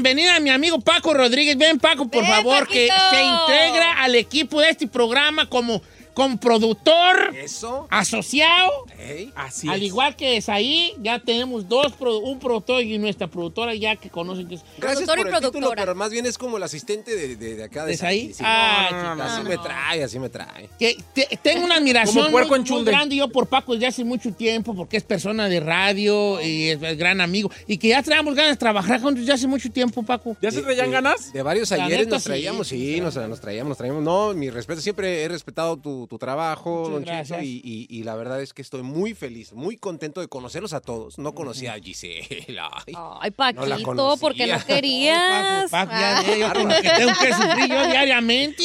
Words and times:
Bienvenida 0.00 0.36
a 0.36 0.40
mi 0.40 0.50
amigo 0.50 0.78
Paco 0.80 1.12
Rodríguez. 1.12 1.58
Ven, 1.58 1.80
Paco, 1.80 2.08
por 2.08 2.22
Ven, 2.22 2.30
favor, 2.30 2.68
que 2.68 2.88
se 3.10 3.24
integra 3.24 4.00
al 4.02 4.14
equipo 4.14 4.60
de 4.60 4.70
este 4.70 4.86
programa 4.86 5.48
como, 5.48 5.82
como 6.18 6.38
productor 6.38 7.34
Eso. 7.36 7.86
asociado. 7.90 8.70
Ey. 8.98 9.32
Así 9.36 9.68
Al 9.68 9.76
es. 9.80 9.86
igual 9.86 10.16
que 10.16 10.36
es 10.36 10.48
ahí, 10.48 10.92
ya 11.00 11.18
tenemos 11.20 11.68
dos, 11.68 11.92
un 12.00 12.38
productor 12.38 12.82
y 12.82 12.98
nuestra 12.98 13.26
productora 13.28 13.74
ya 13.74 13.96
que 13.96 14.10
conocen 14.10 14.48
que 14.48 14.56
es... 14.56 14.62
Gracias 14.78 15.04
Productor 15.04 15.18
y 15.18 15.22
título, 15.22 15.50
productora. 15.50 15.82
pero 15.82 15.94
más 15.94 16.10
bien 16.10 16.26
es 16.26 16.36
como 16.36 16.56
el 16.56 16.62
asistente 16.62 17.14
de, 17.16 17.36
de, 17.36 17.56
de 17.56 17.64
acá. 17.64 17.84
¿De 17.86 17.96
Saí. 17.96 18.26
Saí? 18.26 18.34
Sí. 18.34 18.42
Ah, 18.44 18.88
No, 18.90 18.96
no, 19.02 19.02
no, 19.02 19.14
chica, 19.14 19.26
así 19.34 19.42
no. 19.44 19.48
me 19.48 19.58
trae, 19.58 20.04
así 20.04 20.18
me 20.18 20.28
trae. 20.28 20.68
Que 20.78 20.96
te- 21.14 21.38
tengo 21.42 21.64
una 21.64 21.76
admiración 21.78 22.30
muy, 22.32 22.44
muy 22.46 22.84
grande 22.84 23.16
yo 23.16 23.28
por 23.28 23.46
Paco 23.46 23.74
desde 23.74 23.86
hace 23.86 24.04
mucho 24.04 24.32
tiempo, 24.32 24.74
porque 24.74 24.96
es 24.96 25.04
persona 25.04 25.48
de 25.48 25.60
radio 25.60 26.42
y 26.42 26.70
es 26.70 26.80
gran 26.98 27.20
amigo. 27.20 27.50
Y 27.66 27.78
que 27.78 27.88
ya 27.88 28.02
traíamos 28.02 28.34
ganas 28.34 28.52
de 28.52 28.56
trabajar 28.56 29.00
juntos 29.00 29.24
ya 29.24 29.34
hace 29.34 29.46
mucho 29.46 29.70
tiempo, 29.70 30.02
Paco. 30.02 30.36
¿Ya 30.42 30.50
se 30.50 30.62
traían 30.62 30.90
ganas? 30.90 31.32
De 31.32 31.42
varios 31.42 31.70
ayeres 31.72 32.06
neta, 32.06 32.16
nos 32.16 32.22
sí, 32.24 32.28
traíamos, 32.28 32.66
sí, 32.68 32.78
sí, 32.78 32.94
sí. 32.94 33.00
nos, 33.00 33.14
nos 33.16 33.40
traíamos, 33.40 33.68
nos 33.68 33.78
traíamos. 33.78 34.02
No, 34.02 34.34
mi 34.34 34.50
respeto, 34.50 34.80
siempre 34.80 35.22
he 35.22 35.28
respetado 35.28 35.76
tu, 35.76 36.06
tu 36.08 36.18
trabajo, 36.18 36.88
Muchas 36.88 36.92
don 36.92 37.02
Chicho, 37.04 37.12
gracias. 37.14 37.42
y, 37.44 37.60
y- 37.64 37.86
y 37.88 38.02
la 38.02 38.16
verdad 38.16 38.40
es 38.42 38.52
que 38.52 38.62
estoy 38.62 38.82
muy 38.82 39.14
feliz, 39.14 39.52
muy 39.52 39.76
contento 39.76 40.20
de 40.20 40.28
conocerlos 40.28 40.72
a 40.72 40.80
todos. 40.80 41.18
No 41.18 41.34
conocía 41.34 41.74
a 41.74 41.78
Gisela. 41.80 42.68
Ay, 42.86 42.94
Ay, 43.20 43.52
No 43.54 43.66
la 43.66 43.76
Paquito, 43.76 44.16
porque 44.20 44.46
no 44.46 44.64
querías. 44.66 45.70
Paco, 45.70 45.90
Paco, 45.90 45.92
ya, 46.00 46.18
Ah. 46.18 46.22
ya, 46.26 46.36
yo 46.36 46.52
con 46.52 46.68
lo 46.68 46.74
que 46.82 46.90
tengo 46.90 47.12
que 47.20 47.32
sufrir 47.34 47.68
yo 47.68 47.86
diariamente. 47.86 48.64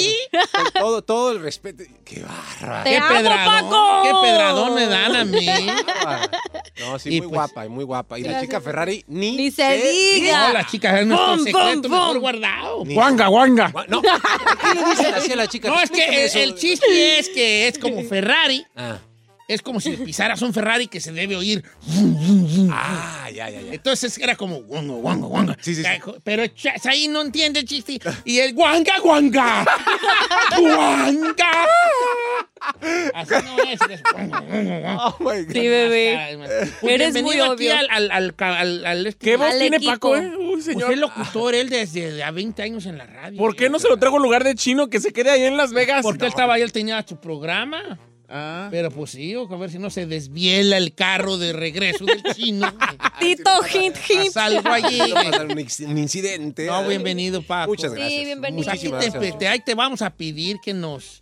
con 0.53 0.71
todo, 0.81 1.01
todo 1.03 1.31
el 1.33 1.41
respeto. 1.41 1.83
Qué. 2.05 2.15
Te 2.15 2.89
qué 2.89 2.97
amo, 2.97 3.07
pedradón, 3.15 3.69
Paco. 3.69 4.01
qué 4.03 4.27
pedradón 4.27 4.75
me 4.75 4.85
dan 4.87 5.15
a 5.15 5.25
mí. 5.25 5.47
No, 6.79 6.97
sí, 6.99 7.09
Y 7.09 7.21
muy 7.21 7.29
pues- 7.29 7.33
guapa, 7.37 7.65
y 7.65 7.69
muy 7.69 7.83
guapa. 7.83 8.19
Y 8.19 8.23
la 8.23 8.41
chica 8.41 8.59
Ferrari 8.61 9.03
ni, 9.07 9.35
Ni 9.35 9.51
se 9.51 9.77
diga. 9.77 10.47
No, 10.47 10.53
la 10.53 10.65
chica 10.65 10.99
es 10.99 11.05
nuestro 11.07 11.35
Pum, 11.35 11.43
secreto 11.45 11.81
pum, 11.83 11.91
mejor 11.91 12.11
pum. 12.13 12.21
guardado. 12.21 12.85
Ni- 12.85 12.93
Guanga, 12.93 13.27
guanga. 13.27 13.71
Gua- 13.71 13.85
No, 13.87 14.01
¿por 14.01 14.57
qué 14.57 14.73
le 14.79 14.85
dicen 14.89 15.13
así 15.13 15.31
a 15.31 15.35
la 15.35 15.47
chica? 15.47 15.69
No, 15.69 15.79
es 15.81 15.89
que 15.91 16.25
el 16.43 16.55
chiste 16.55 17.19
es 17.19 17.29
que 17.33 17.67
es 17.67 17.77
como 17.77 18.03
Ferrari. 18.09 18.66
Ah. 18.75 18.99
Es 19.45 19.61
como 19.61 19.81
si 19.81 19.91
pisaras 19.97 20.41
un 20.41 20.53
Ferrari 20.53 20.88
que 20.88 21.01
se 21.01 21.11
debe 21.11 21.35
oír. 21.35 21.63
Ah, 22.71 23.29
ya, 23.31 23.49
ya, 23.49 23.59
ya. 23.61 23.73
Entonces 23.73 24.17
era 24.17 24.38
como 24.38 24.61
guanga, 24.63 24.94
guanga, 24.94 25.27
guanga. 25.27 25.57
Sí, 25.59 25.75
sí, 25.75 25.83
sí. 25.83 25.89
Pero 26.23 26.43
ahí 26.85 27.09
no 27.09 27.22
entiende 27.22 27.59
el 27.59 27.66
chiste. 27.67 27.99
Y 28.23 28.39
el 28.39 28.53
guanga, 28.53 28.99
guanga. 28.99 29.66
guanga. 30.57 31.67
Así 33.13 33.33
no 33.43 33.63
es. 33.63 33.79
es 33.89 34.01
guanga, 34.13 34.39
guanga, 34.39 34.79
guanga. 34.79 35.05
Oh 35.07 35.17
my 35.19 35.43
God. 35.43 35.51
Sí, 35.53 35.67
bebé. 35.67 36.38
Pues 36.79 36.93
Eres 36.93 37.22
muy 37.22 37.35
aquí 37.39 37.49
obvio. 37.49 37.77
al, 37.77 37.88
al, 37.89 38.11
al, 38.11 38.35
al- 38.39 38.85
al- 38.85 39.07
este- 39.07 39.25
¿Qué 39.25 39.35
voz 39.35 39.51
Al 39.51 39.59
tiene 39.59 39.75
equipo. 39.77 39.91
Paco, 39.91 40.16
Uy, 40.53 40.62
Pues 40.74 40.90
es 40.90 40.97
locutor 40.97 41.56
él 41.56 41.69
desde 41.69 42.24
a 42.24 42.31
20 42.31 42.62
años 42.62 42.86
en 42.86 42.97
la 42.97 43.06
radio. 43.06 43.38
¿Por 43.38 43.56
qué 43.56 43.69
no 43.69 43.80
se 43.80 43.88
lo 43.90 43.97
traigo 43.97 44.18
en 44.18 44.24
lugar 44.24 44.44
de 44.44 44.56
chino 44.56 44.90
que 44.90 45.00
se 45.00 45.12
quede 45.14 45.30
ahí 45.31 45.44
en 45.44 45.58
Las 45.58 45.72
Vegas? 45.74 46.02
Porque 46.03 46.25
él 46.25 46.30
estaba 46.30 46.53
ahí, 46.56 46.62
él 46.62 46.72
tenía 46.72 47.03
su 47.08 47.18
programa. 47.18 48.00
Ah. 48.36 48.68
Pero 48.72 48.90
pues 48.90 49.12
sí, 49.12 49.34
a 49.36 49.56
ver 49.58 49.69
si 49.69 49.78
no 49.78 49.90
se 49.91 50.08
desviela 50.08 50.78
el 50.78 50.96
carro 50.96 51.38
de 51.38 51.53
regreso 51.53 52.06
del 52.06 52.24
chino. 52.34 52.72
Tito, 53.19 53.50
hint, 53.72 53.96
hint. 54.09 54.25
Pasa 54.34 54.46
algo 54.46 54.69
allí. 54.69 55.00
A 55.00 55.41
un, 55.44 55.52
un 55.91 55.97
incidente. 55.97 56.66
No, 56.66 56.88
bienvenido, 56.88 57.44
Paco. 57.44 57.70
Muchas 57.72 57.91
Sí, 57.91 57.97
gracias. 58.00 58.25
bienvenido. 58.25 58.64
Pues 58.64 58.68
aquí 58.70 58.90
Muchísimas 58.90 59.03
te, 59.06 59.20
gracias. 59.20 59.38
te- 59.40 59.47
ahí 59.47 59.59
te 59.59 59.75
vamos 59.75 60.02
a 60.02 60.09
pedir 60.09 60.58
que 60.64 60.74
nos, 60.74 61.22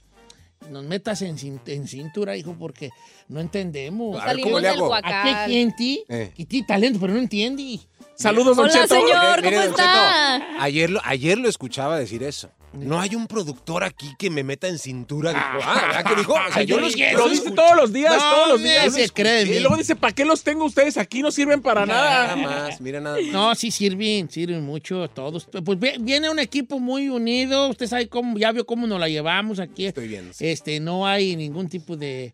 nos 0.70 0.84
metas 0.86 1.22
en, 1.24 1.38
cin- 1.38 1.60
en 1.66 1.88
cintura, 1.88 2.38
hijo, 2.38 2.56
porque 2.58 2.92
no 3.28 3.42
entendemos. 3.42 4.22
A 4.22 4.28
ver, 4.28 4.40
¿cómo 4.42 4.56
Salimos 4.58 4.62
le 4.62 4.68
del 4.70 4.78
hago? 4.78 4.94
Aquí 4.96 5.08
hay 5.12 5.52
gente 5.54 6.04
Eh. 6.08 6.32
que 6.34 6.46
tiene 6.46 6.66
talento, 6.68 7.00
pero 7.02 7.12
no 7.14 7.20
entiende. 7.20 7.80
Saludos, 8.22 8.56
Don 8.58 8.66
Hola, 8.70 8.74
Cheto. 8.82 8.96
señor, 8.96 9.44
¿cómo 9.44 9.62
está? 9.62 10.40
Cheto, 10.40 10.62
ayer, 10.62 10.90
lo, 10.90 11.02
ayer 11.04 11.38
lo 11.38 11.50
escuchaba 11.50 11.98
decir 11.98 12.24
eso. 12.24 12.50
No 12.74 13.02
hay 13.02 13.16
un 13.16 13.28
productor 13.28 13.84
aquí 13.84 14.14
que 14.18 14.30
me 14.30 14.44
meta 14.44 14.68
en 14.70 14.78
cintura. 14.80 15.32
Dijo, 15.32 15.44
ah, 15.70 15.82
¿verdad 15.88 16.06
que 16.06 16.16
dijo? 16.16 16.32
O 16.32 16.36
sea, 16.36 16.46
Ay, 16.54 16.66
yo 16.66 16.76
yo 16.76 16.82
lo 16.82 16.88
dije, 16.88 17.14
Lo 17.14 17.28
dice 17.28 17.52
todos 17.52 17.76
los 17.76 17.92
días, 17.92 18.14
No, 18.16 18.30
todos 18.34 18.48
los 18.50 18.64
días. 18.64 18.94
se 18.94 19.10
cree 19.10 19.44
de 19.46 19.58
y 19.58 19.60
luego 19.60 19.76
dice, 19.76 19.96
¿para 19.98 20.14
qué 20.14 20.24
los 20.24 20.42
tengo 20.44 20.64
ustedes 20.64 20.96
aquí? 20.98 21.22
No 21.22 21.32
sirven 21.32 21.62
para 21.62 21.86
Nada 21.86 22.34
nada. 22.34 22.36
más, 22.70 22.80
mira 22.80 23.02
nada 23.02 23.18
más. 23.18 23.26
No, 23.34 23.54
sí 23.56 23.72
sirven, 23.72 24.30
sirven 24.30 24.64
mucho 24.64 25.10
todos. 25.10 25.50
Pues 25.66 25.78
vi- 25.80 25.98
viene 26.00 26.30
un 26.30 26.40
equipo 26.40 26.80
muy 26.80 27.10
unido. 27.10 27.68
Usted 27.68 27.88
sabe 27.88 28.08
cómo, 28.08 28.38
ya 28.38 28.54
vio 28.54 28.66
cómo 28.66 28.88
nos 28.88 29.02
la 29.02 29.10
llevamos 29.10 29.60
aquí. 29.60 29.88
Estoy 29.88 30.08
viendo, 30.08 30.32
sí. 30.34 30.48
Este, 30.48 30.80
no 30.80 31.06
hay 31.06 31.36
ningún 31.36 31.68
tipo 31.68 31.98
de. 31.98 32.34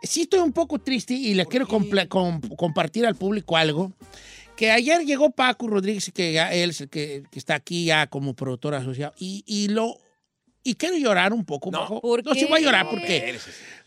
Sí, 0.00 0.22
estoy 0.22 0.40
un 0.40 0.52
poco 0.52 0.78
triste 0.78 1.14
y 1.14 1.34
le 1.34 1.44
quiero 1.46 1.66
comple- 1.66 2.06
com- 2.06 2.40
compartir 2.56 3.04
al 3.04 3.16
público 3.16 3.56
algo. 3.56 3.90
Que 4.56 4.70
ayer 4.70 5.04
llegó 5.04 5.30
Paco 5.30 5.66
Rodríguez, 5.68 6.10
que 6.14 6.32
ya 6.32 6.52
él 6.52 6.70
es 6.70 6.80
el 6.80 6.88
que, 6.88 7.24
que 7.30 7.38
está 7.38 7.54
aquí 7.54 7.84
ya 7.86 8.06
como 8.06 8.34
productor 8.34 8.74
asociado, 8.74 9.14
y, 9.18 9.44
y 9.46 9.68
lo. 9.68 9.98
Y 10.62 10.74
quiero 10.74 10.96
llorar 10.96 11.32
un 11.32 11.44
poco, 11.44 11.70
No. 11.70 11.80
Paco. 11.80 12.00
¿Por 12.00 12.24
No, 12.24 12.34
sí 12.34 12.40
qué? 12.40 12.46
voy 12.46 12.60
a 12.60 12.64
llorar 12.64 12.88
porque. 12.90 13.38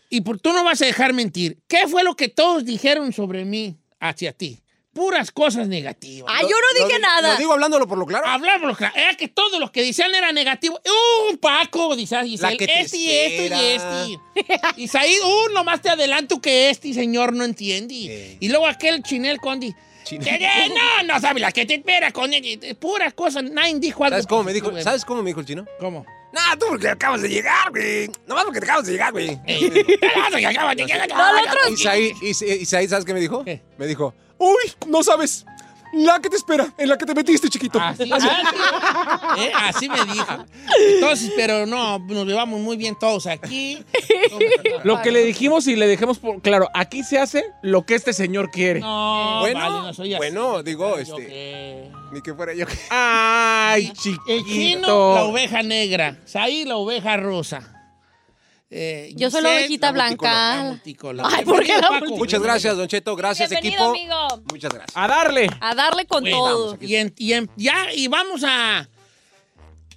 Y 0.08 0.22
por, 0.22 0.40
tú 0.40 0.52
no 0.52 0.64
vas 0.64 0.80
a 0.82 0.86
dejar 0.86 1.12
mentir. 1.12 1.58
¿Qué 1.68 1.86
fue 1.88 2.02
lo 2.04 2.14
que 2.16 2.28
todos 2.28 2.64
dijeron 2.64 3.12
sobre 3.12 3.44
mí 3.44 3.76
hacia 4.00 4.32
ti? 4.32 4.60
Puras 4.92 5.30
cosas 5.30 5.68
negativas. 5.68 6.32
Ay, 6.34 6.42
yo 6.50 6.56
no 6.56 6.84
dije 6.86 6.98
Lo 6.98 7.06
nada. 7.06 7.32
Lo 7.34 7.38
digo 7.38 7.52
hablándolo 7.52 7.86
por 7.86 7.96
lo 7.96 8.06
claro. 8.06 8.26
Hablámoslo 8.26 8.74
claro. 8.76 8.94
Era 8.96 9.14
que 9.16 9.28
todos 9.28 9.60
los 9.60 9.70
que 9.70 9.82
decían 9.84 10.12
era 10.14 10.32
negativo. 10.32 10.80
¡Uh, 10.84 11.36
Paco! 11.36 11.94
Dice 11.94 12.16
ah, 12.16 12.24
Giselle, 12.24 12.56
que 12.56 12.66
te 12.66 12.80
este 12.80 12.96
y 12.96 13.08
este 13.10 13.46
y 13.46 13.52
este. 13.52 14.80
Y 14.82 14.88
Said, 14.88 15.20
¡uh, 15.22 15.52
nomás 15.54 15.80
te 15.80 15.90
adelanto 15.90 16.40
que 16.40 16.70
este 16.70 16.92
señor 16.92 17.32
no 17.32 17.44
entiende! 17.44 17.94
Sí. 17.94 18.36
Y 18.40 18.48
luego 18.48 18.66
aquel 18.66 19.02
Chinel 19.04 19.38
Condi. 19.38 19.72
Eh, 20.10 20.68
no, 20.68 21.14
no 21.14 21.20
sabe 21.20 21.40
la 21.40 21.52
que 21.52 21.66
te 21.66 21.74
espera 21.74 22.10
con 22.12 22.32
él. 22.32 22.76
Pura 22.78 23.10
cosa. 23.12 23.42
Nadie 23.42 23.78
dijo 23.78 24.04
algo. 24.04 24.14
¿Sabes 24.14 24.26
cómo 24.26 24.44
me 24.44 24.52
dijo? 24.52 24.80
¿Sabes 24.82 25.04
cómo 25.04 25.22
me 25.22 25.30
dijo 25.30 25.40
el 25.40 25.46
chino? 25.46 25.66
¿Cómo? 25.78 26.04
No, 26.32 26.40
tú 26.58 26.66
porque 26.68 26.88
acabas 26.88 27.22
de 27.22 27.28
llegar, 27.28 27.70
güey. 27.70 28.08
Nomás 28.26 28.44
porque 28.44 28.60
te 28.60 28.66
acabas 28.66 28.86
de 28.86 28.92
llegar, 28.92 29.12
güey. 29.12 29.38
Y, 29.46 29.64
y 32.30 32.64
Said, 32.64 32.88
¿sabes 32.88 33.04
qué 33.04 33.14
me 33.14 33.20
dijo? 33.20 33.44
¿Qué? 33.44 33.62
Me 33.78 33.86
dijo, 33.86 34.14
uy, 34.38 34.72
no 34.86 35.02
sabes. 35.02 35.44
La 35.92 36.20
que 36.20 36.30
te 36.30 36.36
espera, 36.36 36.72
en 36.78 36.88
la 36.88 36.96
que 36.96 37.04
te 37.04 37.14
metiste, 37.14 37.48
chiquito. 37.48 37.80
Así, 37.80 38.10
así, 38.12 38.28
eh, 39.38 39.52
así 39.56 39.88
me 39.88 40.04
dijo. 40.04 40.44
Entonces, 40.94 41.32
pero 41.36 41.66
no, 41.66 41.98
nos 41.98 42.26
llevamos 42.26 42.60
muy 42.60 42.76
bien 42.76 42.96
todos 42.98 43.26
aquí. 43.26 43.84
Lo 44.84 45.02
que 45.02 45.10
le 45.10 45.24
dijimos 45.24 45.66
y 45.66 45.76
le 45.76 45.86
dejemos 45.86 46.18
por 46.18 46.40
claro, 46.42 46.68
aquí 46.74 47.02
se 47.02 47.18
hace 47.18 47.44
lo 47.62 47.84
que 47.84 47.94
este 47.94 48.12
señor 48.12 48.50
quiere. 48.50 48.80
No, 48.80 49.40
bueno, 49.40 49.58
vale, 49.60 49.86
no 49.88 49.94
soy 49.94 50.14
así. 50.14 50.18
bueno, 50.18 50.62
digo, 50.62 50.96
este, 50.98 51.90
ni 52.12 52.20
que 52.22 52.34
fuera 52.34 52.54
yo. 52.54 52.66
que- 52.66 52.78
Ay, 52.90 53.86
El 53.88 53.92
chiquito. 53.94 54.44
chino, 54.44 55.14
la 55.14 55.24
oveja 55.24 55.62
negra. 55.62 56.16
Saí, 56.24 56.64
la 56.64 56.76
oveja 56.76 57.16
rosa. 57.16 57.79
Eh, 58.72 59.12
Yo 59.16 59.30
soy 59.30 59.42
la 59.42 59.48
ovejita 59.50 59.90
la 59.90 60.04
multicolor, 60.04 60.32
la 60.32 60.44
blanca. 60.52 60.68
multicolor. 60.70 61.26
Ay, 61.28 61.44
¿por 61.44 61.64
qué 61.64 61.76
la? 61.78 62.00
Muchas 62.16 62.40
gracias, 62.40 62.76
Don 62.76 62.86
Cheto. 62.86 63.16
Gracias, 63.16 63.50
Bienvenido, 63.50 63.94
equipo. 63.94 64.14
amigo. 64.28 64.42
Muchas 64.50 64.72
gracias. 64.72 64.96
A 64.96 65.08
darle. 65.08 65.50
A 65.60 65.74
darle 65.74 66.06
con 66.06 66.22
Bueno, 66.22 66.36
todo. 66.38 66.78
Y, 66.80 66.94
en- 66.96 67.12
y 67.18 67.32
en- 67.32 67.50
ya, 67.56 67.92
y 67.92 68.06
vamos 68.08 68.42
a. 68.44 68.88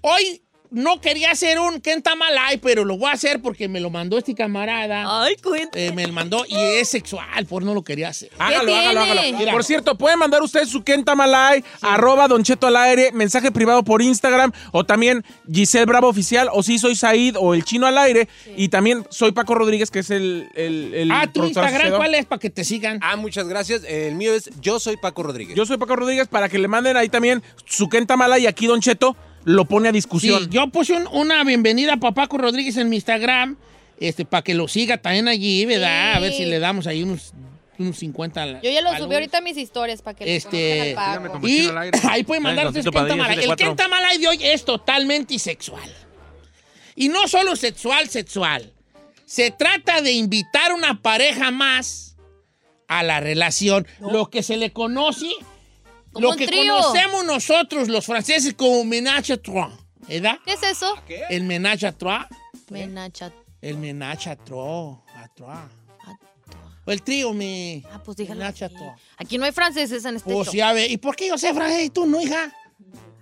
Hoy 0.01 0.42
no 0.73 0.99
quería 0.99 1.31
hacer 1.31 1.59
un 1.59 1.79
Kentamalay, 1.79 2.57
pero 2.57 2.83
lo 2.83 2.97
voy 2.97 3.09
a 3.09 3.13
hacer 3.13 3.41
porque 3.41 3.67
me 3.67 3.79
lo 3.79 3.89
mandó 3.89 4.17
este 4.17 4.33
camarada. 4.33 5.23
Ay, 5.23 5.35
cuenta. 5.37 5.79
Eh, 5.79 5.91
me 5.93 6.05
lo 6.07 6.13
mandó 6.13 6.45
y 6.47 6.55
es 6.55 6.89
sexual, 6.89 7.45
por 7.45 7.63
no 7.63 7.73
lo 7.73 7.83
quería 7.83 8.09
hacer. 8.09 8.31
Hágalo, 8.39 8.75
hágalo, 8.75 9.03
tiene? 9.03 9.19
hágalo. 9.21 9.37
Mira. 9.37 9.51
Por 9.51 9.63
cierto, 9.63 9.97
pueden 9.97 10.17
mandar 10.19 10.41
ustedes 10.41 10.69
su 10.69 10.83
Kentamalay, 10.83 11.63
arroba 11.81 12.27
Don 12.27 12.43
Cheto 12.43 12.67
al 12.67 12.75
aire, 12.75 13.11
mensaje 13.11 13.51
privado 13.51 13.83
por 13.83 14.01
Instagram, 14.01 14.51
o 14.71 14.83
también 14.83 15.23
Giselle 15.51 15.85
Bravo 15.85 16.07
Oficial, 16.07 16.49
o 16.51 16.63
sí 16.63 16.79
soy 16.79 16.95
Said, 16.95 17.35
o 17.37 17.53
el 17.53 17.63
chino 17.63 17.85
al 17.85 17.97
aire, 17.99 18.27
y 18.57 18.69
también 18.69 19.05
soy 19.09 19.31
Paco 19.31 19.53
Rodríguez, 19.53 19.91
que 19.91 19.99
es 19.99 20.09
el, 20.09 20.49
el, 20.55 20.93
el 20.95 21.11
Ah, 21.11 21.27
tu 21.31 21.43
Instagram, 21.45 21.73
asociado. 21.73 21.97
¿cuál 21.97 22.15
es? 22.15 22.25
Para 22.25 22.39
que 22.39 22.49
te 22.49 22.63
sigan. 22.63 22.99
Ah, 23.03 23.15
muchas 23.15 23.47
gracias. 23.47 23.83
El 23.83 24.15
mío 24.15 24.33
es 24.33 24.49
Yo 24.59 24.79
soy 24.79 24.97
Paco 24.97 25.21
Rodríguez. 25.21 25.55
Yo 25.55 25.67
soy 25.67 25.77
Paco 25.77 25.95
Rodríguez, 25.95 26.27
para 26.27 26.49
que 26.49 26.57
le 26.57 26.67
manden 26.67 26.97
ahí 26.97 27.09
también 27.09 27.43
su 27.65 27.89
Kentamalay, 27.89 28.43
y 28.43 28.47
aquí 28.47 28.65
Don 28.65 28.81
Cheto 28.81 29.15
lo 29.45 29.65
pone 29.65 29.89
a 29.89 29.91
Sí, 29.91 29.95
discusión. 29.97 30.49
yo 30.49 30.67
puse 30.67 30.93
un- 30.93 31.07
una 31.11 31.43
bienvenida 31.43 31.97
para 31.97 32.13
Paco 32.13 32.37
Rodríguez 32.37 32.77
en 32.77 32.89
mi 32.89 32.97
Instagram, 32.97 33.57
este, 33.99 34.25
para 34.25 34.41
que 34.43 34.53
lo 34.53 34.67
siga 34.67 34.97
también 34.97 35.27
allí, 35.27 35.65
¿verdad? 35.65 36.11
Sí. 36.13 36.17
A 36.17 36.19
ver 36.19 36.33
si 36.33 36.45
le 36.45 36.59
damos 36.59 36.87
ahí 36.87 37.03
unos, 37.03 37.33
unos 37.77 37.97
50. 37.97 38.61
Yo 38.61 38.69
ya 38.69 38.81
lo 38.81 38.95
subí 38.97 39.13
ahorita 39.13 39.39
a 39.39 39.41
mis 39.41 39.57
historias 39.57 40.01
para 40.01 40.15
que 40.17 40.25
lo 40.25 40.31
Este, 40.31 40.95
al 40.97 41.21
Paco. 41.23 41.47
Y 41.47 41.69
ahí 42.09 42.23
pueden 42.23 42.43
mandar. 42.43 42.67
El 42.67 42.73
74. 42.73 43.55
Kentamalay 43.55 44.17
de 44.19 44.27
hoy 44.27 44.39
es 44.41 44.63
totalmente 44.65 45.37
sexual. 45.39 45.89
Y 46.95 47.09
no 47.09 47.27
solo 47.27 47.55
sexual, 47.55 48.07
sexual. 48.09 48.71
Se 49.25 49.49
trata 49.51 50.01
de 50.01 50.11
invitar 50.11 50.73
una 50.73 51.01
pareja 51.01 51.49
más 51.49 52.15
a 52.87 53.01
la 53.01 53.19
relación. 53.19 53.87
Lo 53.99 54.29
que 54.29 54.43
se 54.43 54.57
le 54.57 54.71
conoce, 54.71 55.25
lo 56.19 56.35
que 56.35 56.45
trío. 56.47 56.75
conocemos 56.75 57.25
nosotros 57.25 57.87
los 57.87 58.05
franceses 58.05 58.53
como 58.53 58.83
ménage 58.83 59.31
à 59.33 59.37
trois. 59.37 59.69
¿Verdad? 60.07 60.37
¿Qué 60.45 60.53
es 60.53 60.63
eso? 60.63 60.95
El 61.29 61.43
ménage 61.43 61.83
à 61.85 61.91
trois. 61.91 62.27
El 63.61 63.77
ménage 63.77 64.27
à 64.27 64.35
trois. 64.35 64.97
À 65.15 65.27
trois. 65.35 65.69
O 66.85 66.91
el 66.91 67.01
trío, 67.01 67.33
me. 67.33 67.81
Ah, 67.93 68.01
pues 68.03 68.17
dígalo. 68.17 68.43
À 68.43 68.51
trois. 68.51 68.95
Aquí 69.17 69.37
no 69.37 69.45
hay 69.45 69.53
franceses 69.53 70.03
en 70.03 70.17
este 70.17 70.29
Pues 70.29 70.47
show. 70.47 70.53
ya 70.55 70.73
ve. 70.73 70.87
¿Y 70.87 70.97
por 70.97 71.15
qué 71.15 71.29
yo 71.29 71.37
sé 71.37 71.53
francés 71.53 71.85
y 71.85 71.89
tú 71.89 72.05
no, 72.05 72.19
hija? 72.19 72.51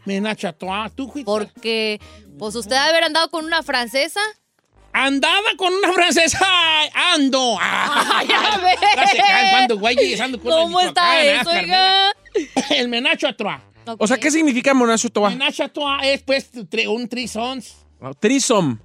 À 0.08 0.54
trois. 0.58 0.92
¿Tú, 0.96 1.08
Juita? 1.08 1.26
Porque, 1.26 2.00
pues 2.40 2.56
usted 2.56 2.72
debe 2.76 2.90
haber 2.90 3.04
andado 3.04 3.30
con 3.30 3.46
una 3.46 3.62
francesa. 3.62 4.20
Andaba 4.94 5.56
con 5.58 5.72
una 5.74 5.94
francesa. 5.94 6.40
Ay, 6.44 6.90
Ando. 7.14 7.58
Ah, 7.62 8.24
ya 8.28 8.58
ve. 8.58 8.76
Ya 8.96 9.08
se 9.08 9.18
caen 9.18 9.50
cuando 9.52 9.78
güeyes 9.78 10.20
ando 10.20 10.40
con 10.40 10.48
una 10.52 10.62
¿Cómo 10.64 10.82
está 10.82 11.24
eso, 11.24 11.50
oiga? 11.52 12.12
El 12.70 12.88
menacho 12.90 13.28
a 13.28 13.34
trois. 13.36 13.62
O 13.98 14.08
sea, 14.08 14.18
¿qué 14.18 14.30
significa 14.30 14.74
Monacho 14.74 15.10
Toa? 15.10 15.30
Menacho 15.32 15.64
a 15.64 15.70
trois 15.70 16.06
es 16.06 16.22
pues 16.22 16.52
tri- 16.54 16.88
un 16.88 17.08
trisons. 17.10 17.78
Trisom. 18.20 18.80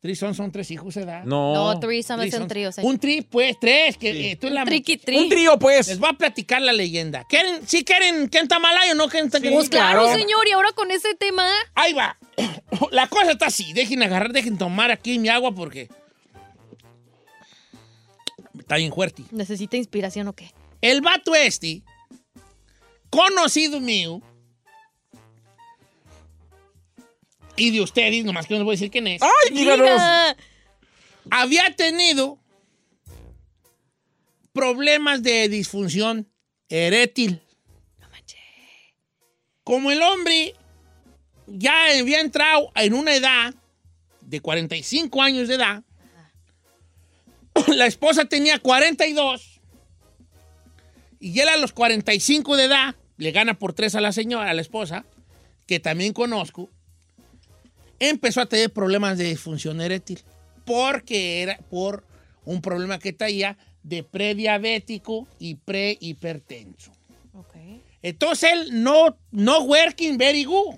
Trisons 0.00 0.36
son 0.36 0.52
tres 0.52 0.70
hijos, 0.70 0.94
¿verdad? 0.94 1.24
No. 1.24 1.54
No, 1.54 1.80
threesome 1.80 2.26
es 2.26 2.34
un 2.34 2.46
trío, 2.46 2.70
señor. 2.70 2.88
Un 2.90 2.98
tri, 3.00 3.20
pues, 3.22 3.56
tres. 3.60 3.96
Que, 3.98 4.30
eh, 4.30 4.36
tú 4.36 4.48
la- 4.48 4.64
Triqui 4.64 4.96
tri. 4.96 5.18
Un 5.18 5.28
trío, 5.28 5.58
pues. 5.58 5.88
Les 5.88 5.98
voy 5.98 6.08
a 6.08 6.12
platicar 6.12 6.62
la 6.62 6.72
leyenda. 6.72 7.24
¿Quieren, 7.28 7.66
¿Sí 7.66 7.84
quieren 7.84 8.28
Kentamalay 8.28 8.90
o 8.92 8.94
no 8.94 9.08
Kenta- 9.08 9.40
Pues 9.40 9.68
claro, 9.68 10.04
claro. 10.04 10.18
señor, 10.18 10.46
y 10.48 10.52
ahora 10.52 10.70
con 10.76 10.90
ese 10.92 11.14
tema. 11.16 11.44
Ahí 11.74 11.92
va. 11.94 12.16
La 12.92 13.08
cosa 13.08 13.32
está 13.32 13.46
así. 13.46 13.72
Dejen 13.72 14.02
agarrar, 14.02 14.32
dejen 14.32 14.56
tomar 14.56 14.90
aquí 14.92 15.18
mi 15.18 15.28
agua 15.28 15.52
porque... 15.52 15.88
Está 18.58 18.76
bien 18.76 18.92
fuerte. 18.92 19.24
¿Necesita 19.30 19.76
inspiración 19.76 20.28
o 20.28 20.32
qué? 20.32 20.52
El 20.80 21.00
vato 21.00 21.34
este, 21.34 21.82
conocido 23.10 23.80
mío, 23.80 24.22
y 27.56 27.70
de 27.70 27.80
ustedes, 27.80 28.24
nomás 28.24 28.46
que 28.46 28.54
no 28.54 28.60
les 28.60 28.64
voy 28.64 28.72
a 28.72 28.76
decir 28.76 28.90
quién 28.90 29.06
es, 29.06 29.20
¡Ay, 29.22 29.54
díganos! 29.54 30.00
Había 31.30 31.74
tenido 31.74 32.38
problemas 34.52 35.22
de 35.22 35.48
disfunción 35.48 36.28
erétil. 36.68 37.40
Como 39.62 39.90
el 39.90 40.00
hombre 40.02 40.54
ya 41.46 41.98
había 41.98 42.20
entrado 42.20 42.72
en 42.74 42.94
una 42.94 43.14
edad 43.14 43.54
de 44.22 44.40
45 44.40 45.22
años 45.22 45.48
de 45.48 45.56
edad, 45.56 45.82
la 47.68 47.86
esposa 47.86 48.24
tenía 48.24 48.58
42 48.58 49.47
y 51.20 51.38
él 51.40 51.48
a 51.48 51.56
los 51.56 51.72
45 51.72 52.56
de 52.56 52.64
edad 52.64 52.94
le 53.16 53.32
gana 53.32 53.54
por 53.54 53.72
tres 53.72 53.94
a 53.94 54.00
la 54.00 54.12
señora, 54.12 54.50
a 54.50 54.54
la 54.54 54.60
esposa, 54.62 55.04
que 55.66 55.80
también 55.80 56.12
conozco, 56.12 56.70
empezó 57.98 58.40
a 58.40 58.46
tener 58.46 58.72
problemas 58.72 59.18
de 59.18 59.24
disfunción 59.24 59.80
erétil 59.80 60.20
porque 60.64 61.42
era 61.42 61.58
por 61.70 62.04
un 62.44 62.60
problema 62.62 62.98
que 62.98 63.12
traía 63.12 63.56
de 63.82 64.02
prediabético 64.02 65.26
y 65.38 65.56
prehipertenso. 65.56 66.92
Ok. 67.34 67.54
Entonces 68.02 68.50
él 68.52 68.82
no, 68.82 69.16
no 69.30 69.60
working 69.62 70.16
very 70.18 70.44
good. 70.44 70.76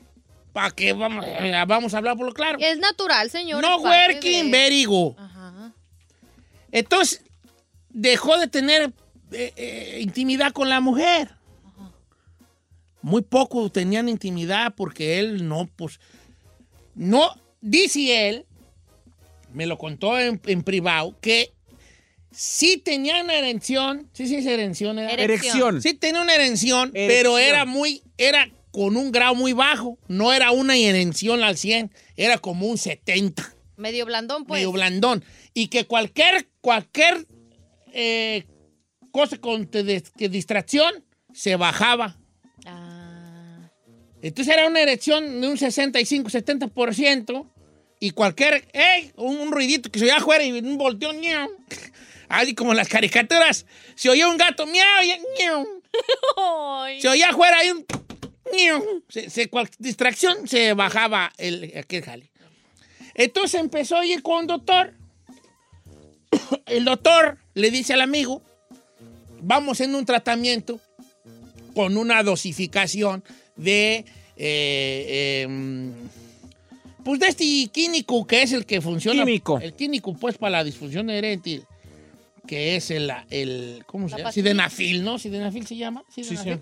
¿Para 0.53 0.71
qué 0.71 0.93
vamos, 0.93 1.25
eh, 1.29 1.53
vamos 1.67 1.95
a 1.95 1.99
hablar 1.99 2.17
por 2.17 2.27
lo 2.27 2.33
claro? 2.33 2.59
Es 2.61 2.79
natural, 2.79 3.31
señor. 3.31 3.63
No 3.63 3.79
working 3.81 4.47
de- 4.47 4.51
very 4.51 4.85
good. 4.85 5.15
Ajá. 5.19 5.73
Entonces 6.73 7.23
dejó 7.89 8.39
de 8.39 8.47
tener 8.49 8.93
eh, 9.33 9.53
eh, 9.57 9.99
intimidad 10.01 10.53
con 10.53 10.69
la 10.69 10.81
mujer. 10.81 11.31
Muy 13.03 13.23
poco 13.23 13.71
tenían 13.71 14.09
intimidad 14.09 14.75
porque 14.77 15.19
él 15.19 15.49
no, 15.49 15.69
pues, 15.77 16.01
no, 16.95 17.31
dice 17.61 18.29
él, 18.29 18.47
me 19.55 19.67
lo 19.67 19.79
contó 19.79 20.19
en, 20.19 20.41
en 20.47 20.63
privado, 20.63 21.17
que 21.21 21.53
sí 22.31 22.77
tenía 22.77 23.23
una 23.23 23.35
erección, 23.35 24.09
sí, 24.13 24.27
sí, 24.27 24.37
es 24.37 24.47
erección, 24.47 24.97
¿verdad? 24.97 25.19
Erección. 25.19 25.83
Sí 25.83 25.95
tenía 25.95 26.21
una 26.21 26.35
erección, 26.35 26.91
Erección. 26.95 27.09
pero 27.09 27.39
era 27.39 27.65
muy, 27.65 28.03
era 28.19 28.51
con 28.71 28.97
un 28.97 29.13
grado 29.13 29.35
muy 29.35 29.53
bajo. 29.53 29.99
No 30.09 30.33
era 30.33 30.53
una 30.53 30.77
erección 30.77 31.43
al 31.43 31.57
100, 31.57 31.91
era 32.17 32.39
como 32.39 32.67
un 32.67 32.79
70, 32.79 33.55
Medio 33.77 34.05
blandón, 34.05 34.45
pues. 34.45 34.59
medio 34.59 34.73
blandón. 34.73 35.25
Y 35.55 35.69
que 35.69 35.87
cualquier, 35.87 36.49
cualquier 36.61 37.27
eh, 37.93 38.45
cosa 39.11 39.39
con 39.39 39.67
te- 39.67 40.03
que 40.17 40.29
distracción 40.29 41.05
se 41.33 41.57
bajaba. 41.57 42.17
Ah. 42.67 43.71
Entonces 44.23 44.53
era 44.55 44.67
una 44.67 44.81
erección 44.81 45.41
de 45.41 45.49
un 45.49 45.57
65-70% 45.57 47.47
y 48.01 48.11
cualquier, 48.11 48.67
¡ey! 48.73 49.13
Un, 49.17 49.39
un 49.39 49.53
ruidito 49.53 49.91
que 49.91 49.99
se 49.99 50.05
oía 50.07 50.17
afuera 50.19 50.45
y 50.45 50.53
un 50.53 50.77
volteón, 50.79 51.21
miau. 51.21 51.49
Así 52.29 52.55
como 52.55 52.71
en 52.73 52.77
las 52.77 52.89
caricaturas. 52.89 53.67
Se 53.95 54.09
oía 54.09 54.29
un 54.29 54.37
gato, 54.37 54.67
miau, 54.67 54.85
miau. 55.39 55.67
Se 57.01 57.09
oía 57.09 57.31
afuera 57.31 57.65
y 57.65 57.71
un... 57.71 57.85
miau. 58.53 59.03
Se, 59.09 59.29
se- 59.31 59.49
cual 59.49 59.69
distracción 59.79 60.47
se 60.47 60.73
bajaba 60.75 61.33
el, 61.39 61.73
aquel 61.77 62.03
jale. 62.05 62.31
Entonces 63.15 63.61
empezó 63.61 63.97
a 63.97 64.07
ir 64.07 64.23
con 64.23 64.41
un 64.41 64.47
doctor. 64.47 64.95
El 66.67 66.85
doctor 66.85 67.39
le 67.55 67.71
dice 67.71 67.93
al 67.95 68.01
amigo, 68.03 68.43
vamos 69.43 69.81
en 69.81 69.95
un 69.95 70.05
tratamiento 70.05 70.81
con 71.75 71.97
una 71.97 72.23
dosificación 72.23 73.23
de... 73.57 74.05
eh, 74.37 75.43
em, 75.45 75.93
pues 77.05 77.19
de 77.21 77.29
este 77.29 77.45
químico 77.73 78.27
que 78.27 78.43
es 78.43 78.53
el 78.53 78.67
que 78.67 78.81
funciona. 78.81 79.25
Químico. 79.25 79.59
El 79.59 79.73
químico, 79.75 80.13
pues, 80.15 80.37
para 80.37 80.59
la 80.59 80.65
disfunción 80.65 81.09
erétil. 81.11 81.65
Que 82.47 82.77
es 82.77 82.91
el, 82.91 83.11
el 83.31 83.83
¿cómo 83.87 84.09
se 84.09 84.13
La 84.13 84.19
llama? 84.19 84.29
pastilla. 84.29 84.45
Sidenafil, 84.45 85.05
¿no? 85.05 85.19
Sidenafil 85.19 85.67
se 85.67 85.77
llama. 85.77 86.03
Sí, 86.15 86.25
Sidenafil. 86.25 86.55
sí. 86.55 86.61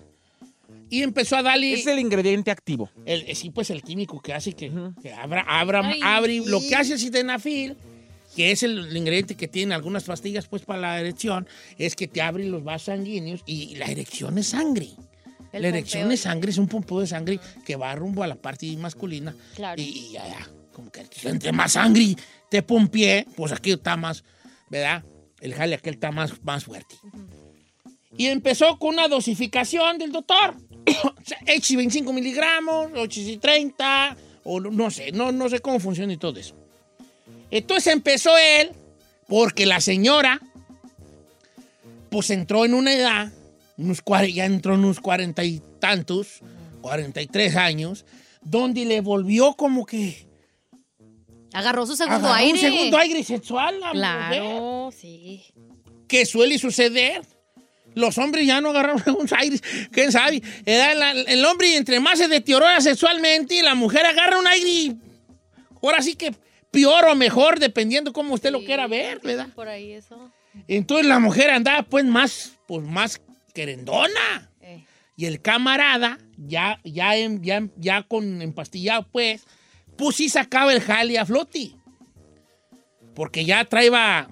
Y 0.91 1.03
empezó 1.03 1.35
a 1.35 1.43
darle... 1.43 1.73
Es 1.73 1.85
el 1.87 1.99
ingrediente 1.99 2.51
activo. 2.51 2.89
El, 3.05 3.21
eh, 3.27 3.35
sí, 3.35 3.49
pues 3.49 3.69
el 3.69 3.81
químico 3.83 4.21
que 4.21 4.33
hace 4.33 4.53
que, 4.53 4.71
que 5.01 5.13
abra, 5.13 5.41
abra, 5.47 5.81
Ay. 5.85 5.99
abre, 6.03 6.41
lo 6.45 6.59
que 6.61 6.75
hace 6.75 6.93
el 6.93 6.99
sildenafil, 6.99 7.75
que 8.35 8.51
es 8.51 8.63
el, 8.63 8.95
ingrediente 8.95 9.35
que 9.35 9.47
tiene 9.47 9.73
algunas 9.75 10.03
pastillas 10.03 10.47
pues 10.47 10.63
para 10.63 10.79
la 10.79 10.99
erección, 10.99 11.47
es 11.77 11.95
que 11.95 12.07
te 12.07 12.21
abre 12.21 12.45
los 12.45 12.63
vasos 12.63 12.85
sanguíneos 12.85 13.41
y 13.45 13.75
la 13.75 13.85
erección 13.85 14.37
es 14.37 14.47
sangre. 14.47 14.89
El 15.51 15.63
la 15.63 15.69
erección 15.69 16.03
pompeo. 16.03 16.09
de 16.11 16.17
sangre 16.17 16.51
es 16.51 16.57
un 16.57 16.67
pompeo 16.67 16.99
de 16.99 17.07
sangre 17.07 17.39
que 17.65 17.75
va 17.75 17.95
rumbo 17.95 18.21
a 18.23 18.27
la 18.27 18.35
parte 18.35 18.67
masculina. 18.77 19.35
Claro. 19.55 19.81
Y, 19.81 19.85
y 19.85 20.11
ya, 20.11 20.27
ya, 20.27 20.49
como 20.73 20.91
que 20.91 21.03
entre 21.23 21.51
más 21.51 21.71
sangre 21.73 22.15
te 22.49 22.61
pompee, 22.61 23.25
pues 23.35 23.51
aquí 23.51 23.71
está 23.71 23.97
más, 23.97 24.23
¿verdad? 24.69 25.03
El 25.41 25.53
jale 25.55 25.75
aquel 25.75 25.95
está 25.95 26.11
más, 26.11 26.33
más 26.43 26.65
fuerte. 26.65 26.95
Y 28.17 28.27
empezó 28.27 28.77
con 28.77 28.95
una 28.95 29.07
dosificación 29.07 29.97
del 29.97 30.11
doctor. 30.11 30.55
H 31.47 31.75
25 31.77 32.11
miligramos, 32.13 32.91
H 32.95 33.37
30, 33.39 34.17
o 34.43 34.59
no- 34.59 34.71
no 34.71 34.91
sé, 34.91 35.11
no, 35.11 35.31
no 35.31 35.47
sé 35.49 35.59
cómo 35.59 35.79
funciona 35.79 36.11
y 36.13 36.17
todo 36.17 36.39
eso. 36.39 36.55
Entonces 37.51 37.91
empezó 37.93 38.31
él, 38.37 38.71
porque 39.27 39.65
la 39.65 39.81
señora, 39.81 40.41
pues 42.09 42.29
entró 42.29 42.65
en 42.65 42.73
una 42.73 42.93
edad, 42.93 43.31
unos 43.77 44.01
ya 44.33 44.45
entró 44.45 44.73
en 44.75 44.81
unos 44.81 44.99
cuarenta 44.99 45.43
y 45.43 45.61
tantos, 45.79 46.39
43 46.81 47.55
años, 47.55 48.05
donde 48.41 48.85
le 48.85 49.01
volvió 49.01 49.53
como 49.55 49.85
que 49.85 50.27
Agarró 51.53 51.85
su 51.87 51.95
segundo 51.95 52.27
agarró 52.27 52.33
aire. 52.35 52.53
un 52.53 52.59
segundo 52.59 52.97
aire 52.97 53.23
sexual 53.23 53.83
a 53.83 53.93
mujer, 53.93 54.29
Claro, 54.31 54.89
sí. 54.95 55.43
que 56.07 56.25
suele 56.25 56.59
suceder. 56.59 57.21
Los 57.95 58.19
hombres 58.19 58.45
ya 58.45 58.61
no 58.61 58.69
agarraron 58.69 59.03
segundos 59.03 59.33
aires, 59.33 59.63
quién 59.91 60.11
sabe. 60.11 60.43
La- 60.65 61.11
el 61.11 61.43
hombre 61.45 61.75
entre 61.75 61.99
más 61.99 62.19
se 62.19 62.27
deteriora 62.27 62.79
sexualmente, 62.81 63.61
la 63.63 63.73
mujer 63.73 64.05
agarra 64.05 64.37
un 64.37 64.45
aire, 64.47 64.95
ahora 65.81 66.01
sí 66.03 66.13
que 66.15 66.33
peor 66.71 67.05
o 67.05 67.15
mejor, 67.15 67.59
dependiendo 67.59 68.13
cómo 68.13 68.33
usted 68.33 68.51
lo 68.51 68.63
quiera 68.63 68.87
ver, 68.87 69.19
¿verdad? 69.23 69.47
Por 69.55 69.67
ahí 69.67 69.91
eso. 69.93 70.31
Entonces 70.67 71.05
la 71.07 71.19
mujer 71.19 71.49
andaba 71.49 71.83
pues 71.83 72.05
más, 72.05 72.53
pues 72.67 72.83
más 72.85 73.21
querendona. 73.53 74.49
Eh. 74.61 74.83
Y 75.15 75.25
el 75.25 75.41
camarada, 75.41 76.17
ya, 76.37 76.79
ya, 76.83 77.15
en- 77.17 77.41
ya, 77.43 77.67
ya 77.77 78.03
con 78.03 78.41
empastillado, 78.41 79.07
pues, 79.11 79.43
pues 79.97 80.15
sí 80.15 80.29
sacaba 80.29 80.73
el 80.73 80.81
jale 80.81 81.17
a 81.19 81.25
floti. 81.25 81.75
Porque 83.15 83.43
ya 83.45 83.65
traía 83.65 84.29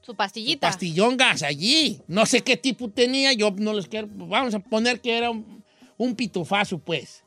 Su 0.00 0.14
pastillita. 0.14 0.68
pastillongas 0.68 1.42
allí. 1.42 2.00
No 2.08 2.24
sé 2.26 2.40
qué 2.42 2.56
tipo 2.56 2.88
tenía, 2.90 3.32
yo 3.32 3.50
no 3.56 3.72
les 3.74 3.86
quiero. 3.86 4.08
Vamos 4.10 4.54
a 4.54 4.60
poner 4.60 5.00
que 5.00 5.16
era 5.18 5.30
un, 5.30 5.62
un 5.98 6.16
pitufazo, 6.16 6.78
pues. 6.78 7.22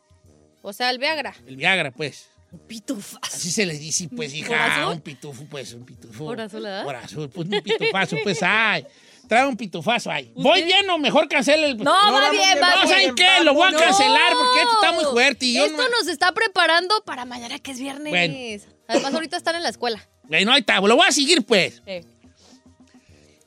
o 0.62 0.74
sea, 0.74 0.90
el 0.90 0.98
Viagra. 0.98 1.36
El 1.46 1.56
Viagra, 1.56 1.92
pues. 1.92 2.30
Pitufazo. 2.58 3.20
Así 3.22 3.52
se 3.52 3.66
le 3.66 3.78
dice, 3.78 4.08
pues, 4.16 4.32
¿Por 4.32 4.40
hija. 4.40 4.90
Un 4.90 5.02
pitufo, 5.02 5.46
pues, 5.50 5.74
un 5.74 5.86
pitufo. 5.86 6.26
¿Por 6.26 6.40
azul, 6.42 6.62
verdad? 6.64 6.84
Por 6.84 6.96
azul, 6.96 7.30
pues, 7.30 7.48
un 7.50 7.62
pitufazo, 7.62 8.18
pues, 8.24 8.42
ay. 8.44 8.86
Trae 9.28 9.48
un 9.48 9.58
pitufazo 9.58 10.12
ahí. 10.12 10.32
¿Voy 10.36 10.64
bien 10.64 10.88
o 10.90 11.00
mejor 11.00 11.28
cancela 11.28 11.66
el... 11.66 11.78
No, 11.78 11.86
va 11.92 12.12
vamos 12.12 12.32
bien, 12.32 12.44
bien, 12.44 12.58
va 12.64 12.70
No, 12.70 12.76
bien. 12.76 12.88
¿saben 12.90 13.16
qué? 13.16 13.44
Lo 13.44 13.56
voy 13.56 13.68
a 13.68 13.72
No. 13.72 13.80
cancelar 13.80 14.34
porque 14.34 14.60
esto 14.60 14.74
está 14.76 14.92
muy 14.92 15.06
fuerte. 15.06 15.46
Y 15.48 15.54
yo 15.56 15.66
Esto 15.66 15.78
no... 15.82 15.90
nos 15.90 16.08
está 16.08 16.32
preparando 16.32 16.94
para 17.06 17.26
mañana 17.26 17.58
que 17.58 17.72
es 17.72 17.80
viernes. 17.80 18.12
Bueno. 18.12 18.76
Además, 18.88 19.14
ahorita 19.16 19.38
están 19.38 19.56
en 19.56 19.64
la 19.64 19.70
escuela. 19.70 20.08
Bueno, 20.26 20.52
ahí 20.52 20.60
está, 20.60 20.80
lo 20.80 20.96
voy 20.96 21.08
a 21.08 21.12
seguir, 21.12 21.44
pues. 21.44 21.82
Eh. 21.88 22.06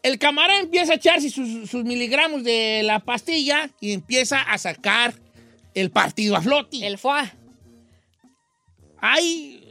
El 0.03 0.19
camarada 0.19 0.59
empieza 0.59 0.93
a 0.93 0.97
echarse 0.97 1.31
sus, 1.31 1.71
sus 1.71 1.85
miligramos 1.85 2.43
de 2.43 2.83
la 2.85 2.99
pastilla 3.01 3.71
y 3.81 3.93
empieza 3.93 4.41
a 4.41 4.59
sacar 4.59 5.15
el 5.75 5.91
partido 5.93 6.35
a 6.35 6.41
flote. 6.43 6.85
El 6.85 6.99
foie. 6.99 7.33
Ahí, 9.01 9.65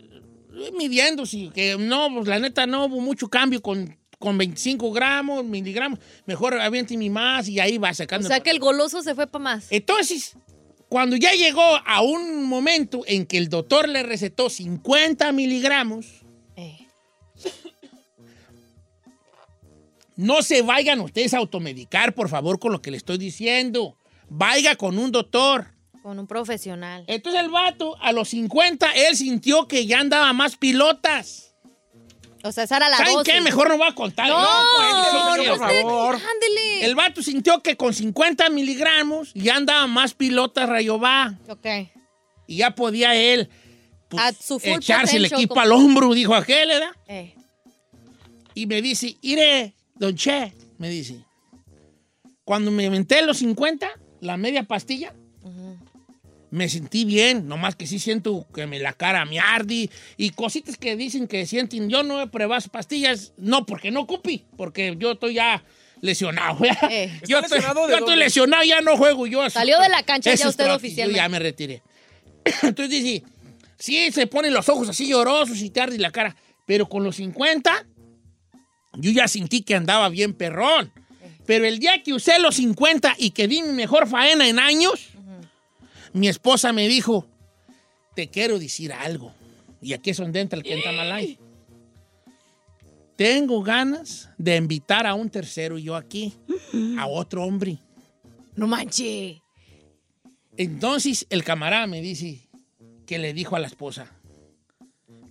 midiendo, 0.77 1.25
sí, 1.25 1.51
que 1.53 1.77
no, 1.77 2.09
pues 2.13 2.27
la 2.27 2.39
neta 2.39 2.65
no 2.67 2.85
hubo 2.85 2.99
mucho 3.01 3.27
cambio 3.27 3.61
con, 3.61 3.97
con 4.19 4.37
25 4.37 4.91
gramos, 4.91 5.43
miligramos. 5.43 5.99
Mejor 6.25 6.59
aviénteme 6.59 7.09
más 7.09 7.47
y 7.47 7.59
ahí 7.59 7.77
va 7.77 7.91
O 7.91 7.93
sacando. 7.93 8.27
sea 8.27 8.39
que 8.39 8.49
el 8.51 8.59
goloso 8.59 9.01
se 9.03 9.13
fue 9.15 9.27
para 9.27 9.43
más. 9.43 9.67
Entonces, 9.69 10.35
cuando 10.89 11.15
ya 11.17 11.31
llegó 11.33 11.61
a 11.85 12.01
un 12.01 12.45
momento 12.45 13.01
en 13.07 13.25
que 13.25 13.37
el 13.37 13.49
doctor 13.49 13.89
le 13.89 14.03
recetó 14.03 14.49
50 14.49 15.31
miligramos, 15.33 16.05
Eh. 16.55 16.87
no 20.15 20.41
se 20.41 20.61
vayan 20.63 20.99
ustedes 21.01 21.33
a 21.33 21.37
automedicar, 21.37 22.13
por 22.15 22.29
favor, 22.29 22.57
con 22.59 22.71
lo 22.71 22.81
que 22.81 22.89
le 22.91 22.97
estoy 22.97 23.17
diciendo. 23.17 23.97
Vaya 24.29 24.75
con 24.75 24.97
un 24.97 25.11
doctor. 25.11 25.67
Con 26.07 26.19
un 26.19 26.25
profesional. 26.25 27.03
Entonces 27.07 27.41
el 27.41 27.49
vato, 27.49 27.97
a 28.01 28.13
los 28.13 28.29
50, 28.29 28.93
él 28.93 29.17
sintió 29.17 29.67
que 29.67 29.85
ya 29.85 29.99
andaba 29.99 30.31
más 30.31 30.55
pilotas. 30.55 31.53
O 32.45 32.51
sea, 32.53 32.63
esa 32.63 32.77
era 32.77 32.87
la 32.87 32.95
¿Saben 32.95 33.13
dosis. 33.15 33.33
qué? 33.33 33.41
Mejor 33.41 33.67
no 33.67 33.77
voy 33.77 33.89
a 33.89 33.93
contar. 33.93 34.29
No, 34.29 34.37
pues, 34.37 34.93
no, 34.93 35.01
eso 35.35 35.35
sí, 35.43 35.49
por 35.49 35.59
favor. 35.59 36.15
Ándele. 36.15 36.85
El 36.85 36.95
vato 36.95 37.21
sintió 37.21 37.61
que 37.61 37.75
con 37.75 37.93
50 37.93 38.49
miligramos 38.51 39.33
ya 39.33 39.57
andaba 39.57 39.85
más 39.87 40.13
pilotas 40.13 40.69
rayobá. 40.69 41.37
Ok. 41.49 41.65
Y 42.47 42.55
ya 42.55 42.73
podía 42.73 43.13
él 43.13 43.49
pues, 44.07 44.23
echarse 44.63 45.17
el 45.17 45.25
equipo 45.25 45.55
como- 45.55 45.61
al 45.61 45.73
hombro, 45.73 46.13
dijo 46.13 46.33
aquel, 46.35 46.69
¿verdad? 46.69 46.91
Eh. 47.09 47.35
Y 48.53 48.65
me 48.65 48.81
dice, 48.81 49.17
iré, 49.21 49.73
don 49.95 50.15
Che, 50.15 50.53
me 50.77 50.87
dice, 50.87 51.25
cuando 52.45 52.71
me 52.71 52.85
aventé 52.85 53.21
los 53.23 53.39
50, 53.39 53.89
la 54.21 54.37
media 54.37 54.63
pastilla, 54.63 55.13
me 56.49 56.69
sentí 56.69 57.05
bien, 57.05 57.47
nomás 57.47 57.75
que 57.75 57.87
sí 57.87 57.99
siento 57.99 58.47
que 58.53 58.67
me 58.67 58.79
la 58.79 58.93
cara 58.93 59.25
me 59.25 59.39
arde 59.39 59.89
y 60.15 60.29
cositas 60.31 60.77
que 60.77 60.95
dicen 60.95 61.27
que 61.27 61.45
sienten. 61.45 61.89
Yo 61.89 62.03
no 62.03 62.21
he 62.21 62.27
probado 62.27 62.67
pastillas, 62.71 63.33
no 63.37 63.65
porque 63.65 63.91
no 63.91 64.07
cupi, 64.07 64.45
porque 64.55 64.95
yo 64.97 65.11
estoy 65.11 65.35
ya 65.35 65.63
lesionado. 66.01 66.59
Eh. 66.89 67.11
Yo, 67.27 67.39
¿Está 67.39 67.47
estoy, 67.47 67.59
lesionado 67.59 67.89
yo 67.89 67.97
estoy 67.97 68.15
lesionado, 68.15 68.63
ya 68.63 68.81
no 68.81 68.97
juego 68.97 69.27
yo. 69.27 69.49
Salió 69.49 69.79
de 69.79 69.89
la 69.89 70.03
cancha 70.03 70.33
ya 70.33 70.47
usted 70.47 70.71
oficialmente. 70.71 71.17
Yo 71.17 71.23
ya 71.23 71.29
me 71.29 71.39
retiré. 71.39 71.81
Entonces 72.63 72.89
dice, 72.89 73.23
sí, 73.77 74.11
se 74.11 74.27
ponen 74.27 74.53
los 74.53 74.69
ojos 74.69 74.89
así 74.89 75.07
llorosos 75.07 75.61
y 75.61 75.69
te 75.69 75.81
arde 75.81 75.97
la 75.97 76.11
cara, 76.11 76.35
pero 76.65 76.87
con 76.87 77.03
los 77.03 77.17
50, 77.17 77.85
yo 78.93 79.11
ya 79.11 79.27
sentí 79.27 79.61
que 79.61 79.75
andaba 79.75 80.07
bien 80.09 80.33
perrón. 80.33 80.91
Pero 81.45 81.65
el 81.65 81.79
día 81.79 82.03
que 82.03 82.13
usé 82.13 82.39
los 82.39 82.55
50 82.55 83.15
y 83.17 83.31
que 83.31 83.47
di 83.47 83.61
mi 83.61 83.71
mejor 83.71 84.07
faena 84.07 84.47
en 84.49 84.59
años, 84.59 85.09
mi 86.17 86.27
esposa 86.27 86.73
me 86.73 86.87
dijo, 86.87 87.25
te 88.15 88.29
quiero 88.29 88.59
decir 88.59 88.91
algo. 88.91 89.33
Y 89.81 89.93
aquí 89.93 90.09
es 90.09 90.17
donde 90.17 90.41
entra 90.41 90.57
el 90.57 90.63
Kentamalay. 90.63 91.37
Tengo 93.15 93.63
ganas 93.63 94.29
de 94.37 94.55
invitar 94.55 95.07
a 95.07 95.13
un 95.13 95.29
tercero 95.29 95.77
yo 95.77 95.95
aquí, 95.95 96.33
a 96.99 97.07
otro 97.07 97.43
hombre. 97.43 97.79
No 98.55 98.67
manche. 98.67 99.41
Entonces 100.55 101.25
el 101.29 101.43
camarada 101.43 101.87
me 101.87 102.01
dice 102.01 102.47
que 103.05 103.17
le 103.17 103.33
dijo 103.33 103.55
a 103.55 103.59
la 103.59 103.67
esposa, 103.67 104.11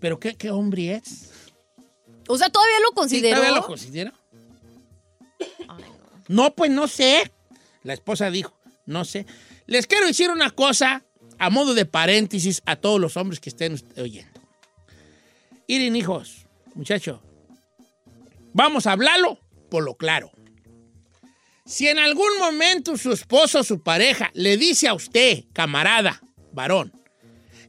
¿pero 0.01 0.19
qué, 0.19 0.37
qué 0.37 0.51
hombre 0.51 0.95
es? 0.95 1.31
O 2.29 2.39
sea, 2.39 2.49
todavía 2.49 2.81
lo 2.81 2.89
¿Sí, 2.89 2.95
consideró. 2.95 3.37
¿Todavía 3.37 3.57
lo 3.57 3.67
considera? 3.67 4.13
No, 6.29 6.55
pues 6.55 6.71
no 6.71 6.89
sé. 6.89 7.31
La 7.83 7.93
esposa 7.93 8.31
dijo, 8.31 8.53
no 8.85 9.05
sé. 9.05 9.27
Les 9.67 9.87
quiero 9.87 10.07
decir 10.07 10.31
una 10.31 10.51
cosa 10.51 11.05
a 11.39 11.51
modo 11.51 11.75
de 11.75 11.85
paréntesis 11.85 12.63
a 12.67 12.77
todos 12.77 13.01
los 13.01 13.17
hombres 13.17 13.41
que 13.41 13.49
estén 13.51 13.81
oyendo. 13.97 14.41
Miren, 15.69 15.97
hijos, 15.97 16.47
muchacho, 16.75 17.21
vamos 18.53 18.87
a 18.87 18.93
hablarlo 18.93 19.39
por 19.71 19.83
lo 19.85 19.95
claro. 19.97 20.31
Si 21.65 21.89
en 21.89 21.99
algún 21.99 22.39
momento 22.39 22.97
su 22.97 23.13
esposo 23.13 23.61
o 23.61 23.65
su 23.65 23.83
pareja 23.83 24.31
le 24.35 24.57
dice 24.57 24.87
a 24.87 24.95
usted, 24.95 25.45
camarada, 25.53 26.23
varón, 26.53 26.93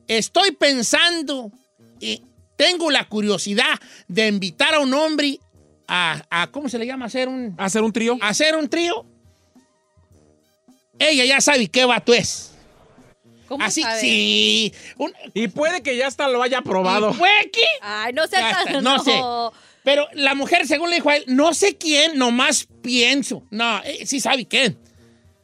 estoy 0.07 0.51
pensando 0.51 1.51
y 1.99 2.21
tengo 2.55 2.91
la 2.91 3.09
curiosidad 3.09 3.79
de 4.07 4.27
invitar 4.27 4.75
a 4.75 4.79
un 4.79 4.93
hombre 4.93 5.39
a, 5.87 6.23
a- 6.29 6.47
¿cómo 6.51 6.69
se 6.69 6.77
le 6.77 6.85
llama? 6.85 7.05
Hacer 7.05 7.27
un, 7.27 7.55
¿Hacer 7.57 7.81
un 7.81 7.91
trío? 7.91 8.17
a 8.21 8.29
hacer 8.29 8.55
un 8.55 8.69
trío. 8.69 9.05
Ella 10.99 11.25
ya 11.25 11.41
sabe 11.41 11.67
qué 11.67 11.85
vato 11.85 12.13
es. 12.13 12.51
¿Cómo 13.47 13.63
Así, 13.63 13.81
sabe? 13.81 14.01
sí. 14.01 14.73
Un, 14.97 15.13
Y 15.33 15.47
puede 15.47 15.81
que 15.81 15.95
ya 15.95 16.07
hasta 16.07 16.27
lo 16.27 16.41
haya 16.43 16.61
probado. 16.61 17.13
¿Fue 17.13 17.29
aquí? 17.39 17.63
Ay, 17.81 18.13
no 18.13 18.27
sé 18.27 18.37
no 18.81 18.99
sé. 18.99 19.21
Pero 19.83 20.05
la 20.13 20.35
mujer, 20.35 20.67
según 20.67 20.89
le 20.89 20.97
dijo 20.97 21.09
a 21.09 21.15
él, 21.15 21.23
no 21.27 21.53
sé 21.53 21.77
quién, 21.77 22.17
nomás 22.17 22.67
pienso. 22.81 23.43
No, 23.49 23.81
eh, 23.85 24.05
sí 24.05 24.19
sabe 24.19 24.45
quién. 24.45 24.77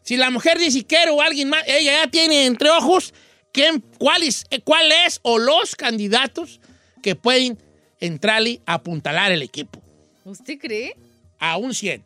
Si 0.01 0.17
la 0.17 0.29
mujer 0.31 0.59
dice 0.59 0.85
quiero 0.85 1.21
a 1.21 1.25
alguien 1.25 1.49
más, 1.49 1.63
ella 1.65 2.03
ya 2.03 2.11
tiene 2.11 2.45
entre 2.45 2.69
ojos 2.69 3.13
quién, 3.53 3.81
cuál, 3.97 4.23
es, 4.23 4.43
eh, 4.49 4.59
cuál 4.59 4.91
es 5.05 5.21
o 5.21 5.37
los 5.37 5.75
candidatos 5.77 6.59
que 7.01 7.15
pueden 7.15 7.57
entrarle 8.01 8.59
a 8.65 8.73
apuntalar 8.73 9.31
el 9.31 9.41
equipo. 9.41 9.81
¿Usted 10.25 10.57
cree? 10.59 10.95
a 11.43 11.57
un 11.57 11.73
100. 11.73 12.01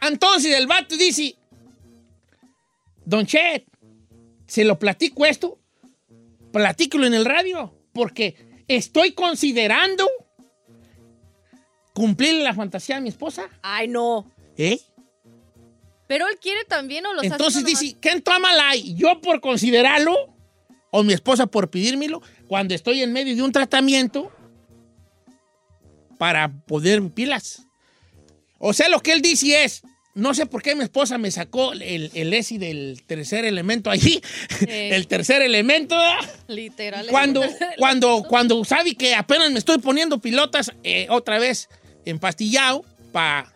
Entonces 0.00 0.56
el 0.56 0.66
vato 0.66 0.96
dice, 0.96 1.36
Don 3.04 3.26
Chet, 3.26 3.66
se 4.46 4.64
lo 4.64 4.78
platico 4.78 5.24
esto, 5.24 5.58
platíquelo 6.52 7.06
en 7.06 7.14
el 7.14 7.24
radio, 7.24 7.74
porque 7.92 8.36
estoy 8.68 9.12
considerando 9.12 10.08
cumplirle 11.92 12.42
la 12.42 12.54
fantasía 12.54 12.96
a 12.96 13.00
mi 13.00 13.08
esposa. 13.08 13.48
Ay, 13.62 13.88
no. 13.88 14.30
¿Eh? 14.56 14.80
Pero 16.06 16.26
él 16.28 16.38
quiere 16.40 16.64
también 16.64 17.06
o 17.06 17.12
lo 17.12 17.22
está 17.22 17.34
Entonces 17.36 17.64
dice, 17.64 17.96
¿quién 18.00 18.22
toma 18.22 18.52
la 18.52 18.74
Yo 18.74 19.20
por 19.20 19.40
considerarlo, 19.40 20.34
o 20.90 21.02
mi 21.04 21.12
esposa 21.12 21.46
por 21.46 21.70
pedírmelo, 21.70 22.20
cuando 22.48 22.74
estoy 22.74 23.02
en 23.02 23.12
medio 23.12 23.36
de 23.36 23.42
un 23.42 23.52
tratamiento 23.52 24.32
para 26.18 26.52
poder 26.66 27.00
pilas. 27.10 27.66
O 28.58 28.72
sea, 28.72 28.88
lo 28.88 29.00
que 29.00 29.12
él 29.12 29.22
dice 29.22 29.64
es, 29.64 29.82
no 30.20 30.34
sé 30.34 30.46
por 30.46 30.62
qué 30.62 30.74
mi 30.74 30.84
esposa 30.84 31.18
me 31.18 31.30
sacó 31.30 31.72
el, 31.72 32.10
el 32.14 32.32
ESI 32.32 32.58
del 32.58 33.02
tercer 33.06 33.44
elemento 33.44 33.90
allí. 33.90 34.22
El 34.68 35.06
tercer 35.06 35.42
elemento. 35.42 35.96
Literal. 36.46 37.06
Cuando, 37.08 37.42
cuando, 37.78 38.24
cuando 38.28 38.64
sabe 38.64 38.94
que 38.94 39.14
apenas 39.14 39.50
me 39.50 39.58
estoy 39.58 39.78
poniendo 39.78 40.20
pilotas 40.20 40.72
eh, 40.84 41.06
otra 41.10 41.38
vez 41.38 41.68
empastillado 42.04 42.84
para. 43.12 43.52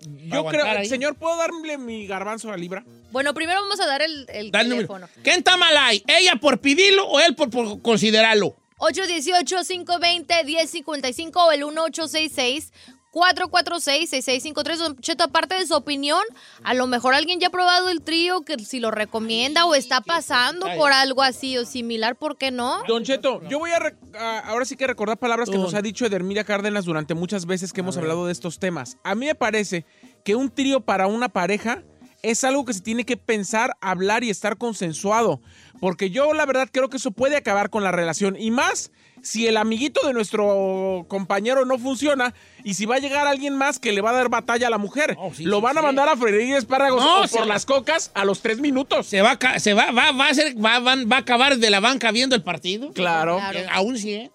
Yo 0.00 0.44
creo, 0.46 0.84
señor, 0.84 1.16
¿puedo 1.16 1.36
darle 1.36 1.78
mi 1.78 2.06
garbanzo 2.06 2.50
a 2.50 2.56
Libra? 2.56 2.84
Bueno, 3.10 3.34
primero 3.34 3.60
vamos 3.60 3.80
a 3.80 3.86
dar 3.86 4.02
el, 4.02 4.26
el 4.32 4.50
teléfono. 4.50 5.08
¿Quién 5.22 5.38
está 5.38 5.56
mal 5.56 5.76
ahí? 5.76 6.02
¿Ella 6.06 6.36
por 6.36 6.60
pedirlo 6.60 7.06
o 7.06 7.20
él 7.20 7.34
por, 7.34 7.50
por 7.50 7.82
considerarlo? 7.82 8.56
818-520-1055 8.78 11.32
o 11.34 11.52
el 11.52 11.60
1866 11.60 12.72
446-6653. 13.12 15.00
Cheto, 15.00 15.24
aparte 15.24 15.54
de 15.54 15.66
su 15.66 15.74
opinión, 15.74 16.22
a 16.62 16.74
lo 16.74 16.86
mejor 16.86 17.14
alguien 17.14 17.40
ya 17.40 17.48
ha 17.48 17.50
probado 17.50 17.90
el 17.90 18.02
trío, 18.02 18.42
que 18.42 18.58
si 18.58 18.80
lo 18.80 18.90
recomienda 18.90 19.66
o 19.66 19.74
está 19.74 20.00
pasando 20.00 20.66
por 20.76 20.92
algo 20.92 21.22
así 21.22 21.58
o 21.58 21.64
similar, 21.64 22.16
¿por 22.16 22.36
qué 22.38 22.50
no? 22.50 22.82
Don 22.88 23.04
Cheto, 23.04 23.42
yo 23.48 23.58
voy 23.58 23.70
a, 23.70 23.94
a 24.18 24.38
ahora 24.40 24.64
sí 24.64 24.76
que 24.76 24.86
recordar 24.86 25.18
palabras 25.18 25.50
que 25.50 25.58
nos 25.58 25.74
ha 25.74 25.82
dicho 25.82 26.06
Edermira 26.06 26.44
Cárdenas 26.44 26.84
durante 26.84 27.14
muchas 27.14 27.46
veces 27.46 27.72
que 27.72 27.80
hemos 27.80 27.96
hablado 27.96 28.26
de 28.26 28.32
estos 28.32 28.58
temas. 28.58 28.96
A 29.04 29.14
mí 29.14 29.26
me 29.26 29.34
parece 29.34 29.84
que 30.24 30.34
un 30.34 30.50
trío 30.50 30.80
para 30.80 31.06
una 31.06 31.28
pareja 31.28 31.82
es 32.22 32.44
algo 32.44 32.64
que 32.64 32.72
se 32.72 32.80
tiene 32.80 33.04
que 33.04 33.16
pensar, 33.16 33.76
hablar 33.80 34.24
y 34.24 34.30
estar 34.30 34.56
consensuado. 34.56 35.40
Porque 35.80 36.10
yo 36.10 36.32
la 36.32 36.46
verdad 36.46 36.68
creo 36.72 36.88
que 36.88 36.96
eso 36.96 37.10
puede 37.10 37.36
acabar 37.36 37.68
con 37.68 37.82
la 37.82 37.90
relación. 37.90 38.36
Y 38.38 38.50
más 38.52 38.92
si 39.22 39.46
el 39.46 39.56
amiguito 39.56 40.06
de 40.06 40.12
nuestro 40.12 41.04
compañero 41.08 41.64
no 41.64 41.78
funciona 41.78 42.34
y 42.64 42.74
si 42.74 42.86
va 42.86 42.96
a 42.96 42.98
llegar 42.98 43.26
alguien 43.26 43.56
más 43.56 43.78
que 43.78 43.92
le 43.92 44.00
va 44.00 44.10
a 44.10 44.14
dar 44.14 44.28
batalla 44.28 44.66
a 44.66 44.70
la 44.70 44.78
mujer. 44.78 45.16
Oh, 45.18 45.32
sí, 45.34 45.44
Lo 45.44 45.56
sí, 45.58 45.62
van 45.62 45.78
a 45.78 45.82
mandar 45.82 46.08
a 46.08 46.16
freír 46.16 46.54
espárragos 46.56 47.02
No, 47.02 47.20
o 47.22 47.26
se- 47.26 47.38
por 47.38 47.46
las 47.46 47.64
cocas 47.66 48.10
a 48.14 48.24
los 48.24 48.40
tres 48.42 48.58
minutos. 48.58 49.06
¿Se 49.06 49.22
va 49.22 49.38
se 49.58 49.74
va, 49.74 49.90
va, 49.92 50.12
va 50.12 50.28
a 50.28 50.34
ser, 50.34 50.54
va, 50.64 50.78
van- 50.80 51.08
va 51.10 51.16
a 51.16 51.20
acabar 51.20 51.56
de 51.56 51.70
la 51.70 51.80
banca 51.80 52.10
viendo 52.10 52.34
el 52.36 52.42
partido? 52.42 52.92
Claro. 52.92 53.36
Claro. 53.38 53.58
Eh, 53.58 53.66
Aún 53.70 53.98
sí, 53.98 54.12
¿eh? 54.14 54.30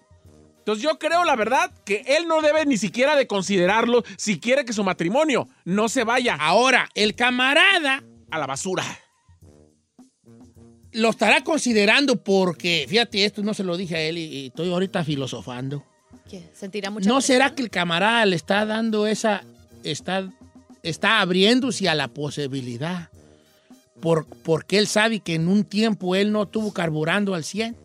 Entonces 0.58 0.82
yo 0.84 0.98
creo, 0.98 1.24
la 1.24 1.34
verdad, 1.34 1.70
que 1.86 2.04
él 2.06 2.28
no 2.28 2.42
debe 2.42 2.66
ni 2.66 2.76
siquiera 2.76 3.16
de 3.16 3.26
considerarlo 3.26 4.04
si 4.18 4.38
quiere 4.38 4.66
que 4.66 4.74
su 4.74 4.84
matrimonio 4.84 5.48
no 5.64 5.88
se 5.88 6.04
vaya 6.04 6.36
Ahora, 6.38 6.90
el 6.94 7.14
camarada 7.14 8.02
a 8.30 8.38
la 8.38 8.46
basura. 8.46 8.84
Lo 10.92 11.10
estará 11.10 11.42
considerando 11.44 12.16
porque, 12.16 12.86
fíjate, 12.88 13.24
esto 13.24 13.42
no 13.42 13.54
se 13.54 13.64
lo 13.64 13.76
dije 13.76 13.96
a 13.96 14.00
él 14.02 14.18
y, 14.18 14.24
y 14.24 14.46
estoy 14.46 14.70
ahorita 14.72 15.04
filosofando. 15.04 15.84
¿Qué? 16.28 16.48
¿Sentirá 16.54 16.90
mucha 16.90 17.08
¿No 17.08 17.16
presión? 17.16 17.36
será 17.36 17.54
que 17.54 17.62
el 17.62 17.70
camarada 17.70 18.24
le 18.26 18.36
está 18.36 18.64
dando 18.66 19.06
esa, 19.06 19.42
está, 19.84 20.30
está 20.82 21.20
abriéndose 21.20 21.88
a 21.88 21.94
la 21.94 22.08
posibilidad? 22.08 23.08
Por, 24.00 24.26
porque 24.26 24.78
él 24.78 24.86
sabe 24.86 25.20
que 25.20 25.34
en 25.34 25.48
un 25.48 25.64
tiempo 25.64 26.14
él 26.14 26.30
no 26.32 26.46
tuvo 26.46 26.72
carburando 26.72 27.34
al 27.34 27.44
100. 27.44 27.76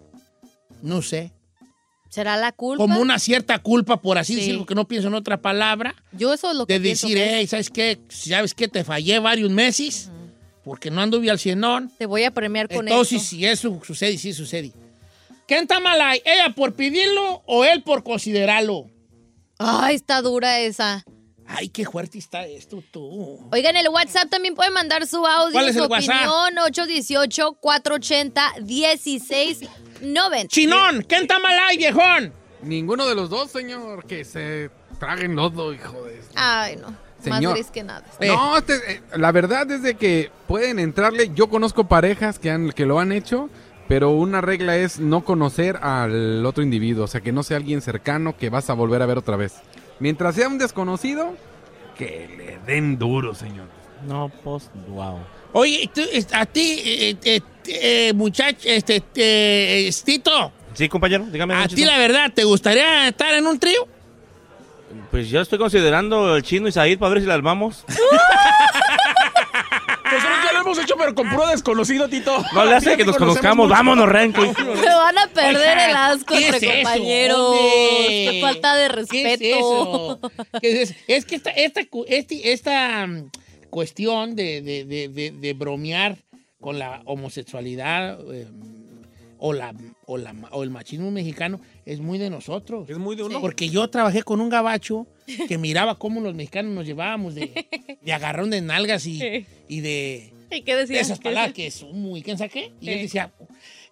No 0.82 1.02
sé. 1.02 1.32
¿Será 2.10 2.38
la 2.38 2.52
culpa? 2.52 2.84
Como 2.84 3.00
una 3.00 3.18
cierta 3.18 3.58
culpa, 3.58 4.00
por 4.00 4.20
así 4.20 4.34
Sí. 4.34 4.40
decirlo, 4.42 4.60
porque 4.60 4.76
no 4.76 4.88
pienso 4.88 5.08
en 5.08 5.16
otra 5.16 5.42
palabra. 5.42 5.96
Yo 6.12 6.32
eso 6.32 6.52
es 6.52 6.58
lo 6.58 6.68
que 6.68 6.74
de 6.76 6.80
pienso 6.82 7.08
decir, 7.08 7.18
que 7.24 7.38
hey, 7.40 7.48
¿sabes 7.48 7.72
qué? 7.72 8.00
¿Sabes 8.10 8.54
qué? 8.54 8.68
Te 8.68 8.84
fallé 8.84 9.18
varios 9.18 9.50
meses 9.50 10.12
porque 10.64 10.90
no 10.92 11.02
anduve 11.02 11.30
al 11.30 11.40
cienón. 11.40 11.92
Te 11.98 12.06
voy 12.06 12.24
a 12.24 12.32
premiar 12.32 12.68
con 12.70 12.88
Entonces, 12.88 13.22
esto. 13.22 13.30
si 13.36 13.46
eso 13.46 13.80
sucede, 13.86 14.18
sí 14.18 14.34
sucede. 14.34 14.72
¿Quién 15.48 15.62
está 15.64 15.80
mal 15.80 16.00
ahí? 16.02 16.22
¿Ella 16.26 16.54
por 16.56 16.74
pedirlo 16.74 17.44
o 17.46 17.64
él 17.66 17.84
por 17.84 18.04
considerarlo? 18.04 18.90
Ay, 19.60 19.96
está 19.96 20.22
dura 20.22 20.60
esa. 20.60 21.04
Ay, 21.46 21.68
qué 21.68 21.86
fuerte 21.86 22.18
está 22.18 22.48
esto, 22.48 22.82
tú. 22.92 23.50
Oigan, 23.52 23.76
el 23.76 23.90
WhatsApp 23.90 24.30
también 24.30 24.56
puede 24.56 24.72
mandar 24.72 25.06
su 25.06 25.26
audio, 25.28 25.52
¿Cuál 25.52 25.68
es 25.70 25.76
su 25.76 25.84
el 25.84 25.90
WhatsApp? 25.90 26.28
opinión, 26.30 26.56
818-480-1690. 30.02 30.48
Chinón, 30.48 31.04
¿quién 31.08 31.22
está 31.24 31.40
mal 31.40 31.58
ahí, 31.68 31.78
viejón? 31.78 32.34
Ninguno 32.62 33.06
de 33.06 33.16
los 33.16 33.30
dos, 33.30 33.52
señor, 33.52 34.06
que 34.08 34.24
se 34.24 34.70
traguen 35.00 35.36
lodo, 35.36 35.74
hijo 35.74 36.02
de... 36.04 36.22
Ay, 36.36 36.78
no. 36.78 36.96
Más 37.30 37.40
Señor. 37.40 37.54
gris 37.56 37.68
que 37.72 37.84
nada. 37.84 38.04
Eh. 38.20 38.28
No, 38.28 38.58
este, 38.58 38.74
eh, 38.94 39.02
la 39.16 39.32
verdad 39.32 39.70
es 39.72 39.82
de 39.84 39.96
que 39.96 40.32
pueden 40.48 40.80
entrarle. 40.80 41.32
Yo 41.34 41.50
conozco 41.50 41.86
parejas 41.86 42.40
que, 42.40 42.50
han, 42.52 42.72
que 42.72 42.86
lo 42.86 43.00
han 43.00 43.12
hecho, 43.12 43.50
pero 43.88 44.12
una 44.12 44.42
regla 44.42 44.78
es 44.78 45.00
no 45.00 45.24
conocer 45.24 45.78
al 45.82 46.46
otro 46.46 46.64
individuo. 46.64 47.06
O 47.06 47.08
sea, 47.08 47.22
que 47.22 47.32
no 47.32 47.44
sea 47.44 47.58
alguien 47.58 47.82
cercano 47.82 48.38
que 48.38 48.50
vas 48.50 48.70
a 48.70 48.74
volver 48.74 49.02
a 49.02 49.06
ver 49.06 49.18
otra 49.18 49.36
vez. 49.38 49.56
Mientras 50.00 50.36
sea 50.36 50.48
un 50.48 50.58
desconocido, 50.58 51.36
que 51.98 52.28
le 52.38 52.60
den 52.74 52.98
duro, 52.98 53.36
señor. 53.36 53.68
No, 54.08 54.30
pues, 54.44 54.70
wow. 54.90 55.20
Oye, 55.54 55.90
tú, 55.94 56.02
a 56.34 56.46
ti, 56.46 56.82
eh, 56.84 57.18
eh, 57.24 57.42
eh, 57.68 58.14
muchacho, 58.14 58.58
este, 58.68 59.04
eh, 59.16 59.92
Tito, 60.04 60.52
Sí, 60.74 60.90
compañero, 60.90 61.26
dígame. 61.32 61.54
a 61.54 61.68
ti 61.68 61.86
la 61.86 62.00
verdad, 62.00 62.32
¿te 62.34 62.44
gustaría 62.44 63.08
estar 63.08 63.34
en 63.36 63.46
un 63.46 63.60
trío? 63.60 63.88
Pues 65.12 65.30
yo 65.30 65.42
estoy 65.42 65.60
considerando 65.60 66.36
el 66.36 66.44
chino 66.44 66.68
y 66.68 66.72
Said 66.72 66.98
para 67.00 67.14
ver 67.14 67.22
si 67.22 67.28
la 67.28 67.34
armamos. 67.36 67.86
Nosotros 70.04 70.38
ya 70.46 70.54
lo 70.54 70.60
hemos 70.62 70.78
hecho, 70.78 70.96
pero 70.98 71.16
con 71.16 71.28
puro 71.30 71.48
desconocido, 71.48 72.08
Tito. 72.08 72.44
No 72.54 72.66
le 72.66 72.76
hace 72.76 72.96
que 72.98 73.06
nos 73.06 73.18
conozcamos. 73.18 73.66
mucho. 73.68 73.76
Vámonos, 73.76 74.08
Renco. 74.10 74.42
Se 74.46 74.64
van 74.64 75.18
a 75.18 75.28
perder 75.28 75.56
Oiga, 75.78 75.86
el 75.90 75.96
asco 75.96 76.36
¿qué 76.38 76.46
entre 76.50 76.68
es 76.82 76.84
compañeros. 76.88 77.56
Qué 77.60 78.40
falta 78.42 78.76
de 78.76 78.88
¿Qué 78.90 78.96
respeto. 78.96 79.30
es 79.42 79.42
eso? 79.42 80.20
¿Qué 80.62 80.82
es, 80.84 80.96
es 81.08 81.26
que 81.26 81.36
esta, 81.36 81.50
esta, 81.52 81.86
cu- 81.86 82.06
este- 82.08 82.52
esta 82.54 83.08
mm, 83.08 83.30
cuestión 83.72 84.36
de, 84.36 84.62
de- 84.62 84.86
de- 84.86 85.08
de- 85.10 85.32
de 85.32 85.54
bromear 85.54 86.18
con 86.62 86.78
la 86.78 87.02
homosexualidad 87.06 88.20
eh, 88.32 88.48
o, 89.46 89.52
la, 89.52 89.76
o, 90.06 90.18
la, 90.18 90.34
o 90.52 90.64
el 90.64 90.70
machismo 90.70 91.12
mexicano 91.12 91.60
es 91.86 92.00
muy 92.00 92.18
de 92.18 92.30
nosotros. 92.30 92.90
Es 92.90 92.98
muy 92.98 93.18
de 93.18 93.24
uno. 93.24 93.42
Porque 93.42 93.68
yo 93.68 93.90
trabajé 93.90 94.24
con 94.24 94.40
un 94.40 94.48
gabacho 94.48 95.06
que 95.50 95.58
miraba 95.58 96.00
cómo 96.00 96.22
los 96.22 96.34
mexicanos 96.34 96.72
nos 96.74 96.86
llevábamos 96.86 97.36
de, 97.36 97.68
de 98.02 98.14
agarrón 98.14 98.52
de 98.52 98.62
nalgas 98.62 99.06
y, 99.06 99.46
y 99.68 99.82
de, 99.82 100.32
¿Y 100.50 100.62
qué 100.62 100.76
de 100.76 100.82
decía? 100.84 101.02
esas 101.02 101.20
¿Qué 101.20 101.26
palabras 101.26 101.54
que 101.54 101.70
son 101.72 101.92
muy, 102.02 102.22
¿quién 102.22 102.38
sabe 102.38 102.52
qué? 102.52 102.72
Y 102.80 102.90
él 102.92 103.02
decía, 103.02 103.34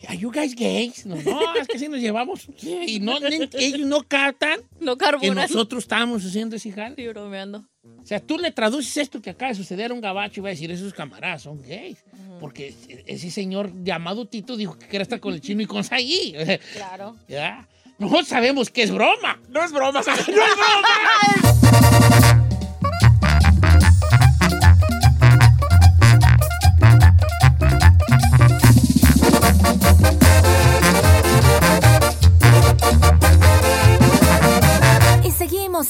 ¿Are 0.07 0.17
you 0.17 0.31
guys 0.31 0.55
gays? 0.55 1.05
No, 1.05 1.15
no, 1.15 1.55
es 1.55 1.67
que 1.67 1.77
si 1.77 1.87
nos 1.87 1.99
llevamos. 1.99 2.47
Y 2.61 2.99
no, 2.99 3.17
ellos 3.53 3.87
no 3.87 4.03
captan 4.03 4.59
No 4.79 4.97
que 4.97 5.31
nosotros 5.31 5.83
estábamos 5.83 6.25
haciendo 6.25 6.55
ese 6.55 6.71
jale. 6.71 6.89
Estoy 6.89 7.07
bromeando. 7.09 7.65
O 7.83 8.05
sea, 8.05 8.19
tú 8.19 8.37
le 8.37 8.51
traduces 8.51 8.97
esto 8.97 9.21
que 9.21 9.29
acaba 9.29 9.49
de 9.49 9.55
suceder 9.55 9.91
a 9.91 9.93
un 9.93 10.01
gabacho 10.01 10.39
y 10.39 10.43
va 10.43 10.49
a 10.49 10.51
decir, 10.51 10.71
esos 10.71 10.93
camaradas 10.93 11.43
son 11.43 11.61
gays. 11.61 12.03
Porque 12.39 12.73
ese 13.05 13.29
señor 13.29 13.71
llamado 13.83 14.27
Tito 14.27 14.57
dijo 14.57 14.77
que 14.77 14.87
quería 14.87 15.03
estar 15.03 15.19
con 15.19 15.33
el 15.33 15.41
chino 15.41 15.61
y 15.61 15.65
con 15.65 15.83
Saí. 15.83 16.35
Claro. 16.73 17.15
¿Ya? 17.27 17.67
Nosotros 17.99 18.27
sabemos 18.27 18.69
que 18.69 18.83
es 18.83 18.91
broma. 18.91 19.39
No 19.49 19.63
es 19.63 19.71
broma. 19.71 20.01
¡No 20.05 20.13
es 20.13 20.25
broma! 20.27 21.50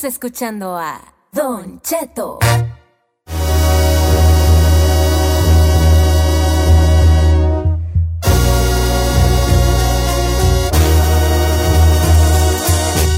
Escuchando 0.03 0.77
a 0.77 1.01
Don 1.31 1.81
Cheto. 1.81 2.39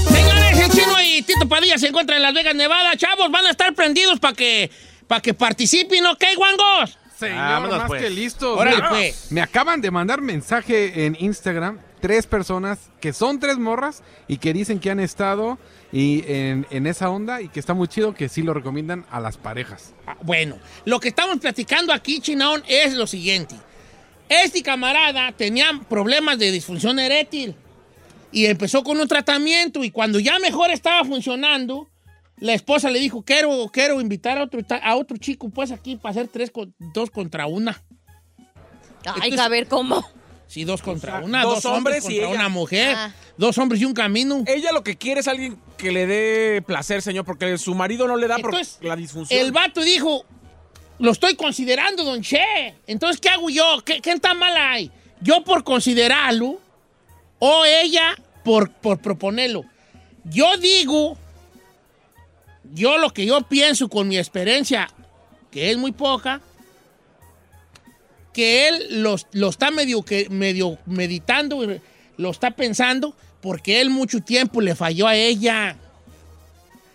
Señores, 0.08 0.58
el 0.58 0.70
chino 0.70 1.00
y 1.02 1.22
Tito 1.22 1.48
Padilla 1.48 1.78
se 1.78 1.88
encuentran 1.88 2.16
en 2.16 2.22
Las 2.22 2.34
Vegas, 2.34 2.54
Nevada. 2.54 2.96
Chavos, 2.96 3.30
van 3.30 3.46
a 3.46 3.50
estar 3.50 3.74
prendidos 3.74 4.20
para 4.20 4.34
que, 4.34 4.70
para 5.06 5.20
que 5.20 5.34
participen, 5.34 6.04
¿ok, 6.06 6.24
guangos? 6.36 6.98
Señor, 7.18 7.36
Vámonos, 7.36 7.78
más 7.78 7.86
pues. 7.86 8.02
que 8.02 8.10
listos. 8.10 8.58
Órale, 8.58 8.76
Mira, 8.76 8.88
pues. 8.90 9.32
Me 9.32 9.40
acaban 9.40 9.80
de 9.80 9.90
mandar 9.90 10.20
mensaje 10.20 11.06
en 11.06 11.16
Instagram 11.18 11.78
tres 12.00 12.26
personas 12.26 12.90
que 13.00 13.12
son 13.12 13.38
tres 13.38 13.56
morras 13.56 14.02
y 14.28 14.38
que 14.38 14.52
dicen 14.52 14.78
que 14.78 14.90
han 14.90 15.00
estado 15.00 15.58
y 15.96 16.24
en, 16.26 16.66
en 16.70 16.86
esa 16.88 17.08
onda 17.08 17.40
y 17.40 17.48
que 17.48 17.60
está 17.60 17.72
muy 17.72 17.86
chido 17.86 18.14
que 18.14 18.28
sí 18.28 18.42
lo 18.42 18.52
recomiendan 18.52 19.06
a 19.12 19.20
las 19.20 19.36
parejas. 19.36 19.94
Ah, 20.06 20.16
Bueno, 20.22 20.58
lo 20.84 20.98
que 20.98 21.08
estamos 21.08 21.38
platicando 21.38 21.92
aquí, 21.92 22.20
Chinón, 22.20 22.64
es 22.68 22.94
lo 22.94 23.06
siguiente. 23.06 23.54
Este 24.28 24.62
camarada 24.62 25.30
tenía 25.32 25.70
problemas 25.88 26.38
de 26.38 26.50
disfunción 26.50 26.98
erétil 26.98 27.54
y 28.32 28.46
empezó 28.46 28.82
con 28.82 28.98
un 28.98 29.06
tratamiento 29.06 29.84
y 29.84 29.92
cuando 29.92 30.18
ya 30.18 30.38
mejor 30.40 30.72
estaba 30.72 31.04
funcionando, 31.04 31.88
la 32.38 32.54
esposa 32.54 32.90
le 32.90 32.98
dijo, 32.98 33.22
quiero, 33.22 33.68
quiero 33.72 34.00
invitar 34.00 34.38
a 34.38 34.42
otro, 34.42 34.60
a 34.82 34.96
otro 34.96 35.16
chico, 35.18 35.48
pues 35.50 35.70
aquí 35.70 35.94
para 35.94 36.10
hacer 36.10 36.26
tres, 36.26 36.50
con- 36.50 36.74
dos 36.92 37.10
contra 37.12 37.46
una. 37.46 37.80
Ay, 39.06 39.14
Entonces- 39.30 39.38
a 39.40 39.48
ver 39.48 39.68
cómo. 39.68 40.04
Sí, 40.46 40.64
dos 40.64 40.82
contra 40.82 41.18
sea, 41.18 41.24
una, 41.24 41.42
dos 41.42 41.62
dos, 41.62 41.64
hombres, 41.64 42.04
hombres 42.04 42.16
y 42.16 42.18
ella. 42.18 42.28
una 42.28 42.48
mujer. 42.48 42.94
Ah. 42.96 43.12
Dos 43.36 43.58
hombres 43.58 43.80
y 43.80 43.84
un 43.84 43.94
camino. 43.94 44.44
Ella 44.46 44.72
lo 44.72 44.84
que 44.84 44.96
quiere 44.96 45.20
es 45.20 45.28
alguien 45.28 45.58
que 45.76 45.90
le 45.90 46.06
dé 46.06 46.62
placer, 46.62 47.02
señor, 47.02 47.24
porque 47.24 47.58
su 47.58 47.74
marido 47.74 48.06
no 48.06 48.16
le 48.16 48.28
da 48.28 48.36
por 48.36 48.50
Entonces, 48.52 48.78
la 48.80 48.94
disfunción. 48.94 49.40
El 49.40 49.50
vato 49.50 49.80
dijo, 49.80 50.24
lo 50.98 51.10
estoy 51.10 51.34
considerando, 51.34 52.04
don 52.04 52.22
Che. 52.22 52.74
Entonces, 52.86 53.20
¿qué 53.20 53.30
hago 53.30 53.50
yo? 53.50 53.82
¿Qué, 53.84 54.00
qué 54.00 54.18
tan 54.20 54.38
mal 54.38 54.56
hay? 54.56 54.90
¿Yo 55.20 55.42
por 55.42 55.64
considerarlo 55.64 56.60
o 57.38 57.64
ella 57.64 58.14
por, 58.44 58.70
por 58.70 59.00
proponerlo? 59.00 59.64
Yo 60.24 60.56
digo, 60.58 61.18
yo 62.72 62.98
lo 62.98 63.10
que 63.10 63.26
yo 63.26 63.40
pienso 63.42 63.88
con 63.88 64.08
mi 64.08 64.18
experiencia, 64.18 64.88
que 65.50 65.70
es 65.70 65.76
muy 65.76 65.92
poca, 65.92 66.40
que 68.34 68.68
él 68.68 69.02
lo, 69.02 69.16
lo 69.32 69.48
está 69.48 69.70
medio, 69.70 70.02
que, 70.02 70.28
medio 70.28 70.76
meditando, 70.84 71.64
lo 72.18 72.30
está 72.30 72.50
pensando, 72.50 73.16
porque 73.40 73.80
él 73.80 73.88
mucho 73.88 74.20
tiempo 74.20 74.60
le 74.60 74.74
falló 74.74 75.06
a 75.06 75.14
ella. 75.16 75.76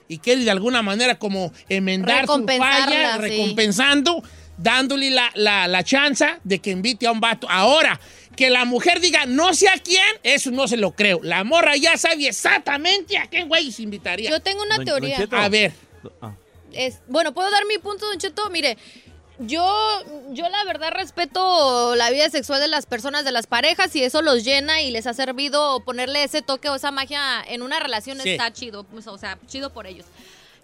Y 0.07 0.17
quiere 0.19 0.43
de 0.43 0.51
alguna 0.51 0.81
manera 0.81 1.17
como 1.17 1.51
enmendar 1.69 2.25
su 2.27 2.45
falla, 2.45 3.15
sí. 3.15 3.21
recompensando, 3.21 4.23
dándole 4.57 5.09
la, 5.11 5.31
la, 5.35 5.67
la 5.67 5.83
chance 5.83 6.25
de 6.43 6.59
que 6.59 6.71
invite 6.71 7.07
a 7.07 7.11
un 7.11 7.19
vato. 7.19 7.47
Ahora, 7.49 7.99
que 8.35 8.49
la 8.49 8.65
mujer 8.65 8.99
diga 9.01 9.25
no 9.25 9.53
sé 9.53 9.69
a 9.69 9.77
quién, 9.77 10.03
eso 10.23 10.49
no 10.51 10.67
se 10.67 10.77
lo 10.77 10.91
creo. 10.91 11.19
La 11.23 11.43
morra 11.43 11.75
ya 11.77 11.97
sabe 11.97 12.27
exactamente 12.27 13.17
a 13.17 13.27
quién 13.27 13.47
güey 13.47 13.71
se 13.71 13.83
invitaría. 13.83 14.29
Yo 14.29 14.39
tengo 14.41 14.63
una 14.63 14.77
Don- 14.77 14.85
teoría. 14.85 15.25
Don. 15.25 15.39
A 15.39 15.49
ver, 15.49 15.73
Ah. 16.21 16.33
Es, 16.71 16.99
bueno, 17.07 17.33
¿puedo 17.33 17.51
dar 17.51 17.65
mi 17.65 17.77
punto, 17.77 18.05
Don 18.07 18.17
Cheto? 18.17 18.49
Mire, 18.49 18.77
yo, 19.39 19.65
yo 20.31 20.47
la 20.49 20.63
verdad 20.65 20.91
respeto 20.91 21.95
la 21.95 22.09
vida 22.09 22.29
sexual 22.29 22.59
de 22.59 22.67
las 22.67 22.85
personas, 22.85 23.25
de 23.25 23.31
las 23.31 23.47
parejas, 23.47 23.95
y 23.95 24.03
eso 24.03 24.21
los 24.21 24.43
llena 24.43 24.81
y 24.81 24.91
les 24.91 25.07
ha 25.07 25.13
servido 25.13 25.79
ponerle 25.81 26.23
ese 26.23 26.41
toque 26.41 26.69
o 26.69 26.75
esa 26.75 26.91
magia 26.91 27.41
en 27.47 27.61
una 27.61 27.79
relación, 27.79 28.19
Sí. 28.21 28.31
está 28.31 28.51
chido, 28.51 28.83
pues, 28.83 29.07
o 29.07 29.17
sea, 29.17 29.37
chido 29.47 29.71
por 29.71 29.87
ellos. 29.87 30.05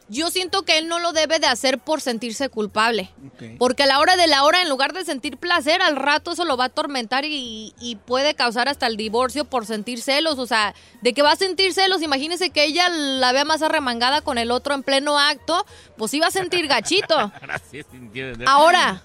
Yo 0.07 0.29
siento 0.29 0.63
que 0.63 0.77
él 0.77 0.87
no 0.87 0.99
lo 0.99 1.13
debe 1.13 1.39
de 1.39 1.47
hacer 1.47 1.79
por 1.79 1.99
sentirse 1.99 2.49
culpable. 2.49 3.11
Porque 3.57 3.83
a 3.83 3.87
la 3.87 3.99
hora 3.99 4.15
de 4.15 4.27
la 4.27 4.43
hora, 4.43 4.61
en 4.61 4.69
lugar 4.69 4.93
de 4.93 5.03
sentir 5.03 5.37
placer, 5.37 5.81
al 5.81 5.95
rato 5.95 6.33
eso 6.33 6.45
lo 6.45 6.57
va 6.57 6.65
a 6.65 6.67
atormentar 6.67 7.25
y, 7.25 7.73
y 7.79 7.95
puede 7.95 8.35
causar 8.35 8.69
hasta 8.69 8.85
el 8.87 8.97
divorcio 8.97 9.45
por 9.45 9.65
sentir 9.65 10.01
celos. 10.01 10.37
O 10.37 10.45
sea, 10.45 10.75
de 11.01 11.13
que 11.13 11.23
va 11.23 11.31
a 11.31 11.35
sentir 11.35 11.73
celos, 11.73 12.01
imagínese 12.03 12.51
que 12.51 12.65
ella 12.65 12.89
la 12.89 13.31
vea 13.31 13.45
más 13.45 13.61
arremangada 13.61 14.21
con 14.21 14.37
el 14.37 14.51
otro 14.51 14.75
en 14.75 14.83
pleno 14.83 15.17
acto, 15.17 15.65
pues 15.97 16.13
iba 16.13 16.27
a 16.27 16.31
sentir 16.31 16.67
gachito. 16.67 17.31
Ahora 18.45 19.01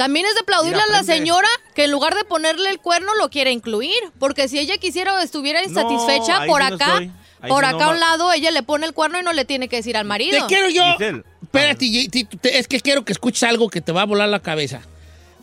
también 0.00 0.24
es 0.24 0.32
de 0.32 0.40
aplaudirle 0.40 0.80
a 0.80 0.86
la 0.86 1.04
señora 1.04 1.48
que 1.74 1.84
en 1.84 1.90
lugar 1.90 2.14
de 2.14 2.24
ponerle 2.24 2.70
el 2.70 2.78
cuerno 2.78 3.14
lo 3.16 3.28
quiere 3.28 3.50
incluir. 3.50 3.92
Porque 4.18 4.48
si 4.48 4.58
ella 4.58 4.78
quisiera 4.78 5.14
o 5.14 5.18
estuviera 5.18 5.62
insatisfecha 5.62 6.46
por 6.46 6.60
no 6.60 6.74
acá. 6.74 7.02
Ahí 7.42 7.48
por 7.48 7.62
no 7.62 7.68
acá 7.76 7.86
a 7.86 7.90
un 7.90 8.00
lado, 8.00 8.32
ella 8.32 8.50
le 8.50 8.62
pone 8.62 8.86
el 8.86 8.92
cuerno 8.92 9.18
y 9.20 9.22
no 9.22 9.32
le 9.32 9.44
tiene 9.44 9.68
que 9.68 9.76
decir 9.76 9.96
al 9.96 10.04
marido. 10.04 10.38
te 10.46 10.46
quiero 10.54 10.68
yo. 10.70 10.84
Giselle. 10.92 11.24
Espérate, 11.42 12.08
es 12.44 12.68
que 12.68 12.80
quiero 12.80 13.04
que 13.04 13.12
escuches 13.12 13.42
algo 13.44 13.68
que 13.68 13.80
te 13.80 13.92
va 13.92 14.02
a 14.02 14.06
volar 14.06 14.28
la 14.28 14.40
cabeza. 14.40 14.82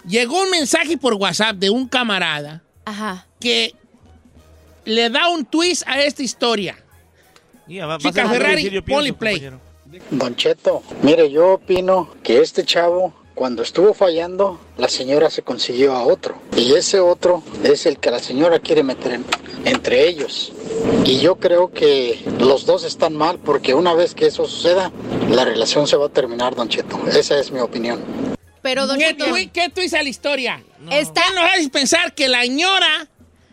Llegó 0.07 0.41
un 0.41 0.49
mensaje 0.51 0.97
por 0.97 1.15
WhatsApp 1.15 1.57
de 1.57 1.69
un 1.69 1.87
camarada 1.87 2.61
Ajá. 2.85 3.25
que 3.39 3.73
le 4.85 5.09
da 5.09 5.27
un 5.27 5.43
twist 5.45 5.83
a 5.85 6.01
esta 6.01 6.23
historia. 6.23 6.77
Ya, 7.67 7.85
va- 7.85 7.93
va 7.93 7.95
a 7.95 7.99
Chica 7.99 8.29
Ferrari, 8.29 8.55
decir, 8.55 8.71
yo 8.71 8.83
pienso, 8.85 8.97
ponle 8.99 9.13
play. 9.13 9.33
compañero. 9.41 9.61
Don 10.11 10.35
Cheto, 10.35 10.83
mire, 11.01 11.29
yo 11.31 11.53
opino 11.53 12.09
que 12.23 12.39
este 12.41 12.63
chavo, 12.63 13.13
cuando 13.37 13.61
estuvo 13.61 13.93
fallando, 13.93 14.59
la 14.77 14.89
señora 14.89 15.29
se 15.29 15.43
consiguió 15.43 15.93
a 15.93 16.03
otro. 16.03 16.35
Y 16.55 16.73
ese 16.73 16.99
otro 16.99 17.43
es 17.63 17.85
el 17.85 17.99
que 17.99 18.09
la 18.09 18.17
señora 18.17 18.57
quiere 18.59 18.81
meter 18.81 19.13
en- 19.13 19.25
entre 19.63 20.07
ellos. 20.07 20.51
Y 21.05 21.19
yo 21.19 21.35
creo 21.35 21.71
que 21.71 22.19
los 22.39 22.65
dos 22.65 22.83
están 22.83 23.13
mal 23.15 23.37
porque 23.37 23.75
una 23.75 23.93
vez 23.93 24.15
que 24.15 24.25
eso 24.25 24.47
suceda, 24.47 24.91
la 25.29 25.45
relación 25.45 25.85
se 25.85 25.95
va 25.97 26.07
a 26.07 26.09
terminar, 26.09 26.55
Don 26.55 26.67
Cheto. 26.67 26.99
Esa 27.07 27.37
es 27.39 27.51
mi 27.51 27.59
opinión. 27.59 28.03
Pero, 28.63 28.87
Don 28.87 28.97
¿Qué, 28.97 29.09
Cheto, 29.15 29.25
twi- 29.27 29.51
qué 29.51 29.69
twist 29.69 29.93
a 29.93 30.01
la 30.01 30.09
historia? 30.09 30.63
está... 30.89 31.21
¿Qué 31.27 31.35
nos 31.35 31.43
hace 31.51 31.69
pensar 31.69 32.15
que 32.15 32.27
la 32.27 32.41
señora 32.41 33.07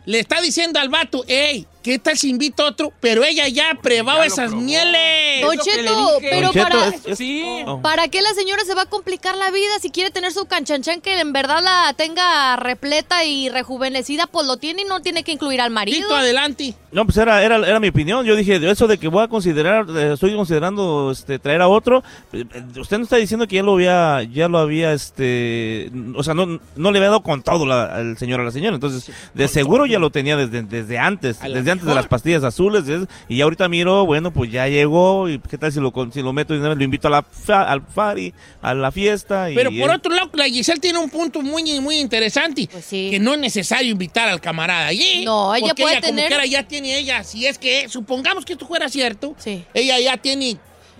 le 0.05 0.19
está 0.19 0.41
diciendo 0.41 0.79
al 0.79 0.89
vato, 0.89 1.23
hey, 1.27 1.67
¿qué 1.85 1.99
tal 1.99 2.17
si 2.17 2.29
invito 2.31 2.63
a 2.63 2.69
otro? 2.69 2.91
Pero 2.99 3.23
ella 3.23 3.47
ya 3.47 3.77
probaba 3.81 4.19
Ya 4.23 4.25
lo 4.27 4.33
esas 4.33 4.49
probó. 4.49 4.61
mieles. 4.63 5.41
Don 5.45 5.57
Cheto, 5.59 6.07
pero 6.19 6.51
Don 6.51 6.63
para... 6.63 6.87
es- 6.87 7.05
es- 7.05 7.17
Sí. 7.17 7.43
Oh. 7.67 7.79
¿Para 7.81 8.07
qué 8.07 8.21
la 8.23 8.33
señora 8.33 8.63
se 8.65 8.73
va 8.73 8.81
a 8.81 8.85
complicar 8.87 9.37
la 9.37 9.51
vida 9.51 9.69
si 9.81 9.91
quiere 9.91 10.09
tener 10.09 10.31
su 10.31 10.45
canchanchan 10.45 10.99
que 11.01 11.19
en 11.19 11.31
verdad 11.31 11.61
la 11.63 11.93
tenga 11.95 12.55
repleta 12.55 13.23
y 13.23 13.49
rejuvenecida? 13.49 14.25
Pues 14.27 14.47
lo 14.47 14.57
tiene 14.57 14.81
y 14.81 14.85
no 14.85 15.01
tiene 15.01 15.23
que 15.23 15.31
incluir 15.31 15.61
al 15.61 15.69
marido. 15.69 15.99
Tito, 16.07 16.15
adelante. 16.15 16.73
No, 16.91 17.05
pues 17.05 17.17
era, 17.17 17.43
era, 17.43 17.57
era 17.57 17.79
mi 17.79 17.89
opinión. 17.89 18.25
Yo 18.25 18.35
dije, 18.35 18.59
de 18.59 18.71
eso 18.71 18.87
de 18.87 18.97
que 18.97 19.07
voy 19.07 19.23
a 19.23 19.27
considerar, 19.27 19.85
eh, 19.95 20.13
estoy 20.13 20.35
considerando 20.35 21.11
este, 21.11 21.37
traer 21.39 21.61
a 21.61 21.67
otro. 21.67 22.03
eh, 22.33 22.45
eh, 22.53 22.79
Usted 22.79 22.97
no 22.97 23.03
está 23.03 23.17
diciendo 23.17 23.47
que 23.47 23.57
ya 23.57 23.63
lo 23.63 23.73
había, 23.73 24.23
ya 24.23 24.47
lo 24.47 24.57
había, 24.57 24.91
este, 24.93 25.91
o 26.15 26.23
sea, 26.23 26.33
no, 26.33 26.59
no 26.75 26.91
le 26.91 26.97
había 26.99 27.09
dado 27.09 27.21
con 27.23 27.43
todo 27.43 27.65
la- 27.65 27.85
al 27.95 28.17
señor 28.17 28.39
a 28.41 28.43
la 28.45 28.51
señora. 28.51 28.75
Entonces, 28.75 29.11
de 29.33 29.47
seguro 29.47 29.85
ya 29.85 29.99
lo 29.99 30.09
tenía 30.09 30.35
desde, 30.37 30.63
desde 30.63 30.97
antes, 30.97 31.39
desde 31.41 31.71
antes 31.75 31.87
de 31.87 31.95
las 31.95 32.07
pastillas 32.07 32.43
azules. 32.43 32.83
y 33.29 33.37
ya 33.37 33.43
ahorita 33.45 33.67
miro, 33.69 34.05
bueno, 34.05 34.31
pues 34.31 34.51
ya 34.51 34.67
llegó. 34.67 35.29
Y 35.29 35.39
qué 35.39 35.57
tal 35.57 35.71
si 35.71 35.79
lo, 35.79 35.91
con- 35.91 36.11
si 36.11 36.21
lo 36.21 36.33
meto 36.33 36.53
y 36.55 36.59
lo 36.59 36.83
invito 36.83 37.07
a 37.07 37.11
la, 37.11 37.21
fa- 37.23 37.63
al 37.71 37.81
fari, 37.81 38.33
a 38.61 38.73
la 38.73 38.91
fiesta. 38.91 39.49
Y 39.51 39.55
Pero 39.55 39.69
por 39.69 39.89
él- 39.89 39.95
otro 39.95 40.13
lado, 40.13 40.29
la 40.33 40.45
Giselle 40.45 40.79
tiene 40.79 40.99
un 40.99 41.09
punto 41.09 41.41
muy, 41.41 41.79
muy 41.79 41.97
interesante. 41.99 42.67
Pues 42.71 42.85
sí. 42.85 43.09
Que 43.11 43.19
no 43.19 43.33
es 43.33 43.39
necesario 43.39 43.91
invitar 43.91 44.27
al 44.29 44.41
camarada 44.41 44.87
allí. 44.87 45.23
No, 45.25 45.53
ella 45.55 45.67
porque 45.67 45.81
puede 45.83 45.97
ella, 45.97 46.07
como 46.07 46.25
quiera, 46.27 46.45
ya 46.45 46.67
tiene 46.67 46.97
ella. 46.97 47.23
Si 47.23 47.45
es 47.45 47.57
que, 47.57 47.87
supongamos 47.89 48.45
que 48.45 48.53
esto 48.53 48.65
fuera 48.65 48.89
cierto, 48.89 49.35
Sí. 49.37 49.63
ella 49.73 49.99
ya 49.99 50.17
tiene. 50.17 50.57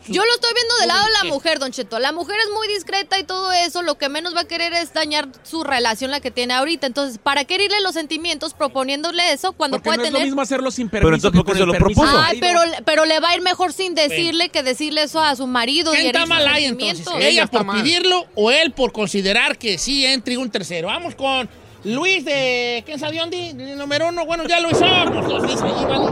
Yo 0.07 0.23
lo 0.23 0.31
estoy 0.33 0.51
viendo 0.53 0.75
del 0.79 0.87
lado 0.87 1.05
de 1.05 1.11
la 1.13 1.23
mujer, 1.33 1.59
Don 1.59 1.71
Cheto. 1.71 1.97
La 1.99 2.11
mujer 2.11 2.37
es 2.43 2.51
muy 2.53 2.67
discreta 2.67 3.17
y 3.19 3.23
todo 3.23 3.51
eso. 3.51 3.81
Lo 3.81 3.97
que 3.97 4.07
menos 4.09 4.35
va 4.35 4.41
a 4.41 4.45
querer 4.45 4.73
es 4.73 4.93
dañar 4.93 5.27
su 5.43 5.63
relación, 5.63 6.11
la 6.11 6.19
que 6.19 6.29
tiene 6.31 6.53
ahorita. 6.53 6.85
Entonces, 6.87 7.17
¿para 7.17 7.45
qué 7.45 7.55
herirle 7.55 7.81
los 7.81 7.93
sentimientos 7.93 8.53
proponiéndole 8.53 9.31
eso 9.31 9.53
cuando 9.53 9.77
Porque 9.77 9.89
puede 9.89 9.97
no 9.97 10.03
es 10.03 10.11
lo 10.11 10.17
tener... 10.17 10.27
mismo 10.27 10.41
hacerlo 10.41 10.69
sin 10.71 10.89
Pero 10.89 11.07
permiso. 11.07 11.27
entonces, 11.27 11.41
que 11.41 11.45
¿por 11.45 11.53
qué 11.53 11.59
se 11.59 11.65
lo 11.65 11.73
propuso? 11.73 12.19
Ay, 12.23 12.39
pero, 12.39 12.59
pero 12.85 13.05
le 13.05 13.19
va 13.19 13.29
a 13.29 13.35
ir 13.35 13.41
mejor 13.41 13.73
sin 13.73 13.95
decirle 13.95 14.49
que 14.49 14.61
decirle 14.63 15.03
eso 15.03 15.19
a 15.21 15.35
su 15.35 15.47
marido 15.47 15.91
y 15.93 15.97
¿Quién 15.97 16.07
herir 16.09 16.21
está 16.21 16.27
mal 16.27 16.47
ahí 16.47 16.65
entonces? 16.65 17.07
¿Ella 17.19 17.47
por 17.47 17.63
mal. 17.63 17.81
pedirlo 17.81 18.25
o 18.35 18.51
él 18.51 18.71
por 18.73 18.91
considerar 18.91 19.57
que 19.57 19.77
sí 19.77 20.05
entre 20.05 20.37
un 20.37 20.51
tercero? 20.51 20.87
Vamos 20.87 21.15
con 21.15 21.49
Luis 21.83 22.23
de. 22.25 22.83
¿Quién 22.85 22.99
sabe 22.99 23.17
dónde? 23.17 23.49
El 23.51 23.77
número 23.77 24.09
uno. 24.09 24.25
Bueno, 24.25 24.47
ya 24.47 24.59
lo 24.59 24.69
hicimos. 24.69 25.27
Los 25.27 25.43
Luis 25.43 25.61
allí, 25.61 25.85
¿vale? 25.85 26.11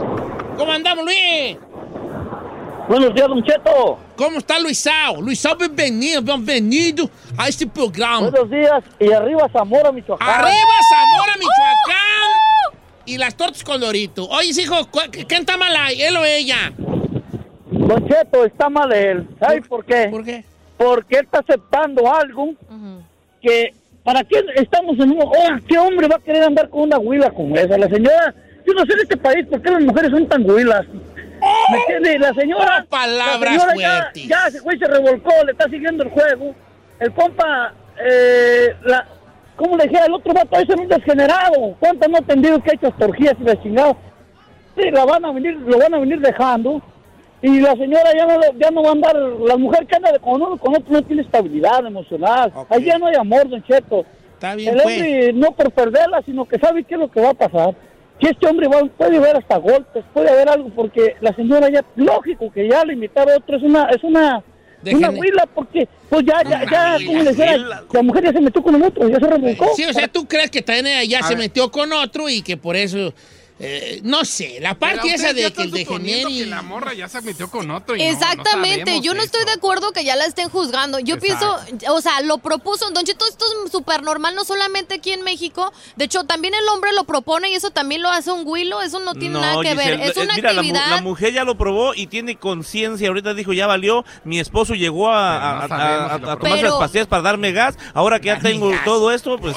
¿Cómo 0.56 0.72
andamos, 0.72 1.04
Luis? 1.04 1.56
Buenos 2.88 3.14
días, 3.14 3.28
Don 3.28 3.42
Cheto. 3.42 3.98
¿Cómo 4.16 4.38
está 4.38 4.58
Luisao? 4.60 5.20
Luisao, 5.20 5.56
bienvenido, 5.56 6.20
bienvenido 6.20 7.08
a 7.36 7.48
este 7.48 7.66
programa. 7.66 8.30
días 8.50 8.84
y 9.00 9.10
arriba 9.10 9.48
Zamora, 9.52 9.90
Michoacán. 9.90 10.28
Arriba 10.28 10.74
Zamora, 10.90 11.32
Michoacán. 11.38 12.82
Y 13.06 13.18
las 13.18 13.34
tortas 13.36 13.64
con 13.64 13.80
Dorito. 13.80 14.26
Oye, 14.28 14.50
hijo, 14.60 14.86
¿cu- 14.90 15.00
¿quién 15.10 15.40
está 15.40 15.56
mal 15.56 15.74
ahí? 15.76 16.00
¿Él 16.02 16.16
o 16.16 16.24
ella? 16.24 16.72
Don 17.70 18.06
Cheto, 18.08 18.44
está 18.44 18.68
mal 18.68 18.92
él. 18.92 19.26
¿Sabes 19.40 19.66
por 19.66 19.84
qué? 19.84 20.08
¿Por 20.10 20.24
qué? 20.24 20.44
Porque 20.76 21.16
él 21.16 21.24
está 21.24 21.38
aceptando 21.38 22.12
algo 22.12 22.44
Ujú. 22.44 23.02
que 23.40 23.74
¿para 24.02 24.22
qué 24.24 24.44
estamos 24.56 24.98
en 24.98 25.10
un 25.12 25.22
oh, 25.22 25.32
qué 25.66 25.78
hombre 25.78 26.06
va 26.08 26.16
a 26.16 26.20
querer 26.20 26.42
andar 26.44 26.68
con 26.68 26.82
una 26.82 26.98
huila 26.98 27.30
como 27.30 27.56
esa? 27.56 27.78
La 27.78 27.88
señora, 27.88 28.34
yo 28.66 28.72
no 28.74 28.84
sé 28.84 28.92
en 28.92 29.00
este 29.00 29.16
país 29.16 29.46
por 29.48 29.62
qué 29.62 29.70
las 29.70 29.82
mujeres 29.82 30.10
son 30.10 30.26
tan 30.28 30.48
huilas. 30.50 30.84
¿Me 31.70 31.78
entiende? 31.78 32.18
La 32.18 32.34
señora, 32.34 32.84
Oh, 32.84 32.88
palabras 32.88 33.54
la 33.56 33.70
señora 33.72 34.12
ya, 34.14 34.26
ya 34.28 34.46
ese 34.48 34.60
güey 34.60 34.78
se 34.78 34.86
revolcó, 34.86 35.30
le 35.44 35.52
está 35.52 35.68
siguiendo 35.68 36.04
el 36.04 36.10
juego. 36.10 36.54
El 37.00 37.12
compa, 37.12 37.72
eh, 38.04 38.74
la, 38.84 39.06
¿cómo 39.56 39.76
le 39.76 39.84
decía? 39.84 40.04
El 40.06 40.14
otro 40.14 40.32
vato 40.32 40.56
ese 40.56 40.72
es 40.74 40.80
un 40.80 40.88
desgenerado. 40.88 41.76
¿Cuántos 41.80 42.08
no 42.08 42.18
entendido 42.18 42.60
que 42.62 42.70
ha 42.70 42.74
hecho 42.74 42.90
torgías 42.92 43.34
y 43.40 43.44
la 43.44 43.62
chingada? 43.62 43.96
Sí, 44.76 44.90
la 44.90 45.04
van 45.04 45.24
a 45.24 45.32
venir, 45.32 45.54
lo 45.54 45.78
van 45.78 45.94
a 45.94 45.98
venir 45.98 46.20
dejando. 46.20 46.82
Y 47.42 47.60
la 47.60 47.72
señora 47.72 48.10
ya 48.16 48.26
no, 48.26 48.40
ya 48.58 48.70
no 48.70 48.82
va 48.82 48.88
a 48.88 48.92
andar, 48.92 49.16
la 49.16 49.56
mujer 49.58 49.86
que 49.86 49.96
anda 49.96 50.18
con 50.18 50.40
uno 50.40 50.56
con 50.56 50.74
otro 50.76 50.92
no 50.94 51.02
tiene 51.02 51.22
estabilidad 51.22 51.84
emocional. 51.86 52.50
Ok. 52.54 52.66
Ahí 52.72 52.84
ya 52.84 52.98
no 52.98 53.06
hay 53.06 53.16
amor, 53.16 53.48
don 53.48 53.62
Cheto. 53.64 54.06
Está 54.34 54.54
bien, 54.54 54.74
El 54.74 54.82
pues. 54.82 54.96
hombre 54.96 55.32
no 55.34 55.50
por 55.52 55.70
perderla, 55.70 56.22
sino 56.24 56.46
que 56.46 56.58
sabe 56.58 56.84
qué 56.84 56.94
es 56.94 57.00
lo 57.00 57.10
que 57.10 57.20
va 57.20 57.30
a 57.30 57.34
pasar. 57.34 57.74
Si 58.20 58.28
este 58.28 58.46
hombre 58.46 58.68
va, 58.68 58.84
puede 58.84 59.16
haber 59.16 59.36
hasta 59.36 59.56
golpes, 59.56 60.04
puede 60.12 60.30
haber 60.30 60.48
algo, 60.48 60.70
porque 60.70 61.16
la 61.20 61.34
señora 61.34 61.68
ya, 61.68 61.84
lógico 61.96 62.50
que 62.52 62.68
ya 62.68 62.84
le 62.84 62.92
invitar 62.94 63.28
a 63.28 63.36
otro, 63.36 63.56
es 63.56 63.62
una, 63.62 63.84
es 63.90 64.02
una, 64.04 64.42
una 64.92 65.10
huila, 65.10 65.46
porque 65.52 65.88
pues 66.08 66.24
ya, 66.24 66.42
ya, 66.48 66.64
ya, 66.70 66.96
como 67.04 67.18
le 67.18 67.24
decía, 67.24 67.56
la 67.56 68.02
mujer 68.02 68.24
ya 68.24 68.32
se 68.32 68.40
metió 68.40 68.62
con 68.62 68.74
el 68.76 68.82
otro, 68.84 69.08
ya 69.08 69.18
se 69.18 69.26
revolcó. 69.26 69.66
Sí, 69.74 69.84
o 69.84 69.92
sea, 69.92 70.06
tú 70.06 70.26
crees 70.26 70.50
que 70.50 70.62
también 70.62 70.86
ella 70.86 71.20
ya 71.20 71.26
se 71.26 71.36
metió 71.36 71.70
con 71.70 71.92
otro 71.92 72.28
y 72.28 72.42
que 72.42 72.56
por 72.56 72.76
eso 72.76 73.12
eh, 73.60 74.00
no 74.02 74.24
sé, 74.24 74.58
la 74.60 74.74
parte 74.74 75.14
esa 75.14 75.32
de 75.32 75.52
que 75.52 75.62
el 75.62 75.70
de 75.70 75.84
Generi... 75.84 76.38
que 76.40 76.46
la 76.46 76.62
morra 76.62 76.92
ya 76.92 77.08
se 77.08 77.20
metió 77.22 77.48
con 77.48 77.70
otro 77.70 77.94
y 77.94 78.00
no- 78.00 78.04
no 78.04 78.10
Exactamente, 78.10 79.00
yo 79.00 79.14
no 79.14 79.22
estoy 79.22 79.42
eso. 79.42 79.46
de 79.50 79.54
acuerdo 79.54 79.92
que 79.92 80.04
ya 80.04 80.16
la 80.16 80.24
estén 80.26 80.48
juzgando. 80.48 80.98
Yo 80.98 81.14
Exacto. 81.14 81.60
pienso, 81.68 81.92
o 81.94 82.00
sea, 82.00 82.20
lo 82.22 82.38
propuso, 82.38 82.90
Don 82.90 83.04
Cheto, 83.04 83.24
esto 83.28 83.44
es 83.64 83.70
súper 83.70 84.02
normal, 84.02 84.34
no 84.34 84.44
solamente 84.44 84.94
aquí 84.96 85.12
en 85.12 85.22
México. 85.22 85.72
De 85.96 86.06
hecho, 86.06 86.24
también 86.24 86.52
el 86.54 86.68
hombre 86.68 86.92
lo 86.94 87.04
propone 87.04 87.50
y 87.50 87.54
eso 87.54 87.70
también 87.70 88.02
lo 88.02 88.10
hace 88.10 88.32
un 88.32 88.42
Willow, 88.44 88.80
eso 88.80 88.98
no 89.00 89.14
tiene 89.14 89.38
nada 89.40 89.62
que 89.62 89.74
ver. 89.74 90.00
Es 90.00 90.16
una 90.16 90.34
mira, 90.34 90.50
actividad. 90.50 90.90
La, 90.90 91.00
mujer 91.02 91.32
ya 91.32 91.44
lo 91.44 91.56
probó 91.56 91.94
y 91.94 92.06
tiene 92.08 92.36
conciencia. 92.36 93.06
Ahorita 93.08 93.34
dijo, 93.34 93.52
ya 93.52 93.66
valió. 93.68 94.04
Mi 94.24 94.40
esposo 94.40 94.74
llegó 94.74 95.08
a, 95.10 95.38
a- 95.38 95.64
a- 95.64 96.18
si 96.18 96.24
tomarse 96.24 96.62
las 96.64 96.74
pastillas 96.74 97.06
para 97.06 97.22
darme 97.22 97.52
gas. 97.52 97.76
Ahora 97.94 98.18
que 98.18 98.26
ya 98.26 98.38
tengo 98.40 98.70
gas. 98.70 98.84
todo 98.84 99.12
esto, 99.12 99.38
pues 99.38 99.56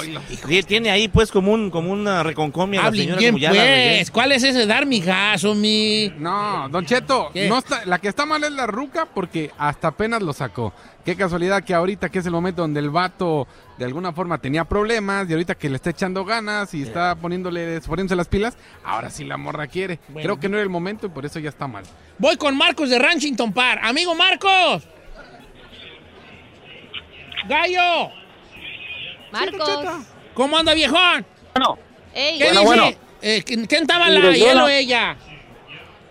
tiene 0.68 0.92
ahí 0.92 1.08
pues 1.08 1.32
como 1.32 1.52
un 1.52 1.70
como 1.72 1.92
una 1.92 2.22
reconcomia 2.24 2.84
la 2.84 2.92
señora. 2.92 3.18
bien, 3.18 3.32
como 3.34 3.42
ya 3.42 3.54
la 3.54 3.64
¿Cuál 4.12 4.32
es 4.32 4.44
ese 4.44 4.66
dar 4.66 4.86
mi 4.86 5.00
gaso, 5.00 5.54
mi...? 5.56 6.12
No, 6.18 6.68
Don 6.70 6.86
Cheto, 6.86 7.30
¿Qué? 7.34 7.48
no 7.50 7.58
está, 7.60 7.86
la 7.86 8.00
que 8.00 8.08
está 8.08 8.26
mal 8.26 8.44
es 8.44 8.52
la 8.52 8.68
ruca 8.68 9.06
porque 9.06 9.52
hasta 9.58 9.90
apenas 9.90 10.22
lo 10.22 10.34
sacó. 10.34 10.74
Qué 11.06 11.16
casualidad 11.16 11.64
que 11.64 11.74
ahorita 11.74 12.10
que 12.10 12.20
es 12.20 12.26
el 12.26 12.32
momento 12.34 12.62
donde 12.64 12.80
el 12.80 12.90
vato 12.90 13.48
de 13.78 13.86
alguna 13.86 14.12
forma 14.12 14.38
tenía 14.40 14.66
problemas 14.66 15.30
y 15.30 15.34
ahorita 15.34 15.56
que 15.56 15.70
le 15.70 15.76
está 15.78 15.92
echando 15.92 16.26
ganas 16.26 16.74
y 16.74 16.82
está 16.84 17.16
poniéndole, 17.16 17.80
poniéndose 17.82 18.16
las 18.16 18.28
pilas, 18.28 18.58
ahora 18.84 19.10
sí 19.10 19.24
la 19.24 19.38
morra 19.38 19.68
quiere. 19.68 20.00
Bueno. 20.10 20.22
Creo 20.26 20.40
que 20.40 20.50
no 20.50 20.58
era 20.58 20.64
el 20.64 20.70
momento 20.70 21.08
y 21.08 21.10
por 21.10 21.26
eso 21.26 21.40
ya 21.40 21.50
está 21.50 21.68
mal. 21.68 21.84
Voy 22.18 22.36
con 22.38 22.58
Marcos 22.58 22.90
de 22.90 23.00
Ranchington 23.00 23.54
Park. 23.54 23.80
Amigo 23.84 24.16
Marcos. 24.16 24.84
Gallo. 27.48 28.12
Marcos. 29.32 30.06
¿Cómo 30.34 30.58
anda, 30.58 30.74
viejón? 30.74 31.26
Bueno, 31.56 31.78
Ey, 32.14 32.38
¿Qué 32.38 32.46
Bueno, 32.46 32.60
dice? 32.62 32.66
bueno. 32.82 33.07
Eh, 33.22 33.44
¿Quién 33.44 33.66
estaba 33.70 34.10
la 34.10 34.20
no- 34.20 34.66
o 34.66 34.68
ella? 34.68 35.16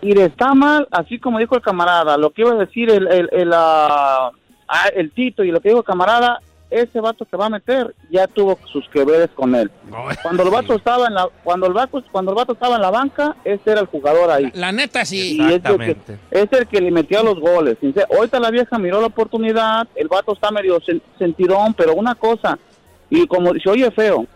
y 0.01 0.19
está 0.19 0.53
mal, 0.53 0.87
así 0.91 1.17
como 1.19 1.39
dijo 1.39 1.55
el 1.55 1.61
camarada, 1.61 2.17
lo 2.17 2.29
que 2.31 2.41
iba 2.43 2.51
a 2.51 2.55
decir 2.65 2.89
el, 2.91 3.07
el, 3.07 3.29
el, 3.31 3.51
ah, 3.53 4.31
el 4.95 5.11
Tito 5.11 5.43
y 5.43 5.51
lo 5.51 5.59
que 5.59 5.69
dijo 5.69 5.79
el 5.79 5.85
camarada, 5.85 6.39
ese 6.69 6.99
vato 6.99 7.25
que 7.25 7.37
va 7.37 7.45
a 7.45 7.49
meter 7.49 7.95
ya 8.11 8.27
tuvo 8.27 8.59
sus 8.71 8.87
que 8.89 9.03
veres 9.05 9.29
con 9.33 9.55
él. 9.55 9.71
Cuando 10.21 10.43
el 10.43 10.49
vato 10.49 10.75
estaba 10.75 11.07
en 11.07 11.13
la, 11.13 11.27
cuando 11.43 11.65
el 11.65 11.73
vato, 11.73 12.03
cuando 12.11 12.31
el 12.31 12.35
vato 12.35 12.53
estaba 12.53 12.75
en 12.75 12.81
la 12.81 12.91
banca, 12.91 13.35
ese 13.45 13.71
era 13.71 13.79
el 13.81 13.87
jugador 13.87 14.29
ahí. 14.29 14.51
La 14.53 14.71
neta, 14.73 15.03
sí. 15.05 15.37
Y 15.37 15.39
es 15.39 15.39
el, 15.39 15.47
que, 15.47 15.55
Exactamente. 15.55 16.17
es 16.29 16.47
el 16.51 16.67
que 16.67 16.81
le 16.81 16.91
metía 16.91 17.23
los 17.23 17.39
goles. 17.39 17.77
Sincer- 17.81 18.05
Ahorita 18.13 18.39
la 18.39 18.51
vieja 18.51 18.77
miró 18.77 18.99
la 18.99 19.07
oportunidad, 19.07 19.87
el 19.95 20.09
vato 20.09 20.33
está 20.33 20.51
medio 20.51 20.79
sen- 20.81 21.01
sentirón, 21.17 21.73
pero 21.73 21.93
una 21.95 22.15
cosa, 22.15 22.59
y 23.09 23.25
como 23.27 23.53
se 23.53 23.69
oye 23.69 23.89
feo, 23.91 24.27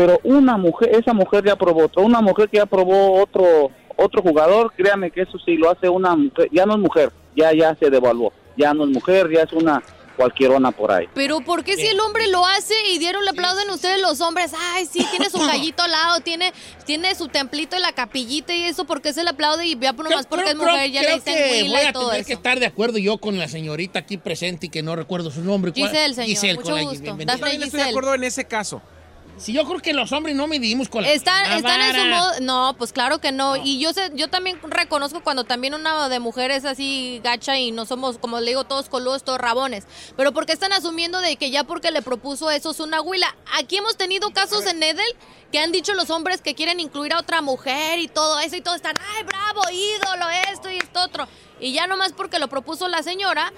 pero 0.00 0.18
una 0.24 0.56
mujer, 0.56 0.94
esa 0.94 1.12
mujer 1.12 1.44
ya 1.44 1.56
probó 1.56 1.84
otro, 1.84 2.02
una 2.02 2.22
mujer 2.22 2.48
que 2.48 2.56
ya 2.56 2.64
probó 2.64 3.20
otro 3.20 3.70
otro 3.96 4.22
jugador, 4.22 4.72
créame 4.74 5.10
que 5.10 5.20
eso 5.20 5.38
sí 5.44 5.56
lo 5.58 5.70
hace 5.70 5.86
una 5.90 6.16
mujer, 6.16 6.48
ya 6.50 6.64
no 6.64 6.72
es 6.72 6.78
mujer, 6.80 7.12
ya 7.36 7.52
ya 7.52 7.74
se 7.78 7.90
devaluó, 7.90 8.32
ya 8.56 8.72
no 8.72 8.84
es 8.84 8.90
mujer, 8.90 9.28
ya 9.30 9.42
es 9.42 9.52
una 9.52 9.82
cualquierona 10.16 10.70
por 10.70 10.90
ahí. 10.90 11.06
Pero 11.14 11.40
¿por 11.42 11.64
qué 11.64 11.76
si 11.76 11.86
el 11.86 12.00
hombre 12.00 12.26
lo 12.28 12.46
hace 12.46 12.72
y 12.94 12.98
dieron 12.98 13.22
le 13.24 13.30
aplauden 13.30 13.68
ustedes 13.68 14.00
los 14.00 14.22
hombres? 14.22 14.52
Ay, 14.72 14.86
sí, 14.86 15.06
tiene 15.10 15.28
su 15.28 15.38
gallito 15.46 15.82
al 15.82 15.90
lado, 15.90 16.20
tiene, 16.20 16.54
tiene 16.86 17.14
su 17.14 17.28
templito 17.28 17.76
en 17.76 17.82
la 17.82 17.92
capillita 17.92 18.54
y 18.54 18.62
eso, 18.64 18.86
¿por 18.86 19.02
qué 19.02 19.12
se 19.12 19.22
le 19.22 19.28
aplaude 19.30 19.66
y 19.66 19.78
ya 19.78 19.92
por 19.92 20.08
nomás 20.08 20.26
porque 20.26 20.46
es 20.50 20.54
creo- 20.54 20.66
mujer 20.66 20.90
ya 20.90 21.02
le 21.02 21.20
que 21.20 21.64
voy 21.68 21.74
a 21.74 21.90
y 21.90 21.92
todo 21.92 22.06
tener 22.08 22.20
eso? 22.22 22.26
que 22.28 22.32
estar 22.32 22.58
de 22.58 22.64
acuerdo 22.66 22.96
yo 22.96 23.18
con 23.18 23.38
la 23.38 23.48
señorita 23.48 23.98
aquí 23.98 24.16
presente 24.16 24.64
y 24.66 24.68
que 24.70 24.82
no 24.82 24.96
recuerdo 24.96 25.30
su 25.30 25.42
nombre. 25.44 25.72
Giselle, 25.74 26.14
señor, 26.14 26.26
Giselle, 26.28 26.54
mucho 26.54 26.68
con 26.70 26.76
la- 26.76 26.82
gusto. 26.84 27.04
Dafne 27.04 27.26
También 27.26 27.62
estoy 27.64 27.80
de 27.82 27.88
acuerdo 27.90 28.14
en 28.14 28.24
ese 28.24 28.46
caso. 28.46 28.80
Si 29.40 29.54
yo 29.54 29.64
creo 29.64 29.80
que 29.80 29.94
los 29.94 30.12
hombres 30.12 30.36
no 30.36 30.46
medimos 30.46 30.90
con 30.90 31.02
la 31.02 31.10
Están, 31.10 31.50
están 31.52 31.80
en 31.80 31.96
su 31.96 32.06
modo. 32.06 32.40
No, 32.42 32.74
pues 32.76 32.92
claro 32.92 33.20
que 33.20 33.32
no. 33.32 33.56
Y 33.56 33.78
yo 33.80 33.94
sé, 33.94 34.12
yo 34.14 34.28
también 34.28 34.60
reconozco 34.62 35.22
cuando 35.22 35.44
también 35.44 35.72
una 35.72 36.10
de 36.10 36.20
mujeres 36.20 36.66
así 36.66 37.22
gacha 37.24 37.58
y 37.58 37.72
no 37.72 37.86
somos, 37.86 38.18
como 38.18 38.38
le 38.38 38.50
digo, 38.50 38.64
todos 38.64 38.90
coludos, 38.90 39.24
todos 39.24 39.38
rabones. 39.38 39.86
Pero 40.14 40.32
porque 40.32 40.52
están 40.52 40.74
asumiendo 40.74 41.20
de 41.22 41.36
que 41.36 41.50
ya 41.50 41.64
porque 41.64 41.90
le 41.90 42.02
propuso 42.02 42.50
eso 42.50 42.70
es 42.72 42.80
una 42.80 43.00
huila. 43.00 43.34
Aquí 43.58 43.78
hemos 43.78 43.96
tenido 43.96 44.30
casos 44.30 44.66
en 44.66 44.82
Edel 44.82 45.16
que 45.50 45.58
han 45.58 45.72
dicho 45.72 45.94
los 45.94 46.10
hombres 46.10 46.42
que 46.42 46.54
quieren 46.54 46.78
incluir 46.78 47.14
a 47.14 47.18
otra 47.18 47.40
mujer 47.40 47.98
y 47.98 48.08
todo 48.08 48.40
eso 48.40 48.56
y 48.56 48.60
todo 48.60 48.74
están, 48.74 48.94
ay, 49.16 49.24
bravo, 49.24 49.62
ídolo, 49.72 50.26
esto 50.52 50.70
y 50.70 50.76
esto 50.76 51.00
otro. 51.00 51.26
Y 51.58 51.72
ya 51.72 51.86
nomás 51.86 52.12
porque 52.12 52.38
lo 52.38 52.48
propuso 52.48 52.88
la 52.88 53.02
señora, 53.02 53.52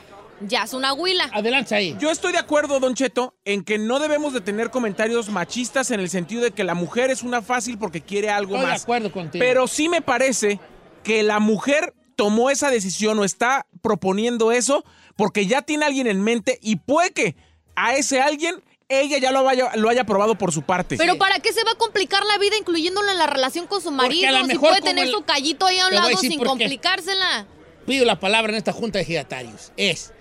ya 0.47 0.65
es 0.65 0.73
una 0.75 0.93
huila. 0.93 1.29
Adelante 1.33 1.75
ahí. 1.75 1.97
Yo 2.01 2.11
estoy 2.11 2.33
de 2.33 2.39
acuerdo, 2.39 2.81
Don 2.81 2.95
Cheto, 2.95 3.35
en 3.45 3.65
que 3.65 3.79
no 3.79 3.99
debemos 3.99 4.33
de 4.33 4.41
tener 4.41 4.71
comentarios 4.71 5.29
machistas 5.29 5.91
en 5.91 6.01
el 6.01 6.09
sentido 6.11 6.43
de 6.43 6.51
que 6.53 6.65
la 6.65 6.75
mujer 6.75 7.11
es 7.11 7.23
una 7.23 7.43
fácil 7.43 7.79
porque 7.79 8.01
quiere 8.01 8.31
algo 8.31 8.55
Estoy 8.57 8.67
de 8.67 8.73
más. 8.73 8.83
acuerdo 8.83 9.13
contigo. 9.13 9.43
Pero 9.45 9.67
sí 9.67 9.89
me 9.89 10.03
parece 10.03 10.61
que 11.03 11.23
la 11.23 11.39
mujer 11.41 11.95
tomó 12.17 12.51
esa 12.51 12.71
decisión 12.71 13.19
o 13.19 13.25
está 13.25 13.67
proponiendo 13.81 14.53
eso 14.53 14.85
porque 15.17 15.47
ya 15.47 15.63
tiene 15.63 15.85
alguien 15.87 16.07
en 16.07 16.23
mente 16.23 16.59
y 16.63 16.77
puede 16.77 17.11
que 17.13 17.37
a 17.75 17.97
ese 17.97 18.21
alguien 18.21 18.63
ella 18.89 19.17
ya 19.19 19.33
lo 19.33 19.49
haya, 19.49 19.71
lo 19.77 19.89
haya 19.89 20.05
probado 20.05 20.37
por 20.37 20.53
su 20.53 20.63
parte. 20.63 20.97
Pero 20.99 21.17
¿para 21.17 21.41
qué 21.41 21.51
se 21.55 21.65
va 21.65 21.71
a 21.71 21.75
complicar 21.77 22.23
la 22.27 22.37
vida 22.37 22.57
incluyéndolo 22.59 23.11
en 23.11 23.17
la 23.19 23.27
relación 23.27 23.67
con 23.67 23.81
su 23.81 23.91
marido? 23.91 24.29
a 24.29 24.33
lo 24.33 24.41
Si 24.41 24.47
mejor 24.49 24.69
puede 24.69 24.83
tener 24.83 25.07
el- 25.07 25.13
su 25.13 25.23
callito 25.23 25.65
ahí 25.65 25.79
a 25.79 25.87
un 25.89 25.95
lado 25.95 26.17
sin 26.19 26.39
complicársela. 26.39 27.47
pido 27.87 28.05
la 28.05 28.21
palabra 28.21 28.53
en 28.53 28.59
esta 28.59 28.73
junta 28.73 28.99
de 28.99 29.05
ejidatarios 29.05 29.73
es 29.79 30.13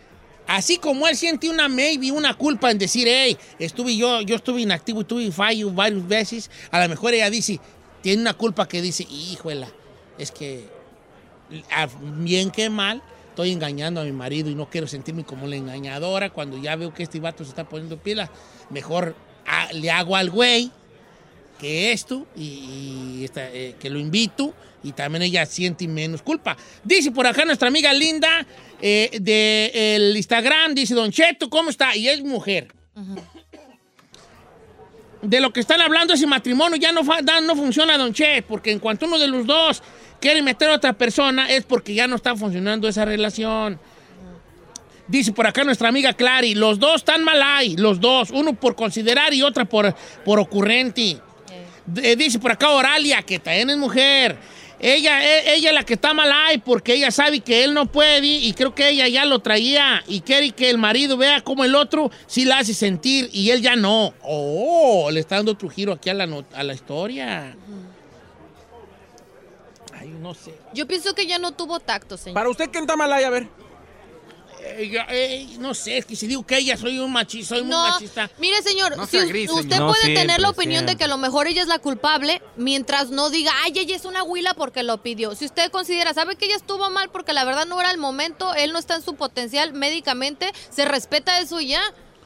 así 0.47 0.77
como 0.77 1.08
él 1.08 1.15
siente 1.15 1.49
una 1.49 1.67
maybe 1.69 2.12
una 2.12 2.34
culpa 2.34 2.71
en 2.71 2.77
decir 2.77 3.08
hey 3.10 3.38
estuve 3.60 3.95
yo 3.95 4.21
yo 4.21 4.36
estuve 4.36 4.62
inactivo 4.62 5.01
y 5.01 5.04
tuve 5.06 5.32
fallo 5.32 5.71
varias 5.71 6.08
veces 6.08 6.51
a 6.71 6.82
lo 6.82 6.89
mejor 6.89 7.13
ella 7.13 7.30
dice 7.30 7.60
tiene 8.01 8.21
una 8.21 8.34
culpa 8.34 8.67
que 8.67 8.82
dice 8.82 9.04
híjola 9.10 9.67
es 10.17 10.32
que 10.32 10.67
bien 12.17 12.51
que 12.51 12.69
mal 12.69 13.01
estoy 13.30 13.51
engañando 13.51 14.01
a 14.01 14.04
mi 14.04 14.12
marido 14.12 14.49
y 14.49 14.56
no 14.56 14.69
quiero 14.69 14.88
sentirme 14.88 15.23
como 15.23 15.47
la 15.47 15.56
engañadora 15.56 16.30
cuando 16.30 16.58
ya 16.58 16.75
veo 16.75 16.93
que 16.93 17.04
este 17.04 17.19
vato 17.19 17.43
se 17.43 17.49
está 17.49 17.67
poniendo 17.67 17.97
pila 17.97 18.30
mejor 18.69 19.15
le 19.73 19.91
hago 19.91 20.15
al 20.15 20.30
güey 20.30 20.71
que 21.60 21.91
esto 21.91 22.25
y, 22.36 23.19
y 23.19 23.23
esta, 23.23 23.47
eh, 23.51 23.75
que 23.80 23.89
lo 23.89 23.99
invito 23.99 24.54
y 24.84 24.93
también 24.93 25.21
ella 25.21 25.45
siente 25.45 25.88
menos 25.88 26.23
culpa. 26.23 26.58
Dice 26.84 27.12
por 27.12 27.27
acá 27.27 27.45
nuestra 27.45 27.67
amiga 27.67 27.93
Linda 27.93 28.45
eh, 28.82 29.20
de 29.22 29.96
el 29.96 30.17
Instagram, 30.17 30.74
dice 30.74 30.96
Don 30.96 31.12
Cheto, 31.12 31.50
¿cómo 31.50 31.70
está? 31.70 31.96
Y 31.96 32.08
es 32.08 32.22
mujer. 32.24 32.74
De 35.22 35.39
lo 35.39 35.54
que 35.54 35.60
están 35.60 35.82
hablando 35.82 36.13
ese 36.13 36.26
matrimonio 36.26 36.78
ya 36.78 36.91
no, 36.91 37.02
no 37.44 37.56
funciona, 37.56 37.98
Don 37.98 38.12
Che, 38.12 38.41
porque 38.41 38.72
en 38.72 38.80
cuanto 38.80 39.06
uno 39.06 39.20
de 39.20 39.28
los 39.28 39.46
dos 39.46 39.84
quiere 40.20 40.41
meter 40.41 40.70
a 40.70 40.76
otra 40.76 40.94
persona 40.94 41.50
es 41.50 41.63
porque 41.63 41.94
ya 41.94 42.08
no 42.08 42.15
está 42.15 42.36
funcionando 42.36 42.88
esa 42.88 43.06
relación. 43.06 43.80
Dice 45.08 45.32
por 45.32 45.46
acá 45.46 45.63
nuestra 45.63 45.89
amiga 45.89 46.13
Clary, 46.13 46.56
los 46.56 46.80
dos 46.80 46.98
están 46.98 47.24
mal 47.24 47.41
ahí, 47.44 47.76
los 47.76 48.00
dos, 48.00 48.32
uno 48.32 48.54
por 48.54 48.76
considerar 48.76 49.34
y 49.34 49.44
otra 49.44 49.65
por, 49.65 49.94
por 50.26 50.39
ocurrente. 50.39 51.20
Dice 51.86 52.39
por 52.39 52.52
acá 52.52 52.70
Oralia, 52.70 53.22
que 53.22 53.38
también 53.38 53.70
es 53.70 53.78
mujer. 53.78 54.38
Ella, 54.84 55.24
e- 55.24 55.54
ella 55.56 55.70
es 55.70 55.76
la 55.76 55.84
que 55.84 55.94
está 55.94 56.13
mal 56.13 56.32
ahí 56.32 56.58
porque 56.58 56.96
ella 56.96 57.12
sabe 57.12 57.39
que 57.41 57.63
él 57.63 57.76
no 57.76 57.86
puede 57.86 58.26
y 58.26 58.52
creo 58.54 58.74
que 58.74 58.89
ella 58.89 59.08
ya 59.08 59.26
lo 59.26 59.38
traía 59.39 60.04
y 60.08 60.22
quiere 60.22 60.52
que 60.52 60.72
el 60.72 60.80
marido 60.80 61.17
vea 61.17 61.41
cómo 61.41 61.63
el 61.63 61.76
otro 61.76 62.10
sí 62.26 62.46
la 62.46 62.58
hace 62.60 62.74
sentir 62.74 63.30
y 63.32 63.52
él 63.52 63.62
ya 63.62 63.76
no. 63.76 64.13
Oh, 64.24 65.10
le 65.12 65.20
está 65.20 65.36
dando 65.36 65.52
otro 65.52 65.70
giro 65.70 65.94
aquí 65.94 66.10
a 66.10 66.15
la, 66.15 66.28
a 66.54 66.63
la 66.63 66.74
historia. 66.74 67.56
Ay, 69.94 70.10
no 70.20 70.34
sé. 70.34 70.56
Yo 70.74 70.88
pienso 70.88 71.13
que 71.13 71.28
ya 71.28 71.38
no 71.38 71.52
tuvo 71.52 71.80
tacto, 71.80 72.17
señor. 72.17 72.34
Para 72.34 72.50
usted, 72.50 72.70
¿qué 72.72 72.80
está 72.80 72.96
mal 72.98 73.13
ahí? 73.13 73.24
A 73.24 73.30
ver. 73.30 73.48
Eh, 74.63 75.06
eh, 75.10 75.47
no 75.60 75.74
sé, 75.74 75.97
es 75.97 76.06
que 76.06 76.15
si 76.15 76.28
digo 76.28 76.45
que 76.45 76.58
ella 76.58 76.78
soy 76.78 77.00
un 77.00 77.12
machista, 77.12 77.56
soy 77.56 77.63
muy 77.63 77.76
machista. 77.76 78.30
mire 78.38 78.62
señor, 78.62 78.95
No 78.95 79.08
si 79.08 79.17
gris, 79.19 79.50
usted 79.50 79.63
señor. 79.63 79.80
No 79.80 79.88
puede 79.88 80.02
siempre, 80.02 80.21
tener 80.21 80.39
la 80.39 80.50
opinión 80.50 80.86
de 80.86 80.95
que 80.95 81.06
a 81.06 81.08
lo 81.08 81.17
mejor 81.17 81.47
ella 81.47 81.63
es 81.63 81.67
la 81.67 81.80
culpable, 81.80 82.41
mientras 82.58 83.10
no 83.10 83.30
diga, 83.32 83.52
ay, 83.63 83.74
ella 83.76 83.95
es 83.95 84.06
una 84.06 84.24
huila 84.24 84.54
porque 84.54 84.84
lo 84.84 85.02
pidió. 85.02 85.34
Si 85.36 85.45
usted 85.45 85.71
considera, 85.71 86.13
sabe 86.13 86.36
que 86.36 86.45
ella 86.45 86.56
estuvo 86.56 86.89
mal 86.91 87.10
porque 87.10 87.34
la 87.34 87.43
verdad 87.43 87.65
no 87.65 87.80
era 87.80 87.91
el 87.91 87.97
momento, 87.97 88.54
él 88.54 88.71
no 88.71 88.80
está 88.80 88.95
en 88.95 89.02
su 89.02 89.15
potencial 89.15 89.74
médicamente, 89.74 90.52
se 90.69 90.86
respeta 90.86 91.39
eso 91.39 91.60
y 91.60 91.67
ya. 91.67 91.82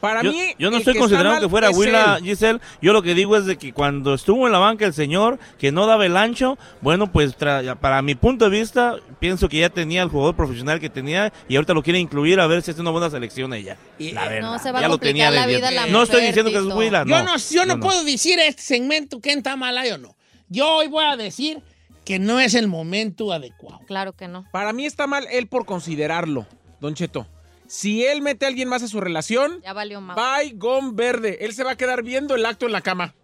Para 0.06 0.22
yo, 0.22 0.32
mí, 0.32 0.38
yo 0.58 0.70
no 0.70 0.76
estoy 0.78 0.94
que 0.94 0.98
considerando 1.00 1.40
que 1.40 1.48
fuera 1.48 1.70
Willa. 1.70 2.18
Giselle. 2.22 2.60
Yo 2.80 2.92
lo 2.92 3.02
que 3.02 3.14
digo 3.14 3.36
es 3.36 3.46
de 3.46 3.56
que 3.56 3.72
cuando 3.72 4.14
estuvo 4.14 4.46
en 4.46 4.52
la 4.52 4.58
banca 4.58 4.86
el 4.86 4.92
señor, 4.94 5.38
que 5.58 5.72
no 5.72 5.86
daba 5.86 6.06
el 6.06 6.16
ancho, 6.16 6.58
bueno, 6.80 7.12
pues 7.12 7.36
tra- 7.38 7.76
para 7.76 8.02
mi 8.02 8.14
punto 8.14 8.48
de 8.48 8.58
vista, 8.58 8.96
pienso 9.18 9.48
que 9.48 9.58
ya 9.58 9.68
tenía 9.70 10.02
el 10.02 10.08
jugador 10.08 10.34
profesional 10.36 10.80
que 10.80 10.88
tenía 10.90 11.32
y 11.48 11.56
ahorita 11.56 11.74
lo 11.74 11.82
quiere 11.82 11.98
incluir 11.98 12.40
a 12.40 12.46
ver 12.46 12.62
si 12.62 12.70
es 12.70 12.78
una 12.78 12.90
buena 12.90 13.10
selección 13.10 13.52
ella. 13.54 13.76
La 13.98 14.28
verdad, 14.28 14.50
No, 14.52 14.58
se 14.58 14.72
va 14.72 14.78
a 14.78 14.82
ya 14.82 14.88
lo 14.88 14.94
complicar 14.94 15.30
tenía 15.30 15.30
la 15.30 15.46
vida 15.46 15.68
a 15.68 15.70
la 15.70 15.86
No 15.86 16.02
estoy 16.02 16.22
diciendo 16.22 16.50
que 16.50 16.58
es. 16.58 16.64
Willa, 16.64 17.04
Yo 17.04 17.18
no. 17.18 17.24
no, 17.24 17.36
yo 17.36 17.66
no, 17.66 17.80
puedo 17.80 18.04
decir 18.04 18.38
este 18.38 18.62
segmento 18.62 19.20
quién 19.20 19.38
está 19.38 19.56
mal 19.56 19.76
ahí 19.78 19.90
o 19.90 19.98
no. 19.98 20.16
Yo 20.48 20.68
hoy 20.76 20.88
voy 20.88 21.04
a 21.04 21.16
decir 21.16 21.60
que 22.04 22.18
no 22.20 22.38
es 22.38 22.54
el 22.54 22.68
momento 22.68 23.32
adecuado. 23.32 23.80
Claro 23.86 24.12
que 24.12 24.28
no. 24.28 24.44
Para 24.52 24.72
mí 24.72 24.86
está 24.86 25.06
mal 25.08 25.26
él 25.30 25.48
por 25.48 25.66
considerarlo, 25.66 26.46
Don 26.80 26.94
Cheto. 26.94 27.26
Si 27.68 28.04
él 28.04 28.22
mete 28.22 28.44
a 28.44 28.48
alguien 28.48 28.68
más 28.68 28.82
a 28.82 28.88
su 28.88 29.00
relación, 29.00 29.60
Ya 29.62 29.72
valió 29.72 30.00
más. 30.00 30.16
bye, 30.16 30.52
gón 30.54 30.96
verde. 30.96 31.38
Él 31.40 31.52
se 31.54 31.64
va 31.64 31.72
a 31.72 31.76
quedar 31.76 32.02
viendo 32.02 32.34
el 32.34 32.44
acto 32.46 32.66
en 32.66 32.72
la 32.72 32.80
cama. 32.80 33.14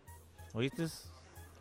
¿Oíste? 0.52 0.86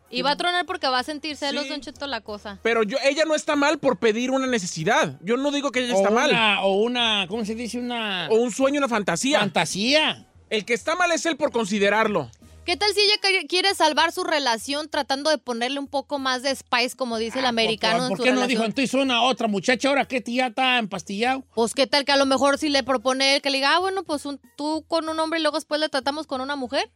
Y 0.09 0.23
va 0.23 0.31
a 0.31 0.35
tronar 0.35 0.65
porque 0.65 0.87
va 0.87 0.99
a 0.99 1.03
sentir 1.03 1.37
celos, 1.37 1.69
Don 1.69 1.79
Cheto, 1.79 2.05
la 2.05 2.19
cosa. 2.19 2.59
Pero 2.63 2.83
yo, 2.83 2.97
ella 3.03 3.23
no 3.25 3.33
está 3.33 3.55
mal 3.55 3.79
por 3.79 3.97
pedir 3.97 4.29
una 4.31 4.45
necesidad. 4.45 5.17
Yo 5.21 5.37
no 5.37 5.51
digo 5.51 5.71
que 5.71 5.79
ella 5.79 5.93
O 5.93 5.97
está 5.97 6.09
mal. 6.09 6.31
o 6.63 6.81
una, 6.81 7.25
¿cómo 7.29 7.45
se 7.45 7.55
dice? 7.55 7.79
Una... 7.79 8.27
O 8.29 8.35
un 8.35 8.51
sueño, 8.51 8.79
una 8.79 8.89
fantasía. 8.89 9.39
Fantasía. 9.39 10.27
El 10.49 10.65
que 10.65 10.73
está 10.73 10.95
mal 10.97 11.11
es 11.13 11.25
él 11.25 11.37
por 11.37 11.51
considerarlo. 11.51 12.29
¿Qué 12.65 12.77
tal 12.77 12.93
si 12.93 12.99
ella 13.01 13.15
quiere 13.49 13.73
salvar 13.73 14.11
su 14.11 14.23
relación 14.23 14.87
tratando 14.87 15.29
de 15.31 15.39
ponerle 15.39 15.79
un 15.79 15.87
poco 15.87 16.19
más 16.19 16.43
de 16.43 16.55
spice, 16.55 16.95
como 16.95 17.17
dice 17.17 17.39
el 17.39 17.45
americano 17.47 18.03
Ah, 18.05 18.07
¿Por 18.09 18.11
en 18.11 18.17
su 18.17 18.23
qué 18.23 18.29
no 18.31 18.35
dijo 18.47 18.61
relación? 18.61 18.65
entonces 18.65 18.93
una 18.93 19.23
otra 19.23 19.47
muchacha 19.47 19.89
ahora 19.89 20.05
que 20.05 20.21
ya 20.25 20.47
está 20.47 20.77
empastillado? 20.77 21.43
Pues 21.55 21.73
qué 21.73 21.87
tal 21.87 22.05
que 22.05 22.11
a 22.11 22.17
lo 22.17 22.25
mejor 22.27 22.59
si 22.59 22.69
le 22.69 22.83
propone 22.83 23.35
él 23.35 23.41
que 23.41 23.49
le 23.49 23.57
diga, 23.57 23.75
ah, 23.75 23.79
bueno, 23.79 24.03
pues 24.03 24.25
un- 24.25 24.39
tú 24.55 24.85
con 24.87 25.09
un 25.09 25.19
hombre 25.19 25.39
y 25.39 25.41
luego 25.41 25.57
después 25.57 25.81
le 25.81 25.89
tratamos 25.89 26.27
con 26.27 26.39
una 26.39 26.55
mujer. 26.55 26.89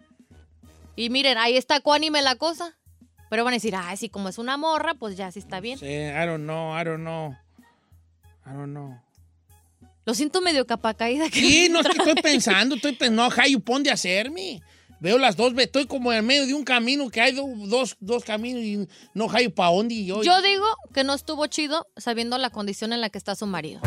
Y 0.96 1.10
miren, 1.10 1.38
ahí 1.40 1.58
está 1.58 1.80
cuánime 1.82 2.22
la 2.22 2.36
cosa. 2.36 2.78
Pero 3.32 3.44
van 3.44 3.54
a 3.54 3.58
decir, 3.58 3.76
ah, 3.76 3.94
sí, 3.98 4.08
como 4.08 4.30
es 4.30 4.38
una 4.38 4.56
morra, 4.58 4.94
pues 4.94 5.18
ya 5.18 5.32
sí 5.32 5.40
está 5.40 5.60
bien. 5.60 5.80
Sí, 5.80 5.88
I 5.88 6.26
don't 6.28 6.44
know, 6.44 6.80
I 6.80 6.84
don't 6.86 7.02
know. 7.02 7.32
I 8.46 8.54
don't 8.54 8.70
know. 8.72 9.02
Lo 10.06 10.14
siento 10.14 10.40
medio 10.42 10.68
capa 10.68 10.94
caída. 10.94 11.28
que 11.30 11.40
Sí, 11.40 11.68
no 11.70 11.80
es 11.80 11.88
que 11.88 11.98
estoy 11.98 12.14
pensando, 12.22 12.76
estoy 12.76 12.94
pensando, 12.94 13.28
no, 13.36 13.48
you 13.48 13.60
pon 13.60 13.82
de 13.82 13.90
hacerme. 13.90 14.62
Veo 15.00 15.18
las 15.18 15.36
dos, 15.36 15.54
ve- 15.54 15.64
estoy 15.64 15.86
como 15.88 16.12
en 16.14 16.26
medio 16.26 16.46
de 16.48 16.54
un 16.54 16.64
camino, 16.64 17.10
que 17.10 17.22
hay 17.22 17.34
do- 17.34 17.48
dos, 17.68 17.98
dos 18.00 18.24
caminos 18.24 18.62
y 18.64 18.88
no 19.14 19.28
hay 19.32 19.50
para 19.50 19.72
dónde. 19.72 19.94
y 19.96 20.06
Yo, 20.06 20.24
Yo 20.24 20.42
digo 20.42 20.66
que 20.94 21.04
no 21.04 21.14
estuvo 21.14 21.46
chido 21.48 21.88
sabiendo 21.98 22.38
la 22.38 22.50
condición 22.50 22.94
en 22.94 23.02
la 23.02 23.10
que 23.10 23.18
está 23.18 23.36
su 23.36 23.46
marido. 23.46 23.82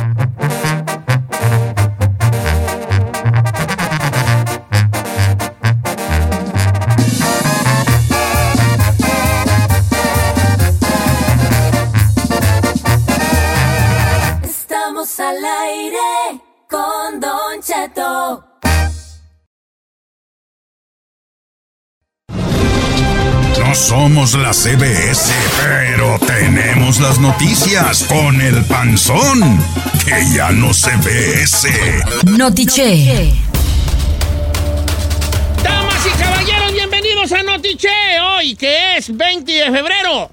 Estamos 14.45 15.19
al 15.21 15.37
aire 15.45 15.99
No 23.69 23.75
somos 23.75 24.35
la 24.35 24.55
CBS, 24.55 25.31
pero 25.63 26.19
tenemos 26.21 27.01
las 27.01 27.19
noticias 27.19 28.03
con 28.05 28.41
el 28.41 28.65
panzón, 28.65 29.63
que 30.07 30.25
ya 30.35 30.51
no 30.53 30.73
se 30.73 30.97
ve 31.05 31.43
ese. 31.43 32.03
Notiche. 32.25 33.31
Damas 35.63 36.07
y 36.07 36.19
caballeros, 36.19 36.73
bienvenidos 36.73 37.31
a 37.33 37.43
Notiche, 37.43 37.91
hoy 38.23 38.57
que 38.57 38.97
es 38.97 39.15
20 39.15 39.53
de 39.53 39.65
febrero. 39.71 40.31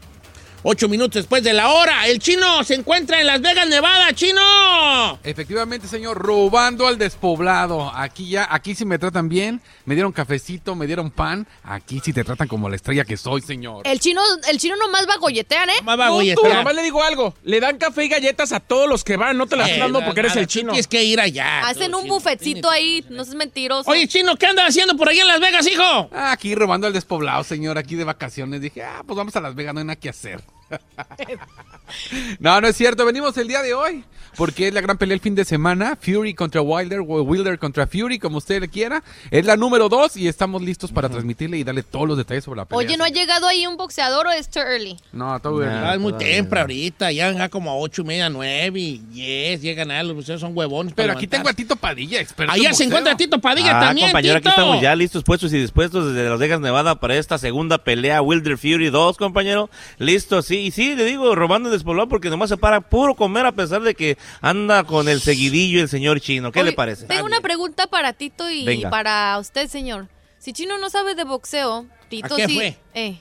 Ocho 0.68 0.90
minutos 0.90 1.14
después 1.22 1.44
de 1.44 1.54
la 1.54 1.70
hora, 1.72 2.08
el 2.08 2.18
chino 2.18 2.64
se 2.64 2.74
encuentra 2.74 3.22
en 3.22 3.28
Las 3.28 3.40
Vegas, 3.40 3.70
Nevada. 3.70 4.12
¡Chino! 4.14 5.20
Efectivamente, 5.24 5.88
señor, 5.88 6.18
robando 6.18 6.88
al 6.88 6.98
despoblado. 6.98 7.92
Aquí 7.94 8.30
ya, 8.30 8.48
aquí 8.50 8.74
sí 8.74 8.84
me 8.84 8.98
tratan 8.98 9.30
bien. 9.30 9.62
Me 9.86 9.94
dieron 9.94 10.12
cafecito, 10.12 10.74
me 10.76 10.88
dieron 10.88 11.12
pan. 11.12 11.46
Aquí 11.64 12.02
sí 12.04 12.14
te 12.14 12.24
tratan 12.24 12.48
como 12.48 12.68
la 12.68 12.78
estrella 12.78 13.06
que 13.06 13.16
soy, 13.16 13.42
señor. 13.44 13.86
El 13.88 14.00
chino, 14.00 14.22
el 14.50 14.58
chino 14.58 14.76
nomás 14.76 15.06
va 15.08 15.14
a 15.14 15.18
golletear, 15.20 15.70
¿eh? 15.70 15.74
Más 15.84 16.00
va 16.00 16.06
a 16.06 16.08
No, 16.08 16.14
tú, 16.14 16.18
golletear. 16.18 16.56
nomás 16.56 16.74
le 16.74 16.82
digo 16.82 17.04
algo. 17.04 17.36
Le 17.44 17.60
dan 17.60 17.78
café 17.78 18.06
y 18.06 18.10
galletas 18.10 18.52
a 18.52 18.60
todos 18.60 18.90
los 18.90 19.04
que 19.04 19.18
van. 19.18 19.38
No 19.38 19.46
te 19.46 19.56
las 19.58 19.68
estoy 19.68 19.82
Eh, 19.82 19.84
dando 19.84 20.04
porque 20.04 20.22
eres 20.22 20.36
el 20.36 20.48
chino. 20.48 20.72
Tienes 20.72 20.88
que 20.88 21.04
ir 21.04 21.20
allá. 21.22 21.68
Hacen 21.68 21.94
un 21.94 22.08
bufetcito 22.08 22.72
ahí, 22.72 23.06
no 23.12 23.24
seas 23.24 23.36
mentiroso. 23.36 23.88
Oye, 23.92 24.08
chino, 24.08 24.36
¿qué 24.36 24.48
andas 24.48 24.70
haciendo 24.70 24.98
por 24.98 25.10
allá 25.10 25.22
en 25.22 25.28
Las 25.28 25.40
Vegas, 25.42 25.68
hijo? 25.68 26.10
Aquí 26.12 26.56
robando 26.56 26.88
al 26.88 26.94
despoblado, 26.94 27.44
señor, 27.44 27.78
aquí 27.78 27.94
de 27.94 28.04
vacaciones. 28.04 28.62
Dije, 28.62 28.82
ah, 28.84 29.04
pues 29.06 29.16
vamos 29.16 29.36
a 29.36 29.42
Las 29.42 29.54
Vegas, 29.54 29.76
no 29.76 29.82
hay 29.82 29.86
nada 29.86 30.00
que 30.00 30.10
hacer. 30.10 30.42
no, 32.40 32.62
no 32.62 32.68
es 32.68 32.76
cierto, 32.76 33.06
venimos 33.06 33.38
el 33.38 33.48
día 33.48 33.62
de 33.62 33.74
hoy, 33.74 34.04
porque 34.38 34.68
es 34.68 34.74
la 34.74 34.82
gran 34.82 34.98
pelea 34.98 35.16
el 35.16 35.22
fin 35.22 35.36
de 35.36 35.46
semana, 35.46 35.98
Fury 36.00 36.34
contra 36.34 36.62
Wilder, 36.62 37.00
o 37.00 37.22
Wilder 37.22 37.60
contra 37.60 37.88
Fury, 37.88 38.20
como 38.20 38.38
usted 38.38 38.62
le 38.62 38.68
quiera. 38.68 39.04
Es 39.32 39.46
la 39.46 39.58
número 39.58 39.90
dos 39.90 40.18
y 40.18 40.28
estamos 40.28 40.62
listos 40.62 40.92
para 40.92 41.10
transmitirle 41.10 41.58
y 41.58 41.64
darle 41.64 41.84
todos 41.84 42.08
los 42.08 42.18
detalles 42.18 42.44
sobre 42.44 42.58
la 42.58 42.66
pelea. 42.66 42.86
Oye, 42.86 42.98
¿no 42.98 43.04
ha 43.04 43.10
llegado 43.10 43.48
ahí 43.48 43.68
un 43.68 43.78
boxeador 43.78 44.28
o 44.28 44.32
es 44.32 44.50
too 44.50 44.62
early? 44.62 44.98
No, 45.12 45.40
todo 45.40 45.60
bien. 45.60 45.72
Es 45.72 46.00
muy 46.00 46.14
temprano 46.14 46.66
ahorita, 46.66 47.12
ya 47.12 47.32
ya 47.32 47.50
como 47.50 47.72
a 47.72 47.76
ocho 47.76 48.02
y 48.02 48.06
media, 48.06 48.30
nueve, 48.30 48.80
y 48.80 48.98
diez, 49.12 49.62
llegan 49.62 49.92
a 49.92 50.04
los 50.04 50.16
muchachos 50.16 50.42
son 50.42 50.56
huevones. 50.56 50.94
Pero 50.96 51.14
aquí 51.14 51.28
tengo 51.28 51.50
a. 51.50 51.56
Tito 51.56 51.78
Padilla, 51.78 52.20
experto 52.20 52.52
Allá 52.52 52.74
se 52.74 52.84
encuentra 52.84 53.16
Tito 53.16 53.40
Padilla 53.40 53.78
ah, 53.78 53.86
también, 53.86 54.08
compañero, 54.08 54.40
Tito. 54.40 54.50
aquí 54.50 54.60
estamos 54.60 54.82
ya 54.82 54.94
listos, 54.96 55.24
puestos 55.24 55.54
y 55.54 55.58
dispuestos 55.58 56.14
desde 56.14 56.30
Las 56.30 56.38
Vegas, 56.38 56.60
Nevada 56.60 57.00
para 57.00 57.16
esta 57.16 57.38
segunda 57.38 57.78
pelea 57.78 58.22
Wilder 58.22 58.58
Fury 58.58 58.90
2, 58.90 59.18
compañero. 59.18 59.70
Listo, 59.98 60.42
sí, 60.42 60.58
y 60.58 60.72
sí, 60.72 60.96
le 60.96 61.06
digo, 61.06 61.34
robando 61.36 61.70
el 61.70 61.74
despoblado 61.74 62.10
porque 62.10 62.30
nomás 62.30 62.50
se 62.50 62.58
para 62.58 62.82
puro 62.82 63.16
comer 63.16 63.46
a 63.46 63.54
pesar 63.54 63.82
de 63.82 63.96
que 63.96 64.18
anda 64.42 64.84
con 64.84 65.08
el 65.10 65.22
seguidillo 65.22 65.82
el 65.82 65.90
señor 65.90 66.20
chino. 66.22 66.52
¿Qué 66.52 66.62
Oye, 66.62 66.72
le 66.72 66.76
parece? 66.76 67.06
Tengo 67.06 67.26
una 67.26 67.42
pregunta 67.42 67.88
para 67.88 68.14
Tito 68.14 68.50
y 68.50 68.66
Venga. 68.66 68.90
para 68.90 69.38
usted, 69.40 69.68
señor. 69.68 70.08
Si 70.38 70.54
Chino 70.54 70.78
no 70.78 70.90
sabe 70.90 71.16
de 71.16 71.24
boxeo, 71.24 71.88
Tito 72.10 72.34
¿A 72.36 72.38
qué 72.38 72.46
sí. 72.48 72.56
fue? 72.56 72.78
Eh, 72.94 73.18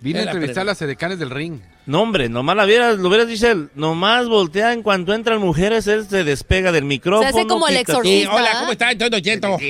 Vine 0.00 0.20
a 0.20 0.22
entrevistar 0.24 0.62
a 0.62 0.64
las 0.66 0.82
edecanes 0.82 1.18
del 1.18 1.30
ring. 1.30 1.60
No, 1.86 2.02
hombre, 2.02 2.28
nomás 2.28 2.56
la 2.56 2.64
vieras, 2.64 2.98
lo 2.98 3.08
hubieras 3.08 3.28
dicho, 3.28 3.48
él, 3.48 3.70
nomás 3.74 4.26
voltea 4.28 4.72
en 4.72 4.82
cuanto 4.82 5.14
entran 5.14 5.40
mujeres, 5.40 5.86
él 5.86 6.06
se 6.08 6.24
despega 6.24 6.72
del 6.72 6.84
micrófono. 6.84 7.30
Se 7.30 7.38
hace 7.38 7.46
como 7.48 7.66
el 7.68 7.76
exorcista. 7.76 8.30
Sí, 8.30 8.36
hola, 8.36 8.50
¿cómo 8.60 8.72
está? 8.72 8.94
Don 8.94 9.20
Cheto. 9.22 9.56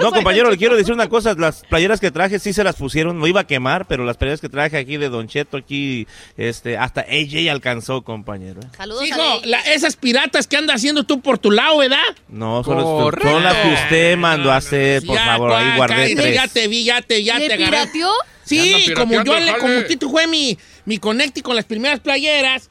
No, 0.00 0.10
compañero, 0.10 0.50
le 0.50 0.56
quiero 0.56 0.74
decir 0.74 0.92
una 0.92 1.08
cosa. 1.08 1.34
Las 1.38 1.62
playeras 1.68 2.00
que 2.00 2.10
traje 2.10 2.40
sí 2.40 2.52
se 2.52 2.64
las 2.64 2.74
pusieron. 2.74 3.20
No 3.20 3.26
iba 3.28 3.42
a 3.42 3.46
quemar, 3.46 3.86
pero 3.86 4.04
las 4.04 4.16
playeras 4.16 4.40
que 4.40 4.48
traje 4.48 4.76
aquí 4.76 4.96
de 4.96 5.08
Don 5.08 5.28
Cheto, 5.28 5.58
aquí, 5.58 6.08
este, 6.36 6.76
hasta 6.76 7.02
AJ 7.02 7.48
alcanzó, 7.52 8.02
compañero. 8.02 8.60
¿eh? 8.62 8.66
saludos 8.76 9.06
Hijo, 9.06 9.20
a 9.20 9.46
la- 9.46 9.60
esas 9.60 9.94
piratas 9.94 10.48
que 10.48 10.56
andas 10.56 10.76
haciendo 10.76 11.04
tú 11.04 11.20
por 11.20 11.38
tu 11.38 11.52
lado, 11.52 11.78
¿verdad? 11.78 11.98
No, 12.28 12.64
son, 12.64 12.82
Correcto. 12.82 13.30
son 13.30 13.44
las 13.44 13.54
que 13.54 13.68
usted 13.74 14.16
mandó 14.16 14.50
a 14.50 14.56
hacer, 14.56 15.04
por 15.06 15.14
Ya, 15.14 15.24
favor. 15.24 15.52
Ahí 15.52 15.76
guardé 15.76 16.16
tres. 16.16 16.34
Ya 16.34 16.48
te 16.48 16.66
vi, 16.66 16.82
ya 16.82 17.00
te, 17.02 17.22
ya 17.22 17.38
¿Le 17.38 17.46
te 17.46 17.54
agarré. 17.54 17.70
pirateó? 17.70 18.10
Sí, 18.44 18.92
como 18.94 19.22
yo 19.22 19.38
le, 19.38 19.56
como 19.58 19.82
Tito 19.84 20.10
fue 20.10 20.26
mi, 20.26 20.58
mi 20.84 20.98
conecte 20.98 21.42
con 21.42 21.56
las 21.56 21.64
primeras 21.64 22.00
playeras, 22.00 22.70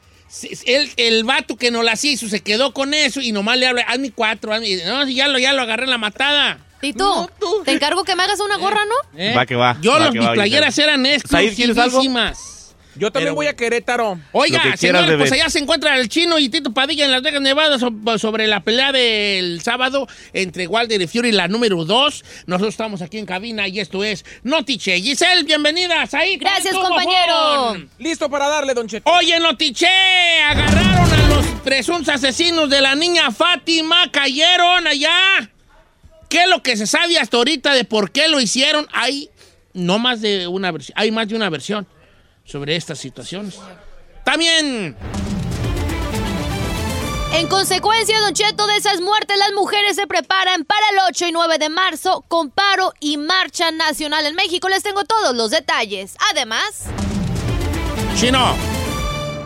el, 0.66 0.90
el 0.96 1.24
vato 1.24 1.56
que 1.56 1.70
nos 1.70 1.84
las 1.84 2.04
hizo 2.04 2.28
se 2.28 2.40
quedó 2.40 2.72
con 2.72 2.94
eso 2.94 3.20
y 3.20 3.32
nomás 3.32 3.58
le 3.58 3.66
habla, 3.66 3.82
hazme 3.82 4.10
cuatro, 4.10 4.52
hazme, 4.52 4.84
no, 4.84 5.08
ya 5.08 5.28
lo, 5.28 5.38
ya 5.38 5.52
lo 5.52 5.62
agarré 5.62 5.84
en 5.84 5.90
la 5.90 5.98
matada. 5.98 6.58
Tito, 6.80 7.30
te 7.64 7.70
encargo 7.70 8.02
que 8.02 8.16
me 8.16 8.24
hagas 8.24 8.40
una 8.40 8.56
gorra, 8.56 8.80
¿no? 8.86 9.18
¿eh? 9.18 9.34
Va 9.36 9.46
que 9.46 9.54
va, 9.54 9.76
Yo, 9.80 9.92
va 9.92 9.98
los, 10.00 10.10
que 10.10 10.18
mis 10.18 10.28
va, 10.28 10.32
playeras 10.32 10.76
eran 10.78 11.06
exclusivísimas. 11.06 12.61
Yo 12.94 13.10
también 13.10 13.28
Pero- 13.28 13.34
voy 13.36 13.46
a 13.46 13.56
Querétaro. 13.56 14.18
Oiga, 14.32 14.76
señores, 14.76 15.16
pues 15.16 15.32
allá 15.32 15.48
se 15.48 15.58
encuentra 15.58 15.98
el 15.98 16.08
chino 16.08 16.38
y 16.38 16.48
Tito 16.48 16.72
Padilla 16.72 17.04
en 17.06 17.10
Las 17.10 17.22
Vegas, 17.22 17.40
Nevada, 17.40 17.78
so- 17.78 17.90
sobre 18.18 18.46
la 18.46 18.60
pelea 18.60 18.92
del 18.92 19.60
sábado 19.62 20.06
entre 20.32 20.66
Wilder 20.66 21.00
y 21.00 21.06
Fury, 21.06 21.32
la 21.32 21.48
número 21.48 21.84
2. 21.84 22.24
Nosotros 22.46 22.74
estamos 22.74 23.00
aquí 23.02 23.18
en 23.18 23.26
cabina 23.26 23.66
y 23.68 23.80
esto 23.80 24.04
es 24.04 24.24
Notiche. 24.42 25.00
Giselle, 25.00 25.44
bienvenidas 25.44 26.12
ahí. 26.14 26.36
Gracias, 26.36 26.74
compañero. 26.74 27.76
Listo 27.98 28.28
para 28.28 28.48
darle, 28.48 28.74
Don 28.74 28.86
Cheto. 28.88 29.10
Oye, 29.10 29.38
Notiche, 29.40 29.88
agarraron 30.44 31.12
a 31.12 31.28
los 31.28 31.46
presuntos 31.64 32.08
asesinos 32.14 32.68
de 32.68 32.80
la 32.80 32.94
niña 32.94 33.30
Fátima, 33.30 34.10
cayeron 34.12 34.86
allá. 34.86 35.50
¿Qué 36.28 36.42
es 36.42 36.48
lo 36.48 36.62
que 36.62 36.76
se 36.76 36.86
sabe 36.86 37.18
hasta 37.18 37.36
ahorita 37.36 37.74
de 37.74 37.84
por 37.84 38.10
qué 38.10 38.28
lo 38.28 38.40
hicieron? 38.40 38.86
Hay 38.92 39.30
no 39.74 39.98
más 39.98 40.20
de 40.20 40.46
una 40.46 40.70
versión, 40.70 40.94
hay 40.98 41.10
más 41.10 41.28
de 41.28 41.36
una 41.36 41.48
versión 41.50 41.86
sobre 42.44 42.76
estas 42.76 42.98
situaciones. 42.98 43.58
También 44.24 44.96
En 47.34 47.46
consecuencia, 47.48 48.20
Don 48.20 48.34
Cheto, 48.34 48.66
de 48.66 48.76
esas 48.76 49.00
muertes, 49.00 49.38
las 49.38 49.52
mujeres 49.52 49.96
se 49.96 50.06
preparan 50.06 50.64
para 50.64 50.86
el 50.90 50.96
8 51.08 51.28
y 51.28 51.32
9 51.32 51.56
de 51.58 51.70
marzo 51.70 52.24
con 52.28 52.50
paro 52.50 52.92
y 53.00 53.16
marcha 53.16 53.70
nacional 53.70 54.26
en 54.26 54.34
México. 54.34 54.68
Les 54.68 54.82
tengo 54.82 55.04
todos 55.04 55.34
los 55.34 55.50
detalles. 55.50 56.14
Además, 56.30 56.84
Chino. 58.16 58.54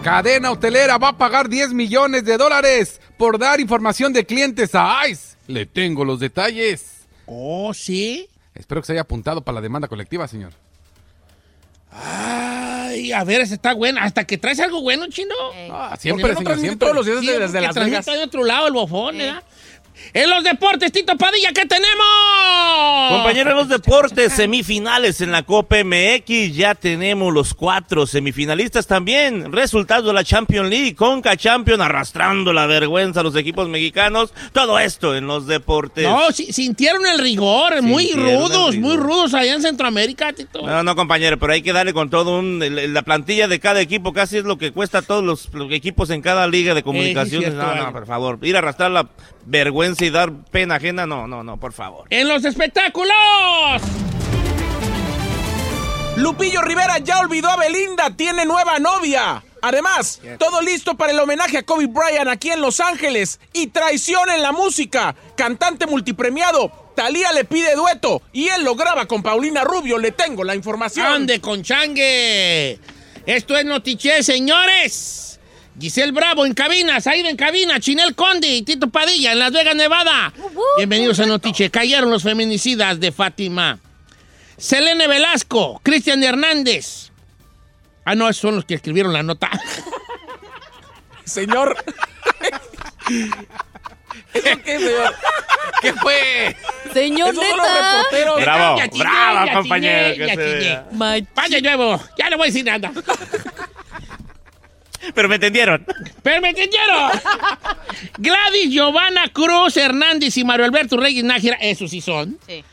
Cadena 0.03 0.53
hotelera 0.53 0.99
va 0.99 1.09
a 1.09 1.17
pagar 1.17 1.49
10 1.49 1.73
millones 1.73 2.25
de 2.25 2.37
dólares 2.37 3.01
por 3.17 3.39
dar 3.39 3.61
información 3.61 4.13
de 4.13 4.27
clientes 4.27 4.75
a 4.75 5.09
ICE. 5.09 5.37
Le 5.47 5.67
tengo 5.67 6.05
los 6.05 6.21
detalles. 6.21 7.07
Oh, 7.27 7.73
sí. 7.73 8.29
Espero 8.55 8.81
que 8.81 8.87
se 8.87 8.93
haya 8.93 9.03
apuntado 9.03 9.43
para 9.43 9.57
la 9.57 9.61
demanda 9.63 9.89
colectiva, 9.89 10.29
señor. 10.29 10.53
Ay, 12.05 13.13
a 13.13 13.25
ver, 13.25 13.41
ese 13.41 13.55
está 13.55 13.75
bueno. 13.75 14.01
Hasta 14.03 14.25
que 14.25 14.39
traes 14.39 14.61
algo 14.61 14.83
bueno, 14.83 15.07
chino. 15.09 15.35
Ah, 15.71 15.89
¿Por 15.91 15.99
siempre, 16.01 16.33
no 16.33 16.39
señor, 16.39 16.59
siempre. 16.59 16.77
todos 16.79 16.95
los 16.95 17.07
días 17.07 17.21
Sí, 17.21 17.27
desde 17.27 17.45
porque 17.45 17.61
Las 17.61 17.75
Vegas? 17.75 18.07
de 18.07 18.23
otro 18.23 18.45
lado 18.45 18.67
el 18.69 18.73
bofón, 18.75 19.19
¿verdad? 19.19 19.43
En 20.13 20.31
los 20.31 20.45
deportes, 20.45 20.93
Tito 20.93 21.17
Padilla, 21.17 21.53
¿qué 21.53 21.67
tenemos? 21.67 22.07
Compañeros 23.11 23.55
de 23.55 23.61
los 23.61 23.69
deportes, 23.69 24.33
semifinales 24.33 25.21
en 25.21 25.31
la 25.33 25.43
Copa 25.43 25.77
MX, 25.85 26.55
ya 26.55 26.75
tenemos 26.75 27.33
los 27.33 27.55
cuatro 27.55 28.07
semifinalistas 28.07 28.87
también. 28.87 29.53
Resultado 29.53 30.09
de 30.09 30.13
la 30.15 30.25
Champions 30.25 30.71
League, 30.71 30.95
Conca 30.95 31.37
Champion 31.37 31.81
arrastrando 31.81 32.53
la 32.53 32.67
vergüenza 32.67 33.21
a 33.21 33.23
los 33.23 33.37
equipos 33.37 33.69
mexicanos. 33.69 34.33
Todo 34.53 34.79
esto 34.79 35.15
en 35.17 35.27
los 35.27 35.47
deportes. 35.47 36.05
No, 36.09 36.31
si- 36.33 36.53
sintieron 36.53 37.07
el 37.07 37.19
rigor, 37.19 37.83
muy 37.83 38.07
Sintieron 38.07 38.29
el 38.31 38.39
rudos, 38.49 38.75
rigor. 38.75 38.89
muy 38.91 38.97
rudos 38.97 39.35
allá 39.35 39.55
en 39.55 39.63
Centroamérica, 39.63 40.33
Tito. 40.33 40.63
No, 40.67 40.83
no, 40.83 40.97
compañero, 40.97 41.39
pero 41.39 41.53
hay 41.53 41.63
que 41.63 41.73
darle 41.73 41.93
con 41.93 42.11
todo 42.11 42.39
un... 42.39 42.63
La 42.93 43.03
plantilla 43.03 43.49
de 43.49 43.61
cada 43.61 43.81
equipo 43.81 44.13
casi 44.13 44.39
es 44.39 44.45
lo 44.45 44.57
que 44.59 44.73
cuesta 44.73 44.99
a 44.99 45.03
todos 45.03 45.23
los, 45.25 45.53
los 45.53 45.71
equipos 45.73 46.11
en 46.11 46.23
cada 46.23 46.47
liga 46.47 46.75
de 46.75 46.83
comunicaciones. 46.83 47.51
cierto, 47.51 47.75
no, 47.75 47.85
no, 47.87 47.93
por 47.93 48.07
favor. 48.07 48.39
Ir 48.43 48.57
a 48.57 48.61
arrastrar 48.61 48.91
la 48.91 49.09
vergüenza 49.47 50.05
y 50.05 50.11
dar 50.11 50.33
pena 50.51 50.75
ajena, 50.77 51.07
no, 51.07 51.27
no, 51.27 51.43
no, 51.43 51.59
por 51.59 51.73
favor. 51.73 52.07
En 52.11 52.29
los 52.29 52.45
espectáculos. 52.45 53.17
Lupillo 56.17 56.63
Rivera 56.63 56.99
ya 56.99 57.21
olvidó 57.21 57.49
a 57.51 57.57
Belinda, 57.57 58.11
tiene 58.17 58.45
nueva 58.47 58.79
novia. 58.79 59.43
Además, 59.61 60.21
todo 60.39 60.63
listo 60.63 60.97
para 60.97 61.13
el 61.13 61.19
homenaje 61.19 61.59
a 61.59 61.63
Kobe 61.63 61.87
Bryant 61.87 62.29
aquí 62.29 62.51
en 62.51 62.61
Los 62.61 62.81
Ángeles. 62.81 63.41
Y 63.53 63.67
traición 63.69 64.31
en 64.31 64.41
la 64.41 64.53
música. 64.53 65.15
Cantante 65.37 65.87
multipremiado. 65.87 66.71
Talía 66.95 67.33
le 67.33 67.45
pide 67.45 67.75
dueto 67.75 68.23
y 68.33 68.49
él 68.49 68.65
lo 68.65 68.75
graba 68.75 69.07
con 69.07 69.23
Paulina 69.23 69.65
Rubio. 69.65 69.99
Le 69.99 70.13
tengo 70.13 70.45
la 70.45 70.55
información. 70.55 71.07
¡Ande 71.07 71.41
con 71.41 71.63
changue! 71.63 72.79
Esto 73.27 73.57
es 73.57 73.65
Notiche, 73.65 74.23
señores. 74.23 75.26
Giselle 75.79 76.13
Bravo 76.13 76.47
en 76.47 76.55
cabina, 76.55 77.01
Saida 77.01 77.29
en 77.29 77.37
cabina, 77.37 77.79
Chinel 77.81 78.15
Conde 78.15 78.49
y 78.49 78.63
Tito 78.63 78.89
Padilla 78.89 79.33
en 79.33 79.39
Las 79.39 79.53
Vegas, 79.53 79.77
Nevada. 79.77 80.33
Bienvenidos 80.79 81.21
a 81.21 81.27
Notiche. 81.27 81.71
Cayeron 81.71 82.11
los 82.11 82.23
feminicidas 82.23 82.99
de 82.99 83.13
Fátima. 83.13 83.79
Selene 84.57 85.07
Velasco, 85.07 85.81
Cristian 85.83 86.23
Hernández. 86.23 87.11
Ah, 88.07 88.15
no, 88.15 88.29
esos 88.29 88.41
son 88.41 88.57
los 88.57 88.65
que 88.65 88.75
escribieron 88.75 89.13
la 89.13 89.23
nota. 89.23 89.51
Señor. 91.25 91.77
¿Eso 94.33 94.59
qué, 94.65 94.79
señor? 94.79 95.15
¿Qué 95.83 95.93
fue? 95.95 96.57
Señor 96.93 97.31
Esos 97.35 97.45
son 97.47 97.57
los 97.57 97.67
neta. 97.67 97.97
reporteros. 97.97 98.41
Bravo, 98.41 98.81
bravo, 98.97 99.53
compañero. 99.53 100.27
Vaya 101.35 101.61
nuevo, 101.61 102.03
ya 102.17 102.31
no 102.31 102.37
voy 102.39 102.47
a 102.47 102.51
decir 102.51 102.65
nada. 102.65 102.93
Pero 105.15 105.29
me 105.29 105.37
entendieron. 105.37 105.85
Pero 106.23 106.41
me 106.41 106.51
entendieron. 106.51 107.11
Gladys 108.19 108.71
Giovanna 108.71 109.29
Cruz 109.29 109.77
Hernández 109.77 110.37
y 110.37 110.45
Mario 110.45 110.65
Alberto 110.67 110.97
Reyes 110.97 111.25
Nájera, 111.25 111.57
esos 111.61 111.91
sí 111.91 112.01
son. 112.01 112.39
Sí. 112.47 112.65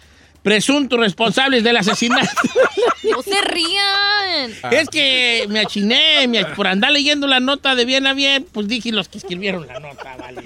Presuntos 0.42 1.00
responsables 1.00 1.64
del 1.64 1.78
asesinato. 1.78 2.28
No 3.10 3.22
se 3.22 3.40
rían. 3.42 4.52
es 4.72 4.90
que 4.90 5.46
me 5.48 5.60
achiné, 5.62 6.28
me 6.28 6.40
ach- 6.40 6.54
por 6.56 6.68
andar 6.68 6.92
leyendo 6.92 7.28
la 7.28 7.40
nota 7.40 7.76
de 7.76 7.86
bien 7.86 8.08
a 8.08 8.14
bien, 8.14 8.46
pues 8.52 8.68
dije 8.68 8.92
los 8.92 9.08
que 9.08 9.20
escribieron 9.20 9.66
la 9.68 9.80
nota, 9.80 10.18
vale. 10.18 10.42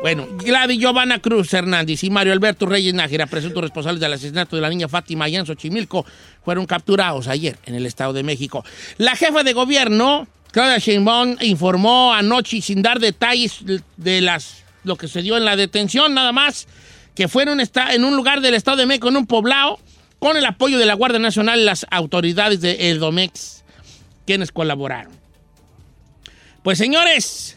Bueno, 0.00 0.26
Gladys 0.38 0.78
Giovanna 0.80 1.18
Cruz 1.18 1.52
Hernández 1.52 2.02
y 2.04 2.08
Mario 2.10 2.32
Alberto 2.32 2.64
Reyes 2.64 2.94
Nájera, 2.94 3.26
presuntos 3.26 3.62
responsables 3.62 4.00
del 4.00 4.12
asesinato 4.14 4.56
de 4.56 4.62
la 4.62 4.70
niña 4.70 4.88
Fátima 4.88 5.26
allá 5.26 5.40
en 5.40 5.46
Xochimilco, 5.46 6.06
fueron 6.42 6.64
capturados 6.64 7.28
ayer 7.28 7.58
en 7.66 7.74
el 7.74 7.84
Estado 7.84 8.14
de 8.14 8.22
México. 8.22 8.64
La 8.96 9.16
jefa 9.16 9.42
de 9.42 9.52
gobierno, 9.52 10.28
Claudia 10.52 10.78
Sheinbaum, 10.78 11.36
informó 11.40 12.12
anoche 12.12 12.60
sin 12.60 12.82
dar 12.82 12.98
detalles 12.98 13.60
de 13.96 14.20
las 14.20 14.64
lo 14.84 14.96
que 14.96 15.08
se 15.08 15.22
dio 15.22 15.36
en 15.36 15.44
la 15.44 15.56
detención, 15.56 16.14
nada 16.14 16.32
más, 16.32 16.66
que 17.14 17.28
fue 17.28 17.42
en 17.42 17.50
un, 17.50 17.60
en 17.60 18.04
un 18.04 18.16
lugar 18.16 18.40
del 18.40 18.54
Estado 18.54 18.78
de 18.78 18.86
México, 18.86 19.08
en 19.08 19.16
un 19.16 19.26
poblado, 19.26 19.78
con 20.18 20.36
el 20.36 20.44
apoyo 20.44 20.78
de 20.78 20.86
la 20.86 20.94
Guardia 20.94 21.18
Nacional 21.18 21.60
y 21.60 21.64
las 21.64 21.86
autoridades 21.90 22.60
de 22.60 22.90
Edomex, 22.90 23.64
quienes 24.26 24.52
colaboraron. 24.52 25.12
Pues 26.62 26.78
señores, 26.78 27.56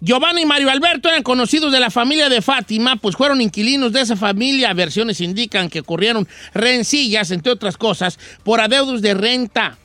Giovanni 0.00 0.42
y 0.42 0.46
Mario 0.46 0.70
Alberto 0.70 1.08
eran 1.08 1.22
conocidos 1.22 1.72
de 1.72 1.80
la 1.80 1.90
familia 1.90 2.28
de 2.28 2.42
Fátima, 2.42 2.96
pues 2.96 3.16
fueron 3.16 3.40
inquilinos 3.40 3.92
de 3.92 4.02
esa 4.02 4.16
familia. 4.16 4.72
Versiones 4.74 5.20
indican 5.20 5.68
que 5.68 5.80
ocurrieron 5.80 6.28
rencillas, 6.52 7.30
entre 7.30 7.52
otras 7.52 7.76
cosas, 7.76 8.18
por 8.44 8.60
adeudos 8.60 9.02
de 9.02 9.14
renta. 9.14 9.78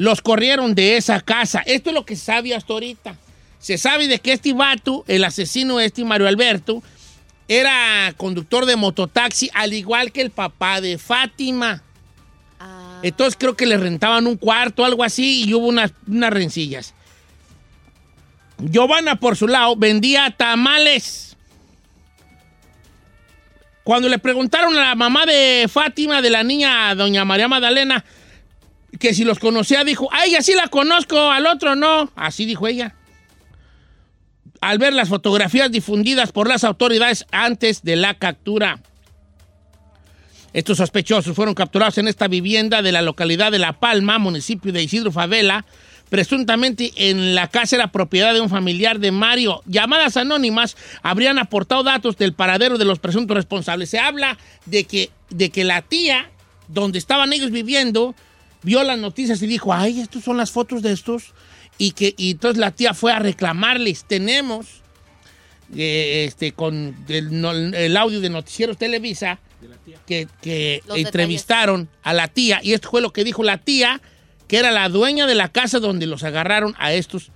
Los 0.00 0.22
corrieron 0.22 0.74
de 0.74 0.96
esa 0.96 1.20
casa. 1.20 1.62
Esto 1.66 1.90
es 1.90 1.94
lo 1.94 2.06
que 2.06 2.16
se 2.16 2.24
sabe 2.24 2.54
hasta 2.54 2.72
ahorita. 2.72 3.16
Se 3.58 3.76
sabe 3.76 4.08
de 4.08 4.18
que 4.18 4.32
este 4.32 4.54
vato, 4.54 5.04
el 5.06 5.22
asesino 5.24 5.78
este, 5.78 6.02
Mario 6.06 6.26
Alberto, 6.26 6.82
era 7.48 8.10
conductor 8.16 8.64
de 8.64 8.76
mototaxi, 8.76 9.50
al 9.52 9.74
igual 9.74 10.10
que 10.10 10.22
el 10.22 10.30
papá 10.30 10.80
de 10.80 10.96
Fátima. 10.96 11.82
Entonces 13.02 13.36
creo 13.38 13.58
que 13.58 13.66
le 13.66 13.76
rentaban 13.76 14.26
un 14.26 14.38
cuarto, 14.38 14.86
algo 14.86 15.04
así, 15.04 15.44
y 15.44 15.52
hubo 15.52 15.66
unas, 15.66 15.92
unas 16.08 16.32
rencillas. 16.32 16.94
Giovanna, 18.56 19.16
por 19.16 19.36
su 19.36 19.48
lado, 19.48 19.76
vendía 19.76 20.30
tamales. 20.30 21.36
Cuando 23.84 24.08
le 24.08 24.18
preguntaron 24.18 24.74
a 24.78 24.80
la 24.80 24.94
mamá 24.94 25.26
de 25.26 25.68
Fátima, 25.70 26.22
de 26.22 26.30
la 26.30 26.42
niña 26.42 26.94
doña 26.94 27.26
María 27.26 27.48
Magdalena, 27.48 28.02
que 28.98 29.14
si 29.14 29.24
los 29.24 29.38
conocía, 29.38 29.84
dijo, 29.84 30.12
a 30.12 30.24
ella 30.24 30.42
sí 30.42 30.54
la 30.54 30.68
conozco, 30.68 31.30
al 31.30 31.46
otro 31.46 31.76
no. 31.76 32.10
Así 32.16 32.44
dijo 32.44 32.66
ella. 32.66 32.94
Al 34.60 34.78
ver 34.78 34.92
las 34.92 35.08
fotografías 35.08 35.70
difundidas 35.70 36.32
por 36.32 36.48
las 36.48 36.64
autoridades 36.64 37.26
antes 37.30 37.82
de 37.82 37.96
la 37.96 38.14
captura. 38.14 38.80
Estos 40.52 40.78
sospechosos 40.78 41.36
fueron 41.36 41.54
capturados 41.54 41.98
en 41.98 42.08
esta 42.08 42.26
vivienda 42.26 42.82
de 42.82 42.92
la 42.92 43.02
localidad 43.02 43.52
de 43.52 43.60
La 43.60 43.78
Palma, 43.78 44.18
municipio 44.18 44.72
de 44.72 44.82
Isidro 44.82 45.12
Favela. 45.12 45.64
Presuntamente 46.08 46.92
en 46.96 47.36
la 47.36 47.46
casa 47.46 47.76
era 47.76 47.92
propiedad 47.92 48.34
de 48.34 48.40
un 48.40 48.50
familiar 48.50 48.98
de 48.98 49.12
Mario. 49.12 49.62
Llamadas 49.66 50.16
anónimas 50.16 50.76
habrían 51.02 51.38
aportado 51.38 51.84
datos 51.84 52.16
del 52.16 52.32
paradero 52.32 52.78
de 52.78 52.84
los 52.84 52.98
presuntos 52.98 53.36
responsables. 53.36 53.90
Se 53.90 54.00
habla 54.00 54.36
de 54.66 54.84
que, 54.84 55.10
de 55.30 55.50
que 55.50 55.62
la 55.62 55.82
tía, 55.82 56.28
donde 56.66 56.98
estaban 56.98 57.32
ellos 57.32 57.52
viviendo, 57.52 58.16
vio 58.62 58.82
las 58.84 58.98
noticias 58.98 59.40
y 59.42 59.46
dijo, 59.46 59.72
ay, 59.72 60.00
estas 60.00 60.24
son 60.24 60.36
las 60.36 60.50
fotos 60.50 60.82
de 60.82 60.92
estos. 60.92 61.32
Y, 61.78 61.92
que, 61.92 62.14
y 62.18 62.32
entonces 62.32 62.58
la 62.58 62.70
tía 62.72 62.92
fue 62.94 63.12
a 63.12 63.18
reclamarles. 63.18 64.04
Tenemos 64.04 64.66
eh, 65.76 66.24
este, 66.28 66.52
con 66.52 66.94
el, 67.08 67.40
no- 67.40 67.52
el 67.52 67.96
audio 67.96 68.20
de 68.20 68.28
Noticieros 68.30 68.76
Televisa 68.76 69.38
que, 70.06 70.26
que 70.42 70.82
entrevistaron 70.94 71.88
a 72.02 72.12
la 72.12 72.28
tía. 72.28 72.60
Y 72.62 72.72
esto 72.72 72.90
fue 72.90 73.00
lo 73.00 73.12
que 73.12 73.24
dijo 73.24 73.42
la 73.42 73.58
tía, 73.58 74.00
que 74.48 74.58
era 74.58 74.70
la 74.72 74.88
dueña 74.88 75.26
de 75.26 75.34
la 75.34 75.48
casa 75.48 75.78
donde 75.80 76.06
los 76.06 76.22
agarraron 76.24 76.74
a 76.78 76.92
estos 76.92 77.30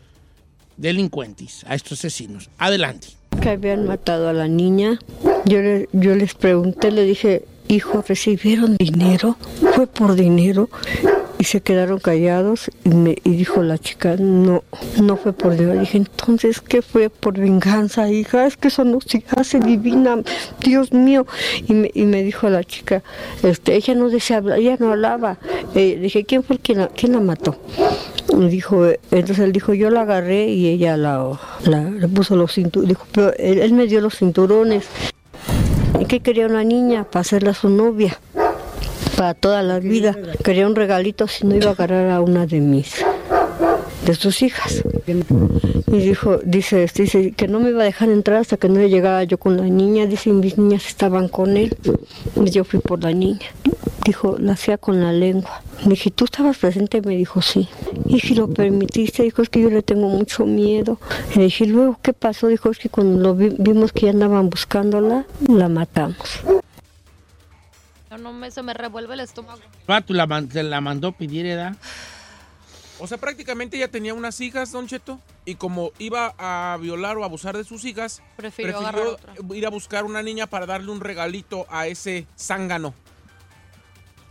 delincuentes, 0.77 1.65
a 1.69 1.75
estos 1.75 1.99
asesinos. 2.01 2.51
Adelante. 2.59 3.09
que 3.41 3.51
habían 3.51 3.87
matado 3.87 4.29
a 4.29 4.33
la 4.33 4.49
niña. 4.49 4.99
Yo, 5.45 5.61
le- 5.61 5.89
yo 5.93 6.15
les 6.15 6.35
pregunté, 6.35 6.91
le 6.91 7.05
dije, 7.05 7.45
hijo, 7.69 8.05
¿recibieron 8.07 8.77
dinero? 8.77 9.37
¿Fue 9.75 9.87
por 9.87 10.15
dinero? 10.15 10.69
Y 11.39 11.45
se 11.45 11.61
quedaron 11.61 11.99
callados 11.99 12.71
y, 12.85 12.91
me, 12.91 13.17
y 13.25 13.31
dijo 13.31 13.63
la 13.63 13.77
chica, 13.77 14.17
no, 14.19 14.63
no 15.03 15.17
fue 15.17 15.33
por 15.33 15.57
dinero. 15.57 15.79
Dije, 15.79 15.99
entonces, 15.99 16.61
¿qué 16.61 16.81
fue 16.81 17.11
por 17.11 17.39
venganza, 17.39 18.09
hija? 18.09 18.47
Es 18.47 18.57
que 18.57 18.69
eso 18.69 18.85
no 18.85 18.99
se 19.05 19.25
hace 19.37 19.59
divina, 19.59 20.23
Dios 20.61 20.93
mío. 20.93 21.27
Y 21.67 21.75
me, 21.75 21.91
y 21.93 22.05
me 22.05 22.23
dijo 22.23 22.49
la 22.49 22.63
chica, 22.63 23.03
este, 23.43 23.75
ella 23.75 23.95
no 23.95 24.09
desea 24.09 24.43
ella 24.57 24.77
no 24.79 24.93
hablaba. 24.93 25.39
Eh, 25.75 25.99
dije, 26.01 26.25
¿quién 26.25 26.45
fue 26.45 26.57
el 26.57 26.63
que 26.63 26.75
la, 26.75 26.89
quién 26.89 27.13
la 27.13 27.21
mató? 27.21 27.59
Y 28.39 28.47
dijo, 28.49 28.87
eh, 28.87 29.01
entonces 29.11 29.41
él 29.41 29.53
dijo, 29.53 29.75
yo 29.75 29.91
la 29.91 30.03
agarré 30.03 30.47
y 30.49 30.69
ella 30.69 30.97
la, 30.97 31.39
le 31.67 32.09
puso 32.09 32.37
los 32.37 32.53
cinturones. 32.53 32.89
Dijo, 32.91 33.07
pero 33.13 33.33
él 33.37 33.73
me 33.73 33.87
dio 33.87 34.01
los 34.01 34.17
cinturones. 34.17 34.87
¿Y 35.99 36.07
qué 36.07 36.21
quería 36.21 36.47
una 36.47 36.65
niña? 36.65 37.05
Para 37.05 37.21
hacerla 37.21 37.55
su 37.55 37.69
novia. 37.69 38.19
Para 39.17 39.35
toda 39.35 39.63
la 39.63 39.79
vida. 39.79 40.17
Quería 40.43 40.67
un 40.67 40.75
regalito 40.75 41.29
si 41.29 41.47
no 41.47 41.55
iba 41.55 41.69
a 41.69 41.73
agarrar 41.73 42.11
a 42.11 42.21
una 42.21 42.47
de 42.47 42.61
mis 42.61 43.05
de 44.07 44.15
sus 44.15 44.43
hijas. 44.43 44.83
Y 45.87 45.99
dijo, 45.99 46.39
dice, 46.45 46.85
este, 46.85 47.03
dice 47.03 47.33
que 47.33 47.49
no 47.49 47.61
me 47.61 47.71
iba 47.71 47.83
a 47.83 47.85
dejar 47.85 48.09
entrar 48.11 48.39
hasta 48.39 48.57
que 48.57 48.69
no 48.69 48.81
llegara 48.81 49.25
yo 49.25 49.39
con 49.39 49.57
la 49.57 49.65
niña. 49.65 50.07
Dice, 50.07 50.31
mis 50.33 50.59
niñas 50.59 50.87
estaban 50.87 51.29
con 51.29 51.57
él. 51.57 51.77
Y 52.45 52.51
yo 52.51 52.65
fui 52.65 52.81
por 52.81 53.03
la 53.03 53.13
niña. 53.13 53.47
Dijo, 54.05 54.37
la 54.39 54.53
hacía 54.53 54.77
con 54.77 55.01
la 55.01 55.13
lengua. 55.13 55.63
Le 55.85 55.91
dije, 55.91 56.11
¿tú 56.11 56.25
estabas 56.27 56.59
presente? 56.59 57.01
Me 57.01 57.17
dijo, 57.17 57.41
sí. 57.41 57.69
Y 58.07 58.21
si 58.21 58.35
lo 58.35 58.49
permitiste, 58.49 59.23
dijo, 59.23 59.41
es 59.43 59.49
que 59.49 59.61
yo 59.63 59.71
le 59.71 59.83
tengo 59.83 60.09
mucho 60.09 60.45
miedo. 60.45 60.99
Le 61.35 61.45
dije, 61.45 61.65
luego, 61.67 61.99
¿qué 62.03 62.13
pasó? 62.13 62.49
Dijo, 62.49 62.71
es 62.71 62.79
que 62.79 62.89
cuando 62.91 63.19
lo 63.21 63.35
vi- 63.35 63.57
vimos 63.59 63.93
que 63.93 64.07
ya 64.07 64.11
andaban 64.11 64.51
buscándola, 64.51 65.25
la 65.49 65.69
matamos. 65.69 66.41
No 68.21 68.33
me, 68.33 68.51
se 68.51 68.63
me 68.63 68.75
revuelve 68.75 69.15
el 69.15 69.21
estómago. 69.21 69.59
La, 70.09 70.27
man- 70.27 70.49
se 70.51 70.63
la 70.63 70.81
mandó 70.81 71.13
pedir 71.13 71.47
edad. 71.47 71.75
O 73.05 73.07
sea, 73.07 73.19
prácticamente 73.19 73.77
ella 73.77 73.91
tenía 73.91 74.15
unas 74.15 74.41
hijas, 74.41 74.73
Don 74.73 74.87
Cheto, 74.87 75.21
y 75.45 75.57
como 75.57 75.93
iba 75.99 76.35
a 76.39 76.79
violar 76.81 77.19
o 77.19 77.25
abusar 77.25 77.55
de 77.55 77.63
sus 77.63 77.85
hijas, 77.85 78.23
Prefirió 78.35 78.79
otra. 78.79 79.35
ir 79.55 79.67
a 79.67 79.69
buscar 79.69 80.05
una 80.05 80.23
niña 80.23 80.47
para 80.47 80.65
darle 80.65 80.91
un 80.91 81.01
regalito 81.01 81.67
a 81.69 81.87
ese 81.87 82.27
zángano. 82.35 82.95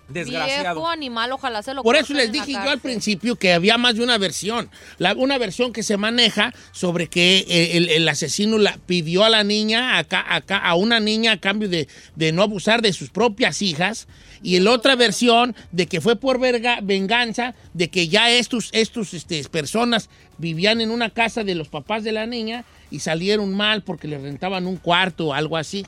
Desgraciado. 0.10 0.76
Viejo 0.82 0.90
animal, 0.90 1.32
ojalá 1.32 1.64
se 1.64 1.74
lo 1.74 1.82
Por 1.82 1.96
eso 1.96 2.14
les 2.14 2.32
dije 2.32 2.52
yo 2.52 2.70
al 2.70 2.80
principio 2.80 3.36
que 3.38 3.54
había 3.54 3.78
más 3.78 3.96
de 3.96 4.04
una 4.04 4.18
versión. 4.18 4.70
La- 4.98 5.14
una 5.14 5.38
versión 5.38 5.72
que 5.72 5.82
se 5.82 5.96
maneja 5.98 6.54
sobre 6.72 7.08
que 7.08 7.46
eh, 7.48 7.78
el, 7.78 7.90
el 7.90 8.08
asesino 8.10 8.58
la 8.58 8.78
pidió 8.86 9.24
a 9.24 9.30
la 9.30 9.44
niña, 9.44 9.98
a, 9.98 10.04
ca- 10.04 10.22
a 10.58 10.76
una 10.76 11.00
niña 11.00 11.32
a 11.34 11.38
cambio 11.40 11.70
de, 11.70 11.88
de 12.16 12.32
no 12.34 12.44
abusar 12.44 12.82
de 12.82 12.92
sus 12.94 13.10
propias 13.10 13.62
hijas. 13.62 14.08
Y 14.42 14.60
la 14.60 14.72
otra 14.72 14.98
versión 14.98 15.56
de 15.72 15.88
que 15.88 16.02
fue 16.02 16.18
por 16.18 16.38
verga- 16.38 16.80
venganza, 16.84 17.56
de 17.74 17.90
que 17.90 18.10
ya 18.10 18.30
estos, 18.30 18.70
estos 18.74 19.14
este, 19.14 19.42
personas 19.46 20.10
vivían 20.38 20.82
en 20.82 20.92
una 20.92 21.12
casa 21.12 21.46
de 21.46 21.56
los 21.56 21.70
papás 21.70 22.04
de 22.04 22.12
la 22.12 22.26
niña 22.26 22.66
y 22.92 23.00
salieron 23.00 23.54
mal 23.56 23.84
porque 23.84 24.10
le 24.10 24.18
rentaban 24.18 24.68
un 24.68 24.76
cuarto 24.76 25.28
o 25.28 25.34
algo 25.34 25.56
así. 25.56 25.86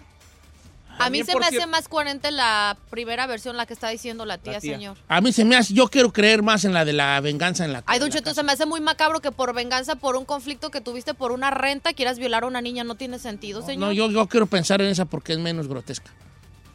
A 1.00 1.10
mí 1.10 1.24
se 1.24 1.38
me 1.38 1.46
hace 1.46 1.66
más 1.68 1.88
coherente 1.88 2.32
la 2.32 2.78
primera 2.90 3.28
versión, 3.28 3.58
la 3.58 3.66
que 3.66 3.74
está 3.74 3.90
diciendo 3.90 4.26
la 4.26 4.38
tía, 4.38 4.54
La 4.54 4.60
tía. 4.62 4.74
señor. 4.76 4.98
A 5.08 5.22
mí 5.22 5.32
se 5.32 5.46
me 5.46 5.56
hace, 5.56 5.74
yo 5.74 5.88
quiero 5.88 6.12
creer 6.12 6.42
más 6.44 6.66
en 6.66 6.74
la 6.74 6.86
de 6.86 6.94
la 6.94 7.20
venganza 7.22 7.66
en 7.66 7.74
la 7.74 7.84
Ay, 7.86 8.00
Don 8.00 8.10
Cheto, 8.10 8.34
se 8.34 8.44
me 8.44 8.52
hace 8.52 8.66
muy 8.66 8.82
macabro 8.82 9.22
que 9.22 9.32
por 9.32 9.54
venganza, 9.54 9.96
por 9.96 10.16
un 10.16 10.26
conflicto 10.26 10.72
que 10.72 10.82
tuviste 10.82 11.14
por 11.14 11.32
una 11.32 11.52
renta, 11.52 11.94
quieras 11.94 12.18
violar 12.20 12.44
a 12.44 12.48
una 12.48 12.62
niña. 12.62 12.84
No 12.84 12.96
tiene 12.96 13.20
sentido, 13.20 13.62
señor. 13.62 13.80
No, 13.80 13.92
yo, 13.92 14.10
yo 14.10 14.28
quiero 14.28 14.46
pensar 14.46 14.82
en 14.82 14.88
esa 14.90 15.06
porque 15.06 15.34
es 15.34 15.40
menos 15.40 15.68
grotesca. 15.68 16.12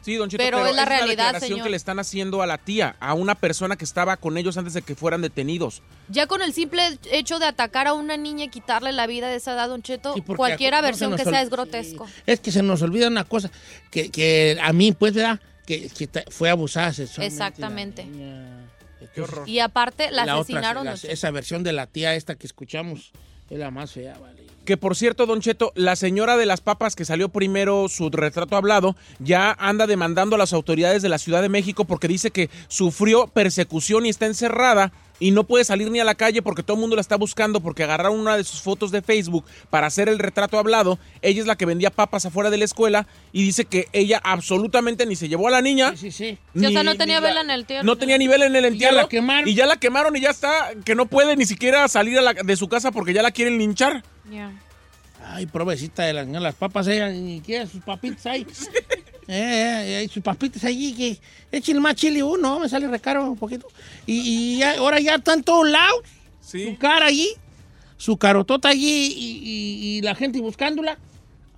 Sí, 0.01 0.15
don 0.15 0.29
Cheto, 0.29 0.43
Pero 0.43 0.57
pero, 0.57 0.69
es 0.69 0.75
la 0.75 0.85
realidad, 0.85 1.09
declaración 1.09 1.49
señor. 1.49 1.63
que 1.63 1.69
le 1.69 1.77
están 1.77 1.99
haciendo 1.99 2.41
a 2.41 2.47
la 2.47 2.57
tía, 2.57 2.95
a 2.99 3.13
una 3.13 3.35
persona 3.35 3.75
que 3.75 3.85
estaba 3.85 4.17
con 4.17 4.37
ellos 4.37 4.57
antes 4.57 4.73
de 4.73 4.81
que 4.81 4.95
fueran 4.95 5.21
detenidos. 5.21 5.83
Ya 6.09 6.25
con 6.25 6.41
el 6.41 6.53
simple 6.53 6.81
hecho 7.11 7.37
de 7.37 7.45
atacar 7.45 7.87
a 7.87 7.93
una 7.93 8.17
niña 8.17 8.45
y 8.45 8.49
quitarle 8.49 8.91
la 8.91 9.05
vida 9.05 9.27
de 9.29 9.35
esa 9.35 9.53
edad, 9.53 9.69
Don 9.69 9.83
Cheto, 9.83 10.13
se 10.15 10.21
versión 10.81 11.15
que 11.15 11.23
sea 11.23 11.41
es 11.41 11.49
grotesco. 11.49 12.07
Es 12.25 12.39
que 12.39 12.51
se 12.51 12.63
nos 12.63 12.81
olvida 12.81 13.07
una 13.07 13.25
cosa, 13.25 13.51
que, 13.91 14.09
que 14.09 14.57
a 14.61 14.73
mí, 14.73 14.91
pues, 14.91 15.13
¿verdad? 15.13 15.39
Que, 15.65 15.89
fue 16.29 16.49
abusada 16.49 16.91
sexualmente. 16.93 17.33
Exactamente. 17.35 18.07
Qué 19.13 19.21
horror. 19.21 19.47
Y 19.47 19.59
aparte, 19.59 20.11
la, 20.11 20.25
La 20.25 20.37
otra, 20.37 20.41
asesinaron. 20.41 20.85
la- 20.85 20.95
Cheto. 20.95 21.13
esa 21.13 21.31
versión 21.31 21.63
de 21.63 21.73
la 21.73 21.87
tía 21.87 22.15
esta 22.15 22.35
que 22.35 22.47
escuchamos 22.47 23.11
es 23.49 23.59
la 23.59 23.69
más 23.71 23.91
fea, 23.91 24.17
vale. 24.19 24.40
Que 24.65 24.77
por 24.77 24.95
cierto, 24.95 25.25
Don 25.25 25.41
Cheto, 25.41 25.71
la 25.75 25.95
señora 25.95 26.37
de 26.37 26.45
las 26.45 26.61
papas 26.61 26.95
que 26.95 27.05
salió 27.05 27.29
primero 27.29 27.87
su 27.89 28.09
retrato 28.09 28.55
hablado, 28.55 28.95
ya 29.19 29.55
anda 29.59 29.87
demandando 29.87 30.35
a 30.35 30.39
las 30.39 30.53
autoridades 30.53 31.01
de 31.01 31.09
la 31.09 31.17
Ciudad 31.17 31.41
de 31.41 31.49
México 31.49 31.85
porque 31.85 32.07
dice 32.07 32.31
que 32.31 32.49
sufrió 32.67 33.27
persecución 33.27 34.05
y 34.05 34.09
está 34.09 34.27
encerrada 34.27 34.91
y 35.21 35.31
no 35.31 35.45
puede 35.45 35.63
salir 35.63 35.89
ni 35.91 35.99
a 35.99 36.03
la 36.03 36.15
calle 36.15 36.41
porque 36.41 36.63
todo 36.63 36.75
el 36.75 36.81
mundo 36.81 36.95
la 36.97 37.01
está 37.01 37.15
buscando 37.15 37.61
porque 37.61 37.83
agarraron 37.83 38.19
una 38.19 38.35
de 38.35 38.43
sus 38.43 38.61
fotos 38.61 38.91
de 38.91 39.01
Facebook 39.01 39.45
para 39.69 39.85
hacer 39.87 40.09
el 40.09 40.17
retrato 40.19 40.57
hablado. 40.57 40.99
Ella 41.21 41.39
es 41.41 41.47
la 41.47 41.55
que 41.55 41.65
vendía 41.65 41.91
papas 41.91 42.25
afuera 42.25 42.49
de 42.49 42.57
la 42.57 42.65
escuela 42.65 43.07
y 43.31 43.43
dice 43.43 43.65
que 43.65 43.87
ella 43.93 44.19
absolutamente 44.23 45.05
ni 45.05 45.15
se 45.15 45.29
llevó 45.29 45.47
a 45.47 45.51
la 45.51 45.61
niña. 45.61 45.95
Sí, 45.95 46.11
sí. 46.11 46.37
Sí, 46.55 46.65
o 46.65 46.71
sea, 46.71 46.83
no 46.83 46.95
tenía 46.97 47.19
vela 47.19 47.41
en 47.41 47.51
el 47.51 47.65
tierra. 47.65 47.83
No 47.83 47.95
tenía 47.97 48.17
nivel 48.17 48.41
en 48.41 48.55
el 48.55 48.65
entierro. 48.65 48.97
la 48.97 49.07
quemaron. 49.07 49.47
Y 49.47 49.53
ya 49.53 49.67
la 49.67 49.77
quemaron 49.77 50.15
y 50.17 50.21
ya 50.21 50.31
está, 50.31 50.71
que 50.83 50.95
no 50.95 51.05
puede 51.05 51.37
ni 51.37 51.45
siquiera 51.45 51.87
salir 51.87 52.17
a 52.17 52.21
la- 52.23 52.33
de 52.33 52.55
su 52.57 52.67
casa 52.67 52.91
porque 52.91 53.13
ya 53.13 53.21
la 53.21 53.29
quieren 53.31 53.57
linchar. 53.59 54.03
Ya. 54.31 54.51
Ay, 55.23 55.45
provecita 55.45 56.01
de 56.03 56.13
las, 56.13 56.27
las 56.27 56.55
papas, 56.55 56.87
ella 56.87 57.09
ni 57.09 57.41
quiere 57.41 57.67
sus 57.67 57.83
papitas 57.83 58.25
ahí. 58.25 58.45
Eh, 59.33 59.33
eh, 59.33 60.03
eh, 60.03 60.09
sus 60.11 60.21
papitas 60.21 60.63
allí, 60.65 60.93
que 60.93 61.17
échenle 61.51 61.79
más 61.79 61.95
chile 61.95 62.21
uno, 62.21 62.59
me 62.59 62.67
sale 62.67 62.87
recaro 62.87 63.31
un 63.31 63.37
poquito. 63.37 63.67
Y, 64.05 64.19
y 64.55 64.57
ya- 64.59 64.77
ahora 64.77 64.99
ya 64.99 65.15
están 65.15 65.41
todos 65.43 65.69
lados. 65.69 66.01
Su 66.73 66.77
cara 66.77 67.05
allí, 67.05 67.29
su 67.97 68.17
carotota 68.17 68.69
allí 68.69 69.13
y, 69.15 69.39
y- 69.43 69.97
y 69.97 70.01
la 70.01 70.15
gente 70.15 70.41
buscándola. 70.41 70.97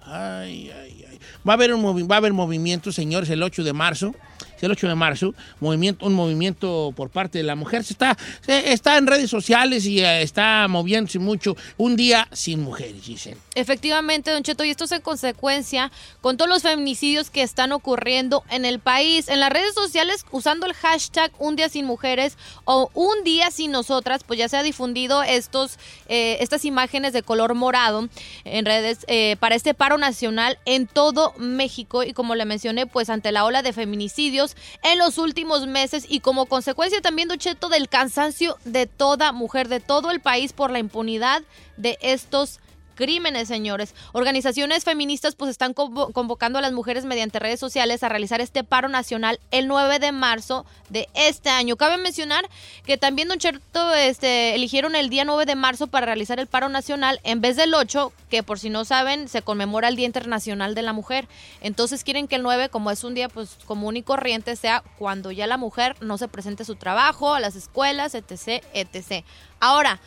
Ay, 0.06 0.70
ay, 0.72 1.06
ay. 1.10 1.20
Va 1.48 1.54
a 1.54 1.56
haber, 1.56 1.74
un 1.74 2.08
va 2.10 2.16
a 2.16 2.18
haber 2.20 2.34
movimiento, 2.34 2.92
señores, 2.92 3.30
el 3.30 3.42
8 3.42 3.64
de 3.64 3.74
marzo. 3.74 4.14
El 4.62 4.72
8 4.72 4.88
de 4.88 4.96
marzo, 4.96 5.36
movimiento, 5.60 6.06
un 6.06 6.14
movimiento 6.14 6.94
por 6.96 7.10
parte 7.10 7.38
de 7.40 7.44
la 7.44 7.56
mujer. 7.56 7.84
Se 7.84 7.92
está, 7.94 8.18
se- 8.46 8.72
está 8.72 8.98
en 8.98 9.08
redes 9.08 9.30
sociales 9.30 9.86
y 9.86 10.00
eh, 10.00 10.22
está 10.22 10.68
moviéndose 10.70 11.20
mucho. 11.20 11.58
Un 11.78 11.98
día 11.98 12.30
sin 12.32 12.62
mujeres, 12.62 13.06
dicen. 13.06 13.38
Efectivamente, 13.56 14.32
Don 14.32 14.42
Cheto, 14.42 14.64
y 14.64 14.72
esto 14.72 14.86
es 14.86 14.92
en 14.92 15.02
consecuencia 15.02 15.92
con 16.22 16.38
todos 16.38 16.50
los 16.50 16.64
feminicidios 16.64 17.30
que 17.30 17.44
están 17.44 17.72
ocurriendo 17.72 18.44
en 18.50 18.66
el 18.66 18.80
país. 18.80 19.28
En 19.28 19.40
las 19.40 19.52
redes 19.52 19.76
sociales, 19.76 20.26
usando 20.32 20.66
el 20.66 20.74
hashtag 20.74 21.32
Un 21.38 21.56
Día 21.56 21.70
Sin 21.70 21.86
Mujeres 21.86 22.38
o 22.66 22.90
Un 22.96 23.24
Día 23.24 23.52
Sin 23.52 23.72
Nosotras, 23.72 24.24
pues 24.24 24.40
ya 24.40 24.50
se 24.50 24.58
ha 24.58 24.64
difundido 24.64 25.22
estos, 25.22 25.78
eh, 26.08 26.38
estas 26.40 26.66
imágenes 26.66 27.14
de 27.14 27.22
color 27.22 27.54
morado 27.54 28.10
en 28.44 28.66
redes 28.66 29.06
eh, 29.08 29.36
para 29.40 29.54
este 29.54 29.76
paro 29.76 30.00
nacional 30.00 30.58
en 30.66 30.88
todo 30.88 31.34
México. 31.38 32.02
Y 32.02 32.14
como 32.14 32.34
le 32.34 32.46
mencioné, 32.46 32.88
pues 32.88 33.12
ante 33.12 33.32
la 33.32 33.46
ola 33.46 33.62
de 33.62 33.72
feminicidios 33.74 34.56
en 34.82 34.98
los 34.98 35.20
últimos 35.20 35.68
meses 35.68 36.06
y 36.10 36.22
como 36.22 36.48
consecuencia 36.48 37.02
también, 37.02 37.28
Don 37.28 37.38
Cheto, 37.38 37.70
del 37.70 37.88
cansancio 37.88 38.58
de 38.66 38.88
toda 38.88 39.32
mujer, 39.32 39.68
de 39.68 39.80
todo 39.80 40.10
el 40.10 40.22
país 40.22 40.54
por 40.54 40.72
la 40.72 40.80
impunidad 40.80 41.44
de 41.78 41.98
estos 42.02 42.60
crímenes, 42.96 43.48
señores. 43.48 43.94
Organizaciones 44.12 44.84
feministas 44.84 45.36
pues 45.36 45.52
están 45.52 45.74
convo- 45.76 46.12
convocando 46.14 46.60
a 46.60 46.62
las 46.62 46.72
mujeres 46.72 47.06
mediante 47.06 47.40
redes 47.40 47.60
sociales 47.60 48.04
a 48.04 48.10
realizar 48.10 48.42
este 48.42 48.64
paro 48.64 48.90
nacional 48.90 49.40
el 49.52 49.68
9 49.68 50.00
de 50.00 50.12
marzo 50.12 50.66
de 50.90 51.10
este 51.14 51.50
año. 51.50 51.76
Cabe 51.76 51.98
mencionar 51.98 52.48
que 52.86 52.98
también 52.98 53.28
Don 53.28 53.38
Cheto 53.40 53.94
este, 53.96 54.56
eligieron 54.56 54.96
el 54.96 55.10
día 55.10 55.26
9 55.26 55.46
de 55.46 55.56
marzo 55.56 55.88
para 55.88 56.06
realizar 56.06 56.40
el 56.40 56.48
paro 56.48 56.70
nacional 56.70 57.20
en 57.24 57.42
vez 57.42 57.56
del 57.56 57.74
8, 57.74 58.14
que 58.30 58.44
por 58.44 58.60
si 58.60 58.70
no 58.70 58.86
saben 58.86 59.28
se 59.28 59.42
conmemora 59.42 59.88
el 59.88 59.96
Día 59.96 60.06
Internacional 60.06 60.76
de 60.76 60.82
la 60.82 60.94
Mujer. 60.94 61.28
Entonces 61.62 62.04
quieren 62.04 62.28
que 62.28 62.36
el 62.36 62.44
9, 62.44 62.70
como 62.70 62.92
es 62.92 63.04
un 63.04 63.14
día 63.14 63.30
pues 63.30 63.58
común 63.66 63.98
y 63.98 64.04
corriente, 64.04 64.56
sea 64.56 64.84
cuando 64.98 65.32
ya 65.32 65.48
la 65.48 65.58
mujer 65.58 65.96
no 66.02 66.18
se 66.18 66.28
presente 66.28 66.64
a 66.64 66.66
su 66.66 66.76
trabajo, 66.76 67.34
a 67.34 67.40
las 67.40 67.56
escuelas, 67.56 68.16
etc, 68.16 68.64
etc. 68.74 69.26
Ahora, 69.60 70.00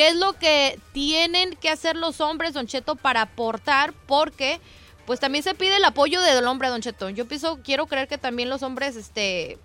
¿Qué 0.00 0.08
es 0.08 0.16
lo 0.16 0.32
que 0.32 0.80
tienen 0.94 1.54
que 1.56 1.68
hacer 1.68 1.94
los 1.94 2.22
hombres, 2.22 2.54
Don 2.54 2.66
Cheto, 2.66 2.96
para 2.96 3.20
aportar? 3.20 3.92
Porque 4.06 4.58
pues 5.04 5.20
también 5.20 5.44
se 5.44 5.54
pide 5.54 5.76
el 5.76 5.84
apoyo 5.84 6.22
del 6.22 6.46
hombre, 6.46 6.70
Don 6.70 6.80
Cheto. 6.80 7.10
Yo 7.10 7.28
pienso, 7.28 7.58
quiero 7.62 7.86
creer 7.86 8.08
que 8.08 8.16
también 8.16 8.48
los 8.48 8.62
hombres, 8.62 8.96
este, 8.96 9.58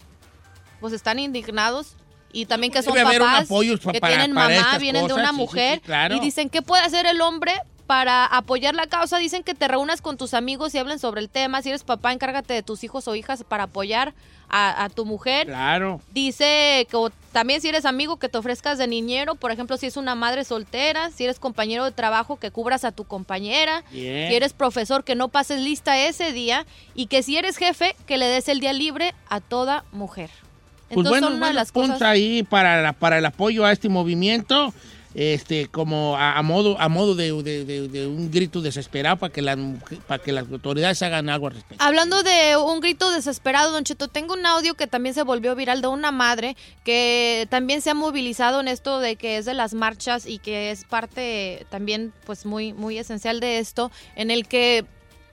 pues 0.82 0.92
están 0.92 1.20
indignados 1.20 1.96
y 2.34 2.48
también 2.48 2.74
que 2.74 2.84
son 2.84 2.98
un 2.98 3.04
papás, 3.06 3.46
apoyo 3.46 3.80
que 3.80 4.02
para- 4.02 4.14
tienen 4.14 4.36
para 4.36 4.62
mamá, 4.62 4.78
vienen 4.78 5.08
de 5.08 5.14
una 5.14 5.30
sí, 5.30 5.36
mujer 5.38 5.76
sí, 5.76 5.86
claro. 5.86 6.16
y 6.16 6.20
dicen, 6.20 6.50
¿qué 6.50 6.62
puede 6.62 6.84
hacer 6.84 7.06
el 7.06 7.22
hombre 7.22 7.54
para 7.88 8.26
apoyar 8.26 8.74
la 8.76 8.88
causa? 8.88 9.18
Dicen 9.18 9.44
que 9.44 9.54
te 9.54 9.68
reúnas 9.68 10.02
con 10.02 10.18
tus 10.18 10.34
amigos 10.34 10.74
y 10.74 10.78
hablen 10.78 11.00
sobre 11.00 11.22
el 11.22 11.30
tema. 11.30 11.62
Si 11.62 11.70
eres 11.70 11.84
papá, 11.84 12.12
encárgate 12.14 12.54
de 12.54 12.64
tus 12.64 12.84
hijos 12.84 13.08
o 13.08 13.16
hijas 13.16 13.44
para 13.44 13.64
apoyar 13.64 14.14
a, 14.50 14.84
a 14.84 14.90
tu 14.90 15.06
mujer. 15.06 15.48
Claro. 15.48 16.02
Dice 16.14 16.88
que 16.90 16.96
o- 16.98 17.12
también 17.32 17.62
si 17.62 17.68
eres 17.70 17.86
amigo 17.86 18.18
que 18.18 18.30
te 18.30 18.38
ofrezcas 18.38 18.78
de 18.78 18.88
niñero, 18.88 19.36
por 19.36 19.52
ejemplo, 19.52 19.78
si 19.78 19.86
es 19.88 19.98
una 19.98 20.16
madre 20.16 20.44
soltera, 20.46 21.10
si 21.12 21.24
eres 21.26 21.40
compañero 21.40 21.84
de 21.86 21.92
trabajo 21.92 22.38
que 22.38 22.52
cubras 22.52 22.86
a 22.86 22.92
tu 22.92 23.04
compañera, 23.06 23.84
Bien. 23.92 24.30
si 24.30 24.36
eres 24.36 24.54
profesor 24.54 25.04
que 25.04 25.16
no 25.16 25.28
pases 25.30 25.62
lista 25.62 25.98
ese 25.98 26.32
día 26.32 26.66
y 26.94 27.08
que 27.08 27.24
si 27.24 27.38
eres 27.38 27.58
jefe 27.58 27.96
que 28.08 28.18
le 28.18 28.26
des 28.28 28.48
el 28.48 28.60
día 28.60 28.74
libre 28.74 29.14
a 29.30 29.40
toda 29.42 29.84
mujer. 29.92 30.30
Pues 30.88 30.98
Entonces 31.00 31.10
bueno, 31.10 31.28
son 31.28 31.38
una 31.38 31.48
de 31.48 31.54
buenos 31.54 31.56
las 31.56 31.72
cosas 31.72 32.02
ahí 32.04 32.44
para, 32.44 32.82
la- 32.82 32.94
para 32.94 33.18
el 33.18 33.26
apoyo 33.26 33.66
a 33.66 33.72
este 33.72 33.90
movimiento, 33.90 34.74
este, 35.16 35.68
como 35.68 36.18
a, 36.18 36.42
modo, 36.42 36.80
a 36.80 36.90
modo 36.90 37.16
de, 37.16 37.32
de- 37.42 38.06
un 38.08 38.30
grito 38.30 38.62
desesperado 38.62 39.16
para 39.18 39.32
que, 39.32 39.42
las, 39.42 39.58
para 40.08 40.22
que 40.22 40.32
las 40.34 40.44
autoridades 40.52 41.02
hagan 41.02 41.30
algo 41.30 41.48
al 41.48 41.54
respecto. 41.54 41.84
Hablando 41.84 42.22
de 42.22 42.58
un 42.58 42.82
grito 42.82 43.10
desesperado, 43.12 43.72
Don 43.72 43.86
Cheto, 43.86 44.10
tengo 44.10 44.34
un 44.34 44.46
audio 44.46 44.74
que 44.76 44.88
también 44.88 45.16
se 45.16 45.24
volvió 45.24 45.56
viral 45.56 45.82
de 45.82 45.88
una 45.88 46.12
madre 46.12 46.58
que 46.84 47.48
también 47.50 47.82
se 47.82 47.90
ha 47.92 47.94
movilizado 47.94 48.60
en 48.60 48.68
esto 48.68 49.00
de 49.00 49.16
que 49.16 49.38
es 49.38 49.46
de 49.46 49.54
las 49.54 49.74
marchas 49.74 50.26
y 50.26 50.38
que 50.40 50.72
es 50.72 50.84
parte 50.84 51.66
también 51.70 52.12
pues 52.26 52.46
muy 52.46 52.74
muy 52.74 52.98
esencial 52.98 53.40
de 53.40 53.60
esto 53.60 53.92
en 54.16 54.32
el 54.32 54.48
que 54.48 54.86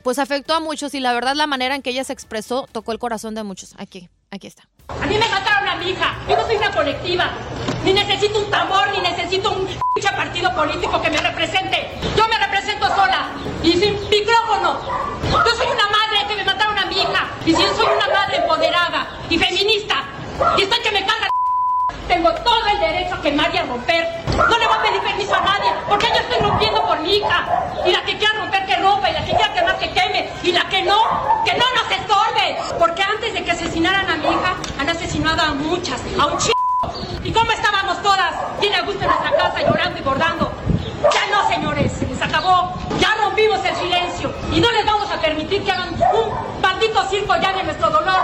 pues 0.04 0.18
afectó 0.18 0.54
a 0.54 0.60
muchos 0.60 0.94
y 0.94 1.00
la 1.00 1.12
verdad 1.12 1.34
la 1.34 1.46
manera 1.46 1.74
en 1.74 1.82
que 1.82 1.90
ella 1.90 2.04
se 2.04 2.12
expresó 2.12 2.68
tocó 2.70 2.92
el 2.92 2.98
corazón 2.98 3.34
de 3.34 3.42
muchos. 3.42 3.74
Aquí, 3.78 4.08
aquí 4.30 4.46
está. 4.46 4.68
A 4.88 5.06
mí 5.06 5.18
me 5.18 5.28
mataron 5.28 5.68
a 5.68 5.76
mi 5.76 5.90
hija. 5.90 6.14
Yo 6.28 6.36
no 6.36 6.46
soy 6.46 6.56
una 6.56 6.70
colectiva. 6.70 7.30
Ni 7.84 7.92
necesito 7.92 8.38
un 8.38 8.50
tambor, 8.50 8.88
ni 8.92 9.00
necesito 9.00 9.50
un 9.52 9.68
partido 10.16 10.54
político 10.54 11.00
que 11.00 11.10
me 11.10 11.18
represente. 11.18 11.90
Yo 12.16 12.26
me 12.28 12.38
represento 12.38 12.86
sola. 12.88 13.30
Y 13.62 13.72
sin 13.72 13.94
micrófono. 14.08 14.80
Yo 15.30 15.54
soy 15.56 15.66
una 15.66 15.86
madre 15.88 16.26
que 16.28 16.36
me 16.36 16.44
mataron 16.44 16.78
a 16.78 16.86
mi 16.86 17.00
hija. 17.00 17.28
Y 17.46 17.54
si 17.54 17.62
yo 17.62 17.74
soy 17.74 17.86
una 17.86 18.08
madre 18.08 18.36
empoderada 18.36 19.08
y 19.28 19.38
feminista. 19.38 20.04
Y 20.56 20.62
estoy 20.62 20.80
que 20.80 20.90
me 20.90 21.06
caga 21.06 21.28
tengo 22.08 22.32
todo 22.32 22.66
el 22.66 22.80
derecho 22.80 23.14
a 23.14 23.22
quemar 23.22 23.54
y 23.54 23.58
a 23.58 23.62
romper. 23.64 24.06
No 24.36 24.58
le 24.58 24.66
voy 24.66 24.76
a 24.78 24.82
pedir 24.82 25.02
permiso 25.02 25.34
a 25.34 25.40
nadie, 25.40 25.70
porque 25.88 26.08
yo 26.08 26.16
estoy 26.16 26.38
rompiendo 26.40 26.82
por 26.86 27.00
mi 27.00 27.16
hija. 27.16 27.46
Y 27.86 27.92
la 27.92 28.02
que 28.04 28.16
quiera 28.16 28.31
que 29.82 29.90
queme 29.90 30.30
y 30.44 30.52
la 30.52 30.68
que 30.68 30.82
no, 30.82 30.98
que 31.44 31.52
no 31.54 31.64
nos 31.74 31.90
estorbe. 31.90 32.56
Porque 32.78 33.02
antes 33.02 33.34
de 33.34 33.44
que 33.44 33.50
asesinaran 33.50 34.08
a 34.08 34.16
mi 34.16 34.28
hija, 34.28 34.54
han 34.78 34.88
asesinado 34.88 35.42
a 35.42 35.54
muchas, 35.54 36.00
a 36.18 36.26
un 36.26 36.38
chico. 36.38 36.52
¿Y 37.24 37.32
cómo 37.32 37.50
estábamos 37.50 38.00
todas? 38.02 38.32
Tiene 38.60 38.76
a 38.76 38.82
gusto 38.82 39.02
en 39.02 39.08
nuestra 39.08 39.30
casa 39.36 39.60
llorando 39.60 39.98
y 39.98 40.02
bordando. 40.02 40.52
Ya 41.02 41.26
no, 41.32 41.48
señores, 41.48 41.92
se 41.92 42.06
les 42.06 42.20
acabó. 42.22 42.74
Ya 43.00 43.14
rompimos 43.16 43.64
el 43.64 43.74
silencio 43.74 44.32
y 44.52 44.60
no 44.60 44.70
les 44.70 44.86
vamos 44.86 45.10
a 45.10 45.20
permitir 45.20 45.64
que 45.64 45.72
hagan 45.72 45.94
un 45.94 46.60
maldito 46.60 47.04
circo 47.08 47.34
ya 47.40 47.52
de 47.52 47.64
nuestro 47.64 47.90
dolor. 47.90 48.22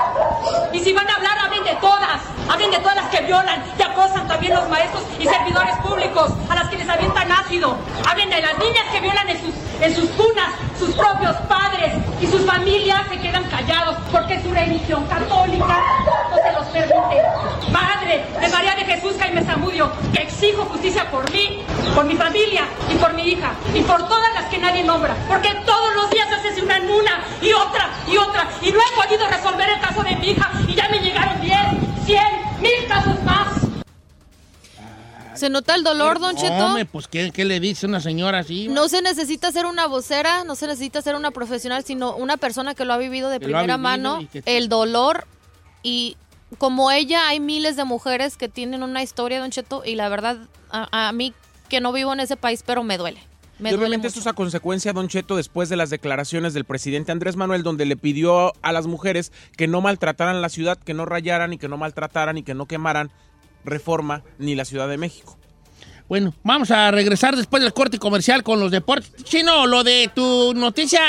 Y 0.73 0.81
si 0.81 0.93
van 0.93 1.09
a 1.09 1.15
hablar, 1.15 1.39
hablen 1.39 1.65
de 1.65 1.75
todas. 1.77 2.21
Hablen 2.49 2.70
de 2.70 2.78
todas 2.78 2.96
las 2.96 3.09
que 3.09 3.20
violan 3.22 3.62
y 3.78 3.82
acosan 3.82 4.26
también 4.26 4.55
los 4.55 4.68
maestros 4.68 5.05
y 5.18 5.24
servidores 5.24 5.76
públicos, 5.76 6.32
a 6.49 6.55
las 6.55 6.68
que 6.68 6.76
les 6.76 6.88
avientan 6.88 7.30
ácido. 7.30 7.76
Hablen 8.09 8.30
de 8.30 8.40
las 8.40 8.59
niñas 8.59 8.84
que 8.92 9.01
violan 9.01 9.28
en 9.28 9.40
sus, 9.40 9.55
en 9.82 9.94
sus 9.94 10.11
cunas, 10.11 10.55
sus 10.78 10.94
propios 10.94 11.36
padres 11.49 11.92
y 12.20 12.26
sus 12.26 12.44
familias 12.46 13.03
se 13.11 13.18
quedan 13.18 13.44
callados 13.44 13.96
porque 14.11 14.40
su 14.42 14.53
religión 14.53 15.05
católica 15.07 15.82
no 16.30 16.36
se 16.36 16.53
los 16.53 16.66
permite. 16.68 17.22
Madre 17.70 18.24
de 18.40 18.49
María 18.49 18.74
de 18.74 18.84
Jesús 18.84 19.14
Jaime 19.18 19.42
Zamudio, 19.44 19.90
que 20.12 20.22
exijo 20.22 20.64
justicia 20.64 21.11
por 21.11 21.30
mí, 21.32 21.64
por 21.94 22.05
mi 22.05 22.14
familia 22.14 22.64
y 22.90 22.94
por 22.94 23.12
mi 23.12 23.22
hija 23.28 23.53
y 23.74 23.80
por 23.82 24.09
todas 24.09 24.32
las 24.34 24.46
que 24.46 24.59
nadie 24.59 24.84
nombra, 24.84 25.14
porque 25.28 25.51
todos 25.66 25.94
los 25.96 26.11
días 26.11 26.28
asesinan 26.32 26.88
una 26.90 27.24
y 27.42 27.53
otra 27.53 27.90
y 28.07 28.16
otra 28.16 28.49
y 28.62 28.72
no 28.72 28.78
he 28.78 29.07
podido 29.07 29.28
resolver 29.28 29.68
el 29.68 29.80
caso 29.80 30.03
de 30.03 30.16
mi 30.16 30.30
hija 30.30 30.51
y 30.66 30.74
ya 30.74 30.88
me 30.88 30.99
llegaron 31.01 31.40
10, 31.40 31.58
100, 32.09 32.63
mil 32.63 32.89
casos 32.89 33.23
más. 33.23 33.49
¿Se 35.35 35.51
nota 35.51 35.75
el 35.75 35.85
dolor, 35.85 36.19
Don 36.19 36.35
Cheto? 36.37 36.53
Hombre, 36.55 36.85
pues 36.87 37.07
¿qué, 37.07 37.31
qué 37.31 37.45
le 37.45 37.61
dice 37.61 37.87
una 37.87 38.01
señora 38.01 38.39
así? 38.41 38.67
No 38.69 38.89
se 38.89 39.03
necesita 39.03 39.53
ser 39.53 39.67
una 39.67 39.87
vocera, 39.87 40.43
no 40.45 40.57
se 40.57 40.67
necesita 40.67 41.03
ser 41.03 41.15
una 41.15 41.31
profesional, 41.31 41.85
sino 41.85 42.17
una 42.17 42.37
persona 42.39 42.75
que 42.75 42.85
lo 42.85 42.95
ha 42.95 42.97
vivido 42.97 43.29
de 43.29 43.39
Que 43.39 43.45
primera 43.45 43.63
vivido 43.77 43.79
mano, 43.79 44.19
que- 44.33 44.43
el 44.47 44.69
dolor 44.69 45.27
y 45.83 46.17
como 46.57 46.91
ella 46.91 47.29
hay 47.29 47.41
miles 47.41 47.77
de 47.77 47.85
mujeres 47.85 48.37
que 48.39 48.49
tienen 48.49 48.83
una 48.83 49.03
historia, 49.03 49.39
Don 49.39 49.51
Cheto, 49.51 49.83
y 49.85 49.95
la 49.95 50.09
verdad 50.09 50.39
a, 50.71 51.09
a 51.09 51.13
mí 51.13 51.35
que 51.69 51.81
no 51.83 51.93
vivo 51.93 52.13
en 52.15 52.21
ese 52.21 52.37
país, 52.39 52.65
pero 52.67 52.83
me 52.83 52.97
duele. 52.97 53.21
Me 53.59 53.71
y 53.71 53.75
obviamente 53.75 54.07
esto 54.07 54.21
es 54.21 54.27
a 54.27 54.33
consecuencia, 54.35 54.93
Don 54.93 55.09
Cheto, 55.09 55.37
después 55.37 55.69
de 55.69 55.77
las 55.77 55.91
declaraciones 55.91 56.55
del 56.55 56.65
presidente 56.65 57.11
Andrés 57.13 57.37
Manuel, 57.37 57.63
donde 57.63 57.87
le 57.87 57.97
pidió 57.97 58.53
a 58.63 58.73
las 58.73 58.87
mujeres 58.87 59.33
que 59.57 59.67
no 59.67 59.81
maltrataran 59.81 60.41
la 60.41 60.49
ciudad, 60.49 60.79
que 60.79 60.95
no 60.95 61.05
rayaran 61.07 61.53
y 61.53 61.59
que 61.59 61.69
no 61.69 61.77
maltrataran 61.77 62.39
y 62.39 62.43
que 62.45 62.55
no 62.55 62.67
quemaran 62.67 63.11
reforma 63.65 64.23
ni 64.39 64.55
la 64.55 64.65
Ciudad 64.65 64.89
de 64.89 64.97
México. 64.97 65.37
Bueno, 66.09 66.33
vamos 66.43 66.71
a 66.71 66.91
regresar 66.91 67.37
después 67.37 67.63
del 67.63 67.75
corte 67.75 67.99
comercial 67.99 68.43
con 68.43 68.61
los 68.61 68.71
deportes. 68.71 69.13
Chino, 69.25 69.67
lo 69.67 69.85
de 69.85 70.11
tu 70.15 70.55
noticia, 70.55 71.01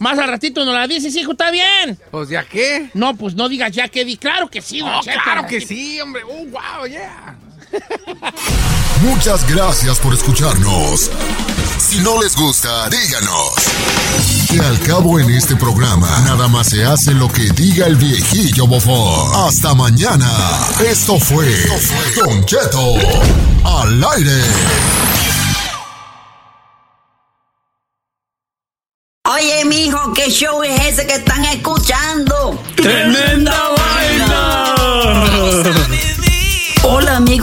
más 0.00 0.18
al 0.18 0.28
ratito 0.28 0.64
nos 0.64 0.74
la 0.74 0.88
dices, 0.88 1.14
hijo, 1.14 1.32
¿está 1.32 1.52
bien? 1.52 1.96
Pues 2.10 2.30
ya 2.30 2.42
qué. 2.44 2.90
No, 2.94 3.14
pues 3.14 3.34
no 3.36 3.48
digas 3.48 3.70
ya 3.70 3.86
que 3.88 4.04
di. 4.04 4.16
Claro 4.16 4.48
que 4.48 4.60
sí, 4.60 4.80
don 4.80 4.88
Oh, 4.92 5.00
Cheto. 5.02 5.20
claro 5.22 5.46
que 5.46 5.60
sí, 5.60 6.00
hombre. 6.00 6.22
Oh, 6.24 6.46
wow, 6.46 6.86
yeah. 6.88 7.38
Muchas 9.02 9.48
gracias 9.54 10.00
por 10.00 10.12
escucharnos. 10.14 11.08
Si 11.90 11.98
no 12.02 12.22
les 12.22 12.36
gusta, 12.36 12.88
díganos. 12.88 13.50
Que 14.48 14.60
al 14.60 14.78
cabo 14.78 15.18
en 15.18 15.28
este 15.28 15.56
programa, 15.56 16.06
nada 16.20 16.46
más 16.46 16.68
se 16.68 16.84
hace 16.84 17.10
lo 17.10 17.26
que 17.26 17.50
diga 17.50 17.88
el 17.88 17.96
viejillo 17.96 18.68
bofón. 18.68 19.48
Hasta 19.48 19.74
mañana. 19.74 20.30
Esto 20.88 21.18
fue 21.18 21.52
Don 22.14 22.44
Cheto 22.44 22.94
al 23.64 24.04
aire. 24.04 24.40
Oye, 29.34 29.64
mijo, 29.64 30.12
¿qué 30.12 30.30
show 30.30 30.62
es 30.62 30.80
ese 30.92 31.08
que 31.08 31.14
están 31.14 31.44
escuchando? 31.46 32.62
¡Tremenda 32.76 33.68